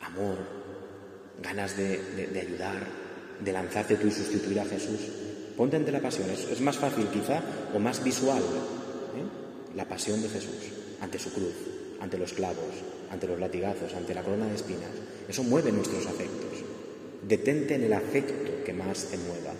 amor, 0.00 0.38
ganas 1.42 1.76
de, 1.76 2.00
ayudar, 2.40 2.86
de 3.38 3.52
lanzarte 3.52 3.96
tú 3.96 4.08
y 4.08 4.10
sustituir 4.10 4.60
a 4.60 4.64
Jesús. 4.64 5.00
Ponte 5.60 5.76
ante 5.76 5.92
la 5.92 6.00
pasión. 6.00 6.26
Es, 6.30 6.58
más 6.62 6.78
fácil 6.78 7.04
quizá 7.08 7.42
o 7.74 7.78
más 7.78 8.02
visual 8.02 8.38
¿eh? 8.38 9.76
la 9.76 9.84
pasión 9.84 10.22
de 10.22 10.30
Jesús 10.30 10.56
ante 11.02 11.18
su 11.18 11.30
cruz, 11.34 11.52
ante 12.00 12.16
los 12.16 12.32
clavos, 12.32 12.80
ante 13.10 13.26
los 13.26 13.38
latigazos, 13.38 13.92
ante 13.92 14.14
la 14.14 14.22
corona 14.22 14.46
de 14.46 14.54
espinas. 14.54 14.88
Eso 15.28 15.42
mueve 15.42 15.70
nuestros 15.70 16.06
afectos. 16.06 16.64
Detente 17.28 17.74
en 17.74 17.84
el 17.84 17.92
afecto 17.92 18.64
que 18.64 18.72
más 18.72 19.08
te 19.10 19.18
mueva. 19.18 19.52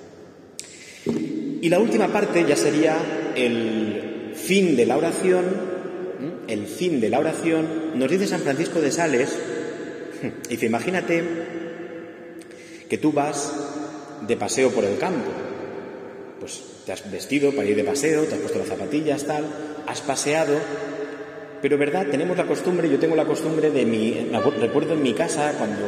Y 1.60 1.68
la 1.68 1.78
última 1.78 2.08
parte 2.08 2.46
ya 2.48 2.56
sería 2.56 2.96
el 3.36 4.32
fin 4.34 4.76
de 4.76 4.86
la 4.86 4.96
oración. 4.96 5.44
El 6.48 6.66
fin 6.66 6.98
de 7.02 7.10
la 7.10 7.18
oración 7.18 7.98
nos 7.98 8.10
dice 8.10 8.26
San 8.26 8.40
Francisco 8.40 8.80
de 8.80 8.90
Sales, 8.90 9.38
dice, 10.48 10.64
imagínate 10.64 11.22
que 12.88 12.96
tú 12.96 13.12
vas 13.12 13.52
de 14.26 14.36
paseo 14.38 14.70
por 14.70 14.86
el 14.86 14.96
campo, 14.96 15.49
pues 16.40 16.62
te 16.86 16.92
has 16.92 17.08
vestido 17.10 17.52
para 17.52 17.68
ir 17.68 17.76
de 17.76 17.84
paseo, 17.84 18.24
te 18.24 18.34
has 18.34 18.40
puesto 18.40 18.58
las 18.58 18.68
zapatillas, 18.68 19.24
tal, 19.24 19.44
has 19.86 20.00
paseado, 20.00 20.54
pero 21.62 21.76
verdad, 21.76 22.06
tenemos 22.10 22.36
la 22.36 22.46
costumbre, 22.46 22.88
yo 22.88 22.98
tengo 22.98 23.14
la 23.14 23.26
costumbre 23.26 23.70
de 23.70 23.84
mi, 23.84 24.30
recuerdo 24.58 24.94
en 24.94 25.02
mi 25.02 25.12
casa 25.12 25.52
cuando 25.58 25.84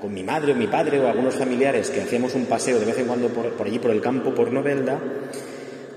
con 0.00 0.14
mi 0.14 0.22
madre 0.22 0.52
o 0.52 0.54
mi 0.54 0.68
padre 0.68 1.00
o 1.00 1.08
algunos 1.08 1.34
familiares 1.34 1.90
que 1.90 2.02
hacíamos 2.02 2.34
un 2.34 2.46
paseo 2.46 2.78
de 2.78 2.84
vez 2.84 2.98
en 2.98 3.06
cuando 3.06 3.28
por, 3.28 3.66
allí 3.66 3.78
por 3.78 3.90
el 3.90 4.00
campo, 4.00 4.34
por 4.34 4.52
Novelda, 4.52 5.00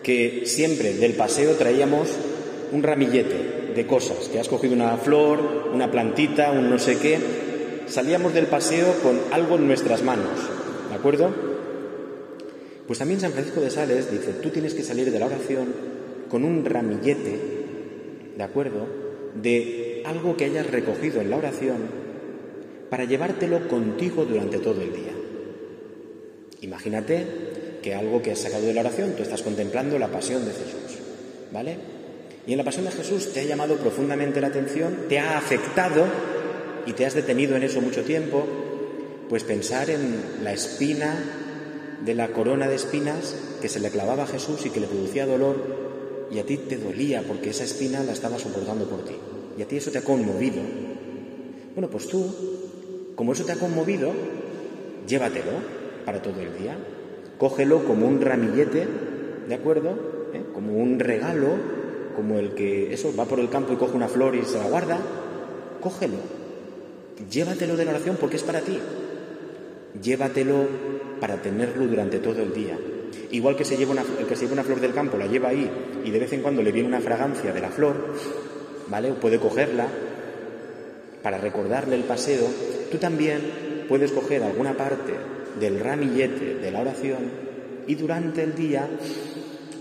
que 0.02 0.44
siempre 0.46 0.94
del 0.94 1.14
paseo 1.14 1.54
traíamos 1.54 2.10
un 2.72 2.82
ramillete 2.82 3.74
de 3.76 3.86
cosas, 3.86 4.30
que 4.30 4.40
has 4.40 4.48
cogido 4.48 4.74
una 4.74 4.98
flor, 4.98 5.70
una 5.74 5.92
plantita, 5.92 6.52
un 6.52 6.70
no 6.70 6.80
sé 6.80 6.98
qué, 6.98 7.20
salíamos 7.88 8.34
del 8.34 8.48
paseo 8.48 8.96
con 9.04 9.20
algo 9.32 9.58
en 9.58 9.68
nuestras 9.68 10.02
manos, 10.02 10.40
¿de 10.90 10.96
acuerdo? 10.96 11.49
Pues 12.90 12.98
también 12.98 13.20
San 13.20 13.34
Francisco 13.34 13.62
de 13.62 13.70
Sales 13.70 14.10
dice, 14.10 14.34
tú 14.42 14.50
tienes 14.50 14.74
que 14.74 14.82
salir 14.82 15.12
de 15.12 15.20
la 15.20 15.28
oración 15.28 15.68
con 16.28 16.44
un 16.44 16.66
ramillete, 16.66 17.40
¿de 18.36 18.44
acuerdo? 18.44 18.88
De 19.40 20.02
algo 20.08 20.36
que 20.36 20.46
hayas 20.46 20.66
recogido 20.66 21.22
en 21.22 21.30
la 21.30 21.38
oración 21.38 21.78
para 22.90 23.04
llevártelo 23.04 23.68
contigo 23.68 24.26
durante 24.26 24.58
todo 24.58 24.82
el 24.82 24.92
día. 24.92 25.12
Imagínate 26.62 27.28
que 27.84 27.94
algo 27.94 28.24
que 28.24 28.32
has 28.32 28.40
sacado 28.40 28.66
de 28.66 28.74
la 28.74 28.82
oración, 28.82 29.12
tú 29.16 29.22
estás 29.22 29.44
contemplando 29.44 30.00
la 30.00 30.08
pasión 30.08 30.44
de 30.44 30.52
Jesús, 30.52 30.98
¿vale? 31.54 31.78
Y 32.48 32.54
en 32.54 32.58
la 32.58 32.64
pasión 32.64 32.86
de 32.86 32.92
Jesús 32.92 33.32
te 33.32 33.42
ha 33.42 33.44
llamado 33.44 33.78
profundamente 33.78 34.42
la 34.42 34.48
atención, 34.48 35.02
te 35.08 35.20
ha 35.20 35.38
afectado 35.38 36.06
y 36.88 36.94
te 36.94 37.06
has 37.06 37.14
detenido 37.14 37.56
en 37.56 37.62
eso 37.62 37.82
mucho 37.82 38.02
tiempo, 38.02 38.48
pues 39.30 39.44
pensar 39.44 39.92
en 39.92 40.44
la 40.44 40.54
espina 40.54 41.46
de 42.06 42.14
la 42.14 42.30
corona 42.30 42.68
de 42.68 42.76
espinas 42.76 43.36
que 43.62 43.70
se 43.70 43.80
le 43.80 43.90
clavaba 43.90 44.24
a 44.24 44.28
Jesús 44.28 44.66
y 44.66 44.70
que 44.70 44.80
le 44.80 44.88
producía 44.88 45.26
dolor 45.26 45.56
y 46.32 46.40
a 46.40 46.46
ti 46.46 46.58
te 46.58 46.78
dolía 46.78 47.24
porque 47.28 47.50
esa 47.50 47.64
espina 47.64 48.04
la 48.04 48.14
estaba 48.14 48.40
soportando 48.40 48.86
por 48.88 49.04
ti. 49.04 49.16
Y 49.58 49.62
a 49.62 49.68
ti 49.68 49.78
eso 49.78 49.92
te 49.92 49.98
ha 49.98 50.04
conmovido. 50.04 50.62
Bueno, 51.76 51.90
pues 51.90 52.08
tú 52.08 52.26
como 53.20 53.34
eso 53.34 53.44
te 53.44 53.52
ha 53.52 53.58
conmovido, 53.58 54.14
llévatelo 55.06 55.52
para 56.06 56.22
todo 56.22 56.40
el 56.40 56.58
día. 56.58 56.78
Cógelo 57.38 57.84
como 57.84 58.08
un 58.08 58.22
ramillete, 58.22 58.88
¿de 59.46 59.56
acuerdo? 59.56 60.30
¿Eh? 60.34 60.46
Como 60.54 60.78
un 60.78 61.00
regalo, 61.00 61.48
como 62.16 62.40
el 62.40 62.54
que 62.54 62.94
eso 62.94 63.14
va 63.14 63.26
por 63.26 63.42
el 63.42 63.50
campo 63.50 63.74
y 63.74 63.76
coge 63.76 63.98
una 63.98 64.08
flor 64.08 64.36
y 64.36 64.46
se 64.46 64.58
la 64.58 64.70
guarda. 64.70 65.00
Cógelo. 65.82 66.16
Llévatelo 67.30 67.76
de 67.76 67.84
la 67.84 67.92
oración 67.92 68.16
porque 68.18 68.38
es 68.38 68.44
para 68.44 68.62
ti. 68.62 68.80
Llévatelo 70.02 70.66
para 71.20 71.42
tenerlo 71.42 71.88
durante 71.88 72.20
todo 72.20 72.42
el 72.42 72.54
día. 72.54 72.78
Igual 73.32 73.56
que 73.56 73.66
se 73.66 73.78
lleva 73.78 73.92
una, 73.92 74.04
el 74.20 74.26
que 74.26 74.36
se 74.36 74.42
lleva 74.44 74.54
una 74.54 74.64
flor 74.64 74.80
del 74.80 74.94
campo, 74.94 75.18
la 75.18 75.28
lleva 75.28 75.50
ahí 75.50 75.70
y 76.04 76.12
de 76.12 76.20
vez 76.20 76.34
en 76.34 76.42
cuando 76.42 76.62
le 76.62 76.72
viene 76.72 76.88
una 76.88 77.02
fragancia 77.02 77.54
de 77.54 77.62
la 77.62 77.70
flor, 77.70 78.16
¿vale? 78.88 79.14
puede 79.14 79.40
cogerla 79.40 79.88
para 81.22 81.38
recordarle 81.38 81.96
el 81.96 82.04
paseo, 82.04 82.48
tú 82.92 82.98
también 82.98 83.86
puedes 83.88 84.12
coger 84.12 84.44
alguna 84.44 84.76
parte 84.76 85.14
del 85.60 85.80
ramillete 85.80 86.56
de 86.56 86.72
la 86.72 86.82
oración 86.82 87.50
y 87.88 87.96
durante 87.96 88.44
el 88.44 88.56
día 88.56 88.88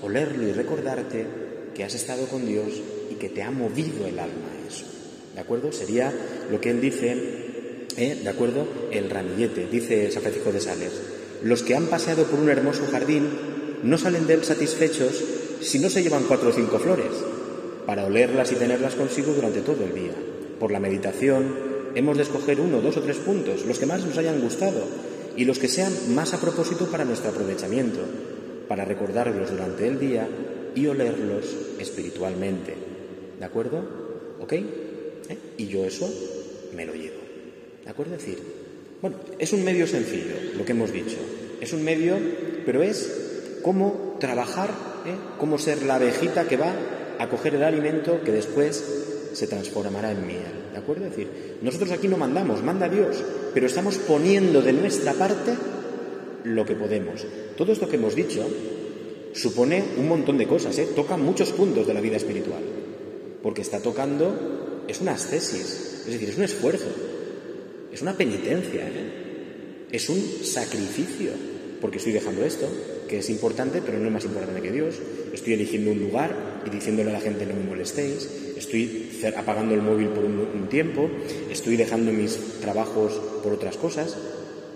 olerlo 0.03 0.47
y 0.47 0.53
recordarte 0.53 1.26
que 1.74 1.84
has 1.84 1.95
estado 1.95 2.26
con 2.26 2.47
Dios 2.47 2.68
y 3.11 3.14
que 3.14 3.28
te 3.28 3.43
ha 3.43 3.51
movido 3.51 4.07
el 4.07 4.18
alma 4.18 4.49
eso. 4.66 4.84
¿De 5.34 5.41
acuerdo? 5.41 5.72
Sería 5.72 6.12
lo 6.51 6.61
que 6.61 6.70
él 6.70 6.80
dice, 6.80 7.16
¿eh? 7.97 8.20
¿de 8.22 8.28
acuerdo? 8.28 8.66
El 8.91 9.09
ramillete, 9.09 9.68
dice 9.70 10.11
San 10.11 10.22
Francisco 10.22 10.53
de 10.53 10.61
Sales. 10.61 11.18
Los 11.43 11.62
que 11.62 11.76
han 11.76 11.86
paseado 11.86 12.24
por 12.24 12.41
un 12.41 12.49
hermoso 12.49 12.84
jardín 12.91 13.28
no 13.82 13.97
salen 13.99 14.26
de 14.26 14.34
él 14.34 14.45
satisfechos 14.45 15.22
si 15.61 15.78
no 15.78 15.89
se 15.89 16.03
llevan 16.03 16.24
cuatro 16.24 16.51
o 16.51 16.53
cinco 16.53 16.78
flores, 16.78 17.12
para 17.86 18.05
olerlas 18.05 18.53
y 18.53 18.57
tenerlas 18.57 18.95
consigo 18.95 19.32
durante 19.32 19.61
todo 19.61 19.84
el 19.84 19.95
día. 19.95 20.14
Por 20.59 20.72
la 20.72 20.80
meditación 20.80 21.55
hemos 21.95 22.16
de 22.16 22.24
escoger 22.24 22.61
uno, 22.61 22.80
dos 22.80 22.97
o 22.97 23.03
tres 23.03 23.18
puntos, 23.18 23.64
los 23.66 23.78
que 23.78 23.86
más 23.86 24.05
nos 24.05 24.18
hayan 24.18 24.41
gustado 24.41 24.82
y 25.36 25.45
los 25.45 25.59
que 25.59 25.68
sean 25.68 25.93
más 26.14 26.34
a 26.34 26.41
propósito 26.41 26.86
para 26.86 27.05
nuestro 27.05 27.30
aprovechamiento, 27.30 28.01
para 28.66 28.84
recordarlos 28.84 29.51
durante 29.51 29.86
el 29.86 29.99
día 29.99 30.28
y 30.74 30.86
olerlos 30.86 31.45
espiritualmente. 31.78 32.74
¿De 33.39 33.45
acuerdo? 33.45 33.82
¿Ok? 34.41 34.53
¿Eh? 34.53 35.39
Y 35.57 35.66
yo 35.68 35.84
eso 35.84 36.12
me 36.74 36.84
lo 36.84 36.95
llevo. 36.95 37.20
¿De 37.84 37.91
acuerdo? 37.91 38.16
Es 38.16 38.24
decir, 38.24 38.58
bueno, 39.01 39.17
es 39.39 39.53
un 39.53 39.65
medio 39.65 39.87
sencillo, 39.87 40.35
lo 40.57 40.65
que 40.65 40.73
hemos 40.73 40.93
dicho. 40.93 41.17
Es 41.61 41.73
un 41.73 41.85
medio, 41.85 42.17
pero 42.67 42.83
es 42.83 43.59
cómo 43.63 44.17
trabajar, 44.19 44.71
¿eh? 45.07 45.15
cómo 45.39 45.59
ser 45.59 45.83
la 45.83 45.97
abejita 45.97 46.49
que 46.49 46.57
va 46.57 46.73
a 47.19 47.29
coger 47.29 47.55
el 47.55 47.63
alimento 47.63 48.21
que 48.23 48.33
después 48.33 48.85
se 49.33 49.47
transformará 49.47 50.13
en 50.13 50.27
miel. 50.27 50.71
¿De 50.73 50.79
acuerdo? 50.79 51.05
Es 51.05 51.11
decir, 51.11 51.59
nosotros 51.63 51.91
aquí 51.93 52.09
no 52.09 52.17
mandamos, 52.17 52.63
manda 52.63 52.89
Dios, 52.89 53.23
pero 53.55 53.67
estamos 53.67 53.99
poniendo 53.99 54.63
de 54.63 54.73
nuestra 54.73 55.13
parte 55.15 55.55
lo 56.45 56.65
que 56.65 56.75
podemos. 56.75 57.25
Todo 57.57 57.73
esto 57.73 57.89
que 57.89 57.97
hemos 57.97 58.15
dicho 58.15 58.47
supone 59.33 59.85
un 59.97 60.09
montón 60.09 60.39
de 60.39 60.47
cosas, 60.47 60.77
¿eh? 60.79 60.89
toca 60.95 61.17
muchos 61.17 61.53
puntos 61.53 61.87
de 61.87 61.95
la 61.95 62.01
vida 62.01 62.17
espiritual, 62.17 62.63
porque 63.43 63.63
está 63.63 63.81
tocando, 63.81 64.85
es 64.89 65.01
una 65.01 65.13
ascesis, 65.13 66.05
es 66.07 66.13
decir, 66.13 66.31
es 66.31 66.39
un 66.39 66.45
esfuerzo, 66.45 66.87
es 67.93 68.03
una 68.03 68.16
penitencia, 68.16 68.86
¿eh? 68.86 69.89
es 69.91 70.09
un 70.09 70.20
sacrificio, 70.43 71.30
porque 71.80 71.99
estoy 71.99 72.12
dejando 72.12 72.45
esto, 72.45 72.68
que 73.09 73.18
es 73.18 73.30
importante, 73.30 73.80
pero 73.84 73.99
no 73.99 74.07
es 74.07 74.12
más 74.12 74.24
importante 74.24 74.61
que 74.61 74.70
Dios. 74.70 74.97
Estoy 75.32 75.55
eligiendo 75.55 75.91
un 75.93 76.01
lugar 76.01 76.62
y 76.66 76.70
diciéndole 76.70 77.11
a 77.11 77.14
la 77.14 77.20
gente 77.20 77.47
no 77.47 77.55
me 77.55 77.64
molestéis. 77.64 78.28
Estoy 78.57 79.20
apagando 79.36 79.74
el 79.74 79.82
móvil 79.82 80.09
por 80.09 80.24
un, 80.24 80.68
tiempo. 80.68 81.09
Estoy 81.51 81.76
dejando 81.76 82.12
mis 82.12 82.36
trabajos 82.61 83.14
por 83.43 83.53
otras 83.53 83.76
cosas. 83.76 84.16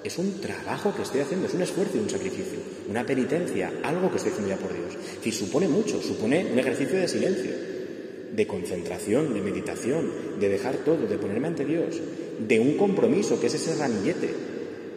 Es 0.03 0.19
un 0.19 0.41
trabajo 0.41 0.95
que 0.97 1.03
estoy 1.03 1.21
haciendo, 1.21 1.47
es 1.47 1.55
un 1.55 1.63
esfuerzo 1.63 1.97
y 1.97 2.01
un 2.01 2.11
sacrificio, 2.11 2.59
una 2.89 3.07
penitencia, 3.07 3.71
algo 3.85 4.11
que 4.11 4.17
estoy 4.17 4.33
haciendo 4.33 4.55
ya 4.55 4.61
por 4.61 4.75
Dios. 4.75 4.99
Y 5.25 5.31
supone 5.31 5.69
mucho, 5.69 6.03
supone 6.03 6.47
un 6.51 6.59
ejercicio 6.59 6.99
de 6.99 7.07
silencio, 7.07 7.53
de 8.35 8.47
concentración, 8.47 9.35
de 9.35 9.41
meditación, 9.41 10.11
de 10.41 10.49
dejar 10.49 10.77
todo, 10.77 11.07
de 11.07 11.19
ponerme 11.19 11.49
ante 11.49 11.65
Dios, 11.65 12.01
de 12.47 12.61
un 12.61 12.77
compromiso 12.77 13.41
que 13.41 13.47
es 13.47 13.55
ese 13.55 13.77
ramillete. 13.77 14.31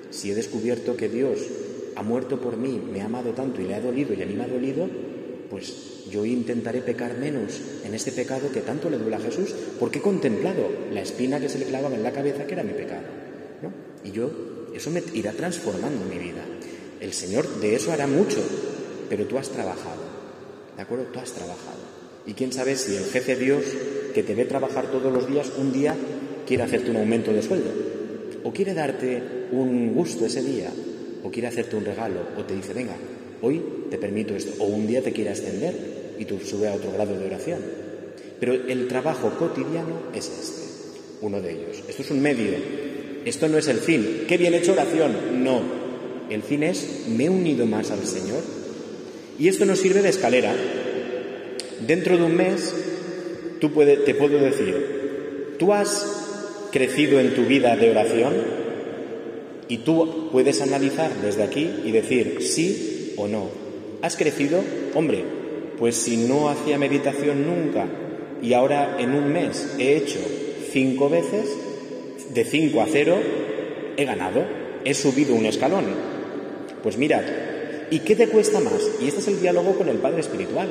Si 0.09 0.31
he 0.31 0.35
descubierto 0.35 0.95
que 0.95 1.09
Dios 1.09 1.39
ha 1.95 2.03
muerto 2.03 2.39
por 2.39 2.57
mí, 2.57 2.81
me 2.91 3.01
ha 3.01 3.05
amado 3.05 3.31
tanto 3.31 3.61
y 3.61 3.65
le 3.65 3.75
ha 3.75 3.81
dolido 3.81 4.13
y 4.13 4.21
a 4.21 4.25
mí 4.25 4.33
me 4.33 4.43
ha 4.43 4.47
dolido, 4.47 4.87
pues 5.49 5.95
yo 6.09 6.25
intentaré 6.25 6.81
pecar 6.81 7.17
menos 7.17 7.59
en 7.83 7.93
este 7.93 8.11
pecado 8.11 8.51
que 8.51 8.61
tanto 8.61 8.89
le 8.89 8.97
duele 8.97 9.15
a 9.17 9.19
Jesús, 9.19 9.53
porque 9.79 9.99
he 9.99 10.01
contemplado 10.01 10.69
la 10.91 11.01
espina 11.01 11.39
que 11.39 11.49
se 11.49 11.59
le 11.59 11.65
clavaba 11.65 11.95
en 11.95 12.03
la 12.03 12.11
cabeza 12.11 12.45
que 12.45 12.53
era 12.53 12.63
mi 12.63 12.73
pecado. 12.73 13.03
¿no? 13.61 13.71
Y 14.03 14.11
yo, 14.11 14.29
eso 14.73 14.91
me 14.91 15.03
irá 15.13 15.31
transformando 15.31 16.05
mi 16.05 16.17
vida. 16.17 16.43
El 16.99 17.13
Señor 17.13 17.47
de 17.59 17.75
eso 17.75 17.91
hará 17.91 18.07
mucho, 18.07 18.39
pero 19.09 19.25
tú 19.25 19.37
has 19.37 19.49
trabajado. 19.49 20.03
¿De 20.75 20.81
acuerdo? 20.81 21.05
Tú 21.11 21.19
has 21.19 21.31
trabajado. 21.31 22.04
Y 22.27 22.33
quién 22.33 22.51
sabe 22.51 22.75
si 22.75 22.95
el 22.95 23.05
jefe 23.05 23.35
Dios, 23.35 23.63
que 24.13 24.23
te 24.23 24.33
ve 24.33 24.45
trabajar 24.45 24.89
todos 24.91 25.13
los 25.13 25.29
días, 25.29 25.51
un 25.57 25.71
día 25.71 25.95
quiere 26.47 26.63
hacerte 26.63 26.89
un 26.89 26.97
aumento 26.97 27.31
de 27.31 27.41
sueldo. 27.41 27.69
O 28.43 28.51
quiere 28.51 28.73
darte 28.73 29.21
un 29.51 29.93
gusto 29.93 30.25
ese 30.25 30.41
día, 30.41 30.71
o 31.23 31.29
quiere 31.29 31.47
hacerte 31.47 31.75
un 31.75 31.85
regalo, 31.85 32.21
o 32.37 32.43
te 32.43 32.55
dice, 32.55 32.73
venga, 32.73 32.95
hoy 33.41 33.61
te 33.89 33.97
permito 33.97 34.35
esto, 34.35 34.63
o 34.63 34.67
un 34.67 34.87
día 34.87 35.01
te 35.01 35.11
quiere 35.11 35.31
ascender 35.31 36.15
y 36.17 36.25
tú 36.25 36.39
sube 36.39 36.67
a 36.67 36.73
otro 36.73 36.91
grado 36.91 37.17
de 37.17 37.25
oración. 37.25 37.59
Pero 38.39 38.53
el 38.53 38.87
trabajo 38.87 39.31
cotidiano 39.37 40.11
es 40.13 40.27
este, 40.27 40.61
uno 41.21 41.41
de 41.41 41.51
ellos. 41.51 41.83
Esto 41.87 42.01
es 42.01 42.11
un 42.11 42.21
medio, 42.21 42.51
esto 43.23 43.47
no 43.47 43.57
es 43.57 43.67
el 43.67 43.77
fin. 43.77 44.25
¿Qué 44.27 44.37
bien 44.37 44.53
hecho 44.53 44.73
oración? 44.73 45.43
No. 45.43 45.61
El 46.29 46.41
fin 46.41 46.63
es, 46.63 47.05
me 47.07 47.25
he 47.25 47.29
unido 47.29 47.65
más 47.65 47.91
al 47.91 48.05
Señor. 48.05 48.41
Y 49.37 49.47
esto 49.47 49.65
nos 49.65 49.79
sirve 49.79 50.01
de 50.01 50.09
escalera 50.09 50.55
Dentro 51.81 52.17
de 52.17 52.23
un 52.23 52.35
mes, 52.35 52.73
tú 53.59 53.69
te 53.69 54.15
puedo 54.15 54.39
decir, 54.39 55.55
tú 55.59 55.73
has 55.73 56.67
crecido 56.71 57.19
en 57.19 57.33
tu 57.33 57.45
vida 57.45 57.75
de 57.75 57.91
oración 57.91 58.33
y 59.67 59.79
tú 59.79 60.29
puedes 60.31 60.61
analizar 60.61 61.11
desde 61.21 61.43
aquí 61.43 61.71
y 61.83 61.91
decir 61.91 62.37
sí 62.41 63.13
o 63.17 63.27
no. 63.27 63.49
¿Has 64.01 64.15
crecido? 64.15 64.61
Hombre, 64.93 65.23
pues 65.77 65.95
si 65.95 66.17
no 66.17 66.49
hacía 66.49 66.77
meditación 66.77 67.45
nunca 67.45 67.87
y 68.41 68.53
ahora 68.53 68.97
en 68.99 69.13
un 69.13 69.31
mes 69.31 69.75
he 69.79 69.95
hecho 69.95 70.19
cinco 70.71 71.09
veces, 71.09 71.49
de 72.33 72.43
cinco 72.43 72.81
a 72.81 72.87
cero, 72.91 73.17
he 73.97 74.05
ganado, 74.05 74.43
he 74.83 74.93
subido 74.93 75.35
un 75.35 75.45
escalón. 75.45 75.85
Pues 76.83 76.97
mira, 76.97 77.87
¿y 77.89 77.99
qué 77.99 78.15
te 78.15 78.27
cuesta 78.27 78.59
más? 78.59 78.81
Y 79.01 79.07
este 79.07 79.21
es 79.21 79.27
el 79.27 79.41
diálogo 79.41 79.75
con 79.77 79.89
el 79.89 79.97
Padre 79.97 80.19
Espiritual. 80.19 80.67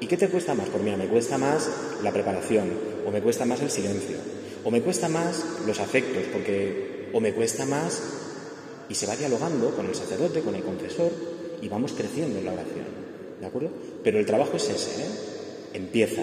¿Y 0.00 0.06
qué 0.06 0.16
te 0.16 0.28
cuesta 0.28 0.54
más? 0.54 0.68
Pues 0.68 0.82
mira, 0.82 0.96
me 0.96 1.06
cuesta 1.06 1.38
más 1.38 1.68
la 2.02 2.12
preparación, 2.12 2.70
o 3.06 3.10
me 3.10 3.20
cuesta 3.20 3.44
más 3.44 3.60
el 3.62 3.70
silencio, 3.70 4.16
o 4.64 4.70
me 4.70 4.80
cuesta 4.80 5.08
más 5.08 5.44
los 5.66 5.80
afectos, 5.80 6.24
porque 6.32 7.10
o 7.12 7.20
me 7.20 7.32
cuesta 7.32 7.64
más 7.66 8.02
y 8.88 8.94
se 8.94 9.06
va 9.06 9.16
dialogando 9.16 9.70
con 9.70 9.86
el 9.86 9.94
sacerdote, 9.94 10.40
con 10.40 10.54
el 10.54 10.62
confesor, 10.62 11.10
y 11.60 11.68
vamos 11.68 11.92
creciendo 11.92 12.38
en 12.38 12.44
la 12.44 12.52
oración. 12.52 12.86
¿De 13.40 13.46
acuerdo? 13.46 13.70
Pero 14.02 14.18
el 14.18 14.26
trabajo 14.26 14.56
es 14.56 14.68
ese, 14.68 15.02
¿eh? 15.02 15.08
Empieza, 15.74 16.22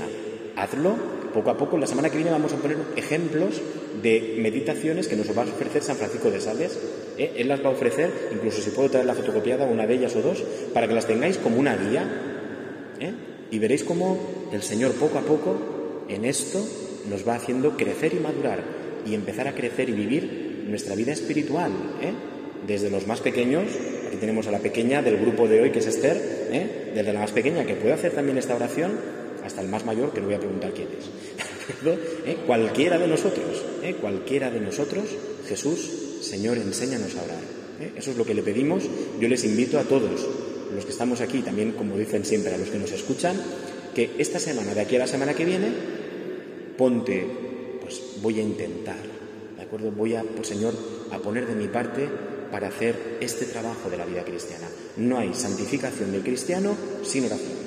hazlo, 0.55 0.95
poco 1.33 1.49
a 1.49 1.57
poco. 1.57 1.77
La 1.77 1.87
semana 1.87 2.09
que 2.09 2.17
viene 2.17 2.31
vamos 2.31 2.53
a 2.53 2.57
poner 2.57 2.77
ejemplos 2.95 3.61
de 4.01 4.37
meditaciones 4.39 5.07
que 5.07 5.15
nos 5.15 5.27
va 5.37 5.43
a 5.43 5.45
ofrecer 5.45 5.83
San 5.83 5.97
Francisco 5.97 6.31
de 6.31 6.39
Sales. 6.39 6.79
¿eh? 7.17 7.33
Él 7.37 7.47
las 7.47 7.63
va 7.63 7.69
a 7.69 7.73
ofrecer, 7.73 8.29
incluso 8.33 8.61
si 8.61 8.71
puedo 8.71 8.89
traer 8.89 9.05
la 9.05 9.13
fotocopiada, 9.13 9.65
una 9.65 9.85
de 9.85 9.95
ellas 9.95 10.15
o 10.15 10.21
dos, 10.21 10.43
para 10.73 10.87
que 10.87 10.93
las 10.93 11.05
tengáis 11.05 11.37
como 11.37 11.57
una 11.57 11.75
guía. 11.75 12.03
¿eh? 12.99 13.13
Y 13.55 13.59
veréis 13.59 13.85
cómo 13.85 14.19
el 14.51 14.61
Señor 14.63 14.91
poco 14.95 15.17
a 15.17 15.21
poco 15.21 15.55
en 16.09 16.25
esto 16.25 16.61
nos 17.09 17.25
va 17.25 17.35
haciendo 17.35 17.77
crecer 17.77 18.13
y 18.13 18.19
madurar 18.19 18.61
y 19.05 19.13
empezar 19.13 19.47
a 19.47 19.55
crecer 19.55 19.87
y 19.87 19.93
vivir 19.93 20.65
nuestra 20.67 20.93
vida 20.93 21.13
espiritual. 21.13 21.71
¿eh? 22.01 22.11
Desde 22.67 22.89
los 22.89 23.07
más 23.07 23.21
pequeños, 23.21 23.63
aquí 24.07 24.17
tenemos 24.17 24.47
a 24.47 24.51
la 24.51 24.59
pequeña 24.59 25.01
del 25.01 25.15
grupo 25.15 25.47
de 25.47 25.61
hoy 25.61 25.71
que 25.71 25.79
es 25.79 25.85
Esther, 25.85 26.49
¿eh? 26.51 26.91
desde 26.93 27.13
la 27.13 27.21
más 27.21 27.31
pequeña 27.31 27.65
que 27.65 27.75
puede 27.75 27.93
hacer 27.93 28.11
también 28.11 28.37
esta 28.37 28.57
oración 28.57 28.91
hasta 29.45 29.61
el 29.61 29.69
más 29.69 29.85
mayor 29.85 30.11
que 30.11 30.19
no 30.19 30.25
voy 30.25 30.35
a 30.35 30.39
preguntar 30.39 30.73
quién 30.73 30.89
es. 30.89 31.05
¿Eh? 32.25 32.37
Cualquiera 32.45 32.99
de 32.99 33.07
nosotros, 33.07 33.63
cualquiera 34.01 34.51
de 34.51 34.59
nosotros, 34.59 35.05
Jesús, 35.47 36.19
Señor, 36.19 36.57
enséñanos 36.57 37.15
a 37.15 37.23
orar. 37.23 37.95
Eso 37.95 38.11
es 38.11 38.17
lo 38.17 38.25
que 38.25 38.33
le 38.33 38.43
pedimos. 38.43 38.83
Yo 39.21 39.29
les 39.29 39.45
invito 39.45 39.79
a 39.79 39.83
todos 39.83 40.27
los 40.75 40.85
que 40.85 40.91
estamos 40.91 41.21
aquí, 41.21 41.41
también 41.41 41.71
como 41.71 41.97
dicen 41.97 42.25
siempre 42.25 42.53
a 42.53 42.57
los 42.57 42.69
que 42.69 42.77
nos 42.77 42.91
escuchan, 42.91 43.35
que 43.93 44.11
esta 44.17 44.39
semana, 44.39 44.73
de 44.73 44.81
aquí 44.81 44.95
a 44.95 44.99
la 44.99 45.07
semana 45.07 45.33
que 45.33 45.45
viene, 45.45 45.69
ponte, 46.77 47.25
pues 47.81 48.01
voy 48.21 48.39
a 48.39 48.43
intentar, 48.43 48.97
¿de 49.55 49.63
acuerdo? 49.63 49.91
Voy 49.91 50.15
a, 50.15 50.23
pues 50.23 50.47
Señor, 50.47 50.73
a 51.11 51.19
poner 51.19 51.47
de 51.47 51.55
mi 51.55 51.67
parte 51.67 52.07
para 52.51 52.67
hacer 52.67 53.17
este 53.21 53.45
trabajo 53.45 53.89
de 53.89 53.97
la 53.97 54.05
vida 54.05 54.23
cristiana. 54.23 54.67
No 54.97 55.17
hay 55.17 55.33
santificación 55.33 56.11
del 56.11 56.23
cristiano 56.23 56.75
sin 57.03 57.25
oración. 57.25 57.57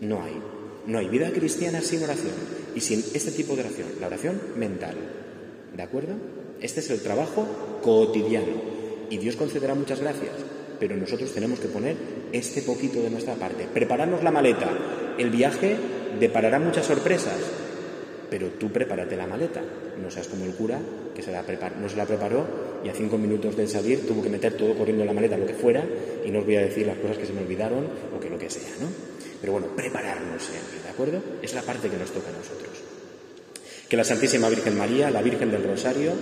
No 0.00 0.22
hay. 0.22 0.34
No 0.86 0.98
hay 0.98 1.08
vida 1.08 1.30
cristiana 1.32 1.80
sin 1.80 2.02
oración 2.04 2.34
y 2.76 2.80
sin 2.80 3.00
este 3.14 3.32
tipo 3.32 3.54
de 3.54 3.62
oración, 3.62 3.88
la 4.00 4.06
oración 4.06 4.40
mental. 4.56 4.94
¿De 5.76 5.82
acuerdo? 5.82 6.14
Este 6.60 6.80
es 6.80 6.90
el 6.90 7.00
trabajo 7.00 7.46
cotidiano 7.82 8.52
y 9.10 9.18
Dios 9.18 9.36
concederá 9.36 9.74
muchas 9.74 10.00
gracias, 10.00 10.32
pero 10.78 10.96
nosotros 10.96 11.32
tenemos 11.32 11.60
que 11.60 11.68
poner 11.68 11.96
este 12.32 12.62
poquito 12.62 13.02
de 13.02 13.10
nuestra 13.10 13.34
parte, 13.34 13.66
prepararnos 13.72 14.22
la 14.22 14.30
maleta. 14.30 14.68
El 15.18 15.30
viaje 15.30 15.76
deparará 16.20 16.58
muchas 16.58 16.86
sorpresas, 16.86 17.38
pero 18.30 18.48
tú 18.50 18.70
prepárate 18.70 19.16
la 19.16 19.26
maleta. 19.26 19.62
No 20.02 20.10
seas 20.10 20.28
como 20.28 20.44
el 20.44 20.52
cura 20.52 20.78
que 21.14 21.22
se 21.22 21.32
la 21.32 21.42
no 21.80 21.88
se 21.88 21.96
la 21.96 22.04
preparó 22.04 22.44
y 22.84 22.88
a 22.88 22.94
cinco 22.94 23.16
minutos 23.16 23.56
de 23.56 23.66
salir 23.66 24.06
tuvo 24.06 24.22
que 24.22 24.28
meter 24.28 24.54
todo 24.54 24.74
corriendo 24.74 25.02
en 25.02 25.08
la 25.08 25.14
maleta, 25.14 25.36
lo 25.36 25.46
que 25.46 25.54
fuera, 25.54 25.84
y 26.24 26.30
no 26.30 26.40
os 26.40 26.44
voy 26.44 26.56
a 26.56 26.60
decir 26.60 26.86
las 26.86 26.98
cosas 26.98 27.18
que 27.18 27.26
se 27.26 27.32
me 27.32 27.40
olvidaron 27.40 27.88
o 28.14 28.20
que 28.20 28.28
lo 28.28 28.38
que 28.38 28.50
sea, 28.50 28.70
¿no? 28.80 28.88
Pero 29.40 29.52
bueno, 29.52 29.68
prepararnos 29.74 30.42
siempre, 30.42 30.82
¿de 30.82 30.88
acuerdo? 30.88 31.22
Es 31.42 31.54
la 31.54 31.62
parte 31.62 31.88
que 31.88 31.96
nos 31.96 32.10
toca 32.10 32.28
a 32.28 32.32
nosotros. 32.32 32.72
Que 33.88 33.96
la 33.96 34.04
Santísima 34.04 34.48
Virgen 34.48 34.76
María, 34.76 35.10
la 35.10 35.22
Virgen 35.22 35.50
del 35.50 35.62
Rosario, 35.62 36.12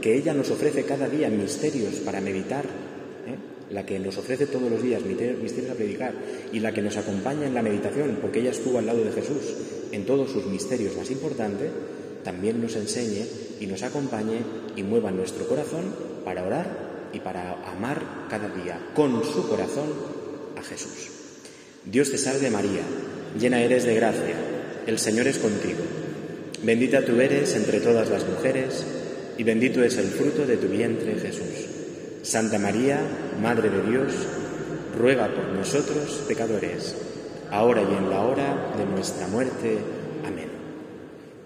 que 0.00 0.14
ella 0.14 0.34
nos 0.34 0.50
ofrece 0.50 0.84
cada 0.84 1.08
día 1.08 1.28
misterios 1.30 1.94
para 1.96 2.20
meditar, 2.20 2.64
¿eh? 2.64 3.53
La 3.70 3.86
que 3.86 3.98
nos 3.98 4.18
ofrece 4.18 4.46
todos 4.46 4.70
los 4.70 4.82
días 4.82 5.02
misterios 5.02 5.70
a 5.70 5.74
predicar 5.74 6.14
y 6.52 6.60
la 6.60 6.72
que 6.72 6.82
nos 6.82 6.96
acompaña 6.96 7.46
en 7.46 7.54
la 7.54 7.62
meditación, 7.62 8.18
porque 8.20 8.40
ella 8.40 8.50
estuvo 8.50 8.78
al 8.78 8.86
lado 8.86 9.02
de 9.04 9.12
Jesús 9.12 9.54
en 9.92 10.04
todos 10.04 10.30
sus 10.30 10.46
misterios 10.46 10.96
más 10.96 11.10
importantes, 11.10 11.70
también 12.22 12.60
nos 12.60 12.76
enseñe 12.76 13.26
y 13.60 13.66
nos 13.66 13.82
acompañe 13.82 14.38
y 14.76 14.82
mueva 14.82 15.10
nuestro 15.10 15.46
corazón 15.46 15.94
para 16.24 16.44
orar 16.44 17.10
y 17.12 17.20
para 17.20 17.52
amar 17.70 18.26
cada 18.28 18.48
día 18.48 18.78
con 18.94 19.22
su 19.24 19.48
corazón 19.48 19.88
a 20.58 20.62
Jesús. 20.62 21.10
Dios 21.84 22.10
te 22.10 22.18
salve 22.18 22.50
María, 22.50 22.82
llena 23.38 23.62
eres 23.62 23.84
de 23.84 23.94
gracia, 23.94 24.34
el 24.86 24.98
Señor 24.98 25.28
es 25.28 25.38
contigo. 25.38 25.80
Bendita 26.62 27.04
tú 27.04 27.20
eres 27.20 27.54
entre 27.54 27.80
todas 27.80 28.08
las 28.08 28.26
mujeres, 28.26 28.84
y 29.36 29.42
bendito 29.42 29.82
es 29.84 29.96
el 29.98 30.06
fruto 30.06 30.46
de 30.46 30.56
tu 30.56 30.68
vientre 30.68 31.18
Jesús. 31.18 31.63
Santa 32.24 32.58
María, 32.58 33.00
Madre 33.42 33.68
de 33.68 33.82
Dios, 33.82 34.12
ruega 34.98 35.28
por 35.28 35.44
nosotros 35.48 36.24
pecadores, 36.26 36.96
ahora 37.50 37.82
y 37.82 37.94
en 37.94 38.08
la 38.08 38.22
hora 38.22 38.72
de 38.78 38.86
nuestra 38.86 39.28
muerte. 39.28 39.78
Amén. 40.26 40.48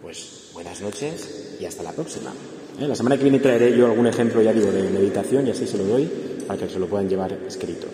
Pues 0.01 0.51
buenas 0.55 0.81
noches 0.81 1.57
y 1.61 1.65
hasta 1.65 1.83
la 1.83 1.91
próxima. 1.91 2.33
¿Eh? 2.79 2.87
La 2.87 2.95
semana 2.95 3.17
que 3.17 3.25
viene 3.25 3.41
traeré 3.41 3.77
yo 3.77 3.87
algún 3.87 4.07
ejemplo, 4.07 4.41
ya 4.41 4.53
digo, 4.53 4.71
de 4.71 4.89
meditación 4.89 5.49
y 5.49 5.51
así 5.51 5.67
se 5.67 5.79
lo 5.79 5.85
doy 5.85 6.09
para 6.47 6.61
que 6.61 6.69
se 6.69 6.79
lo 6.79 6.87
puedan 6.87 7.09
llevar 7.09 7.33
escrito. 7.33 7.89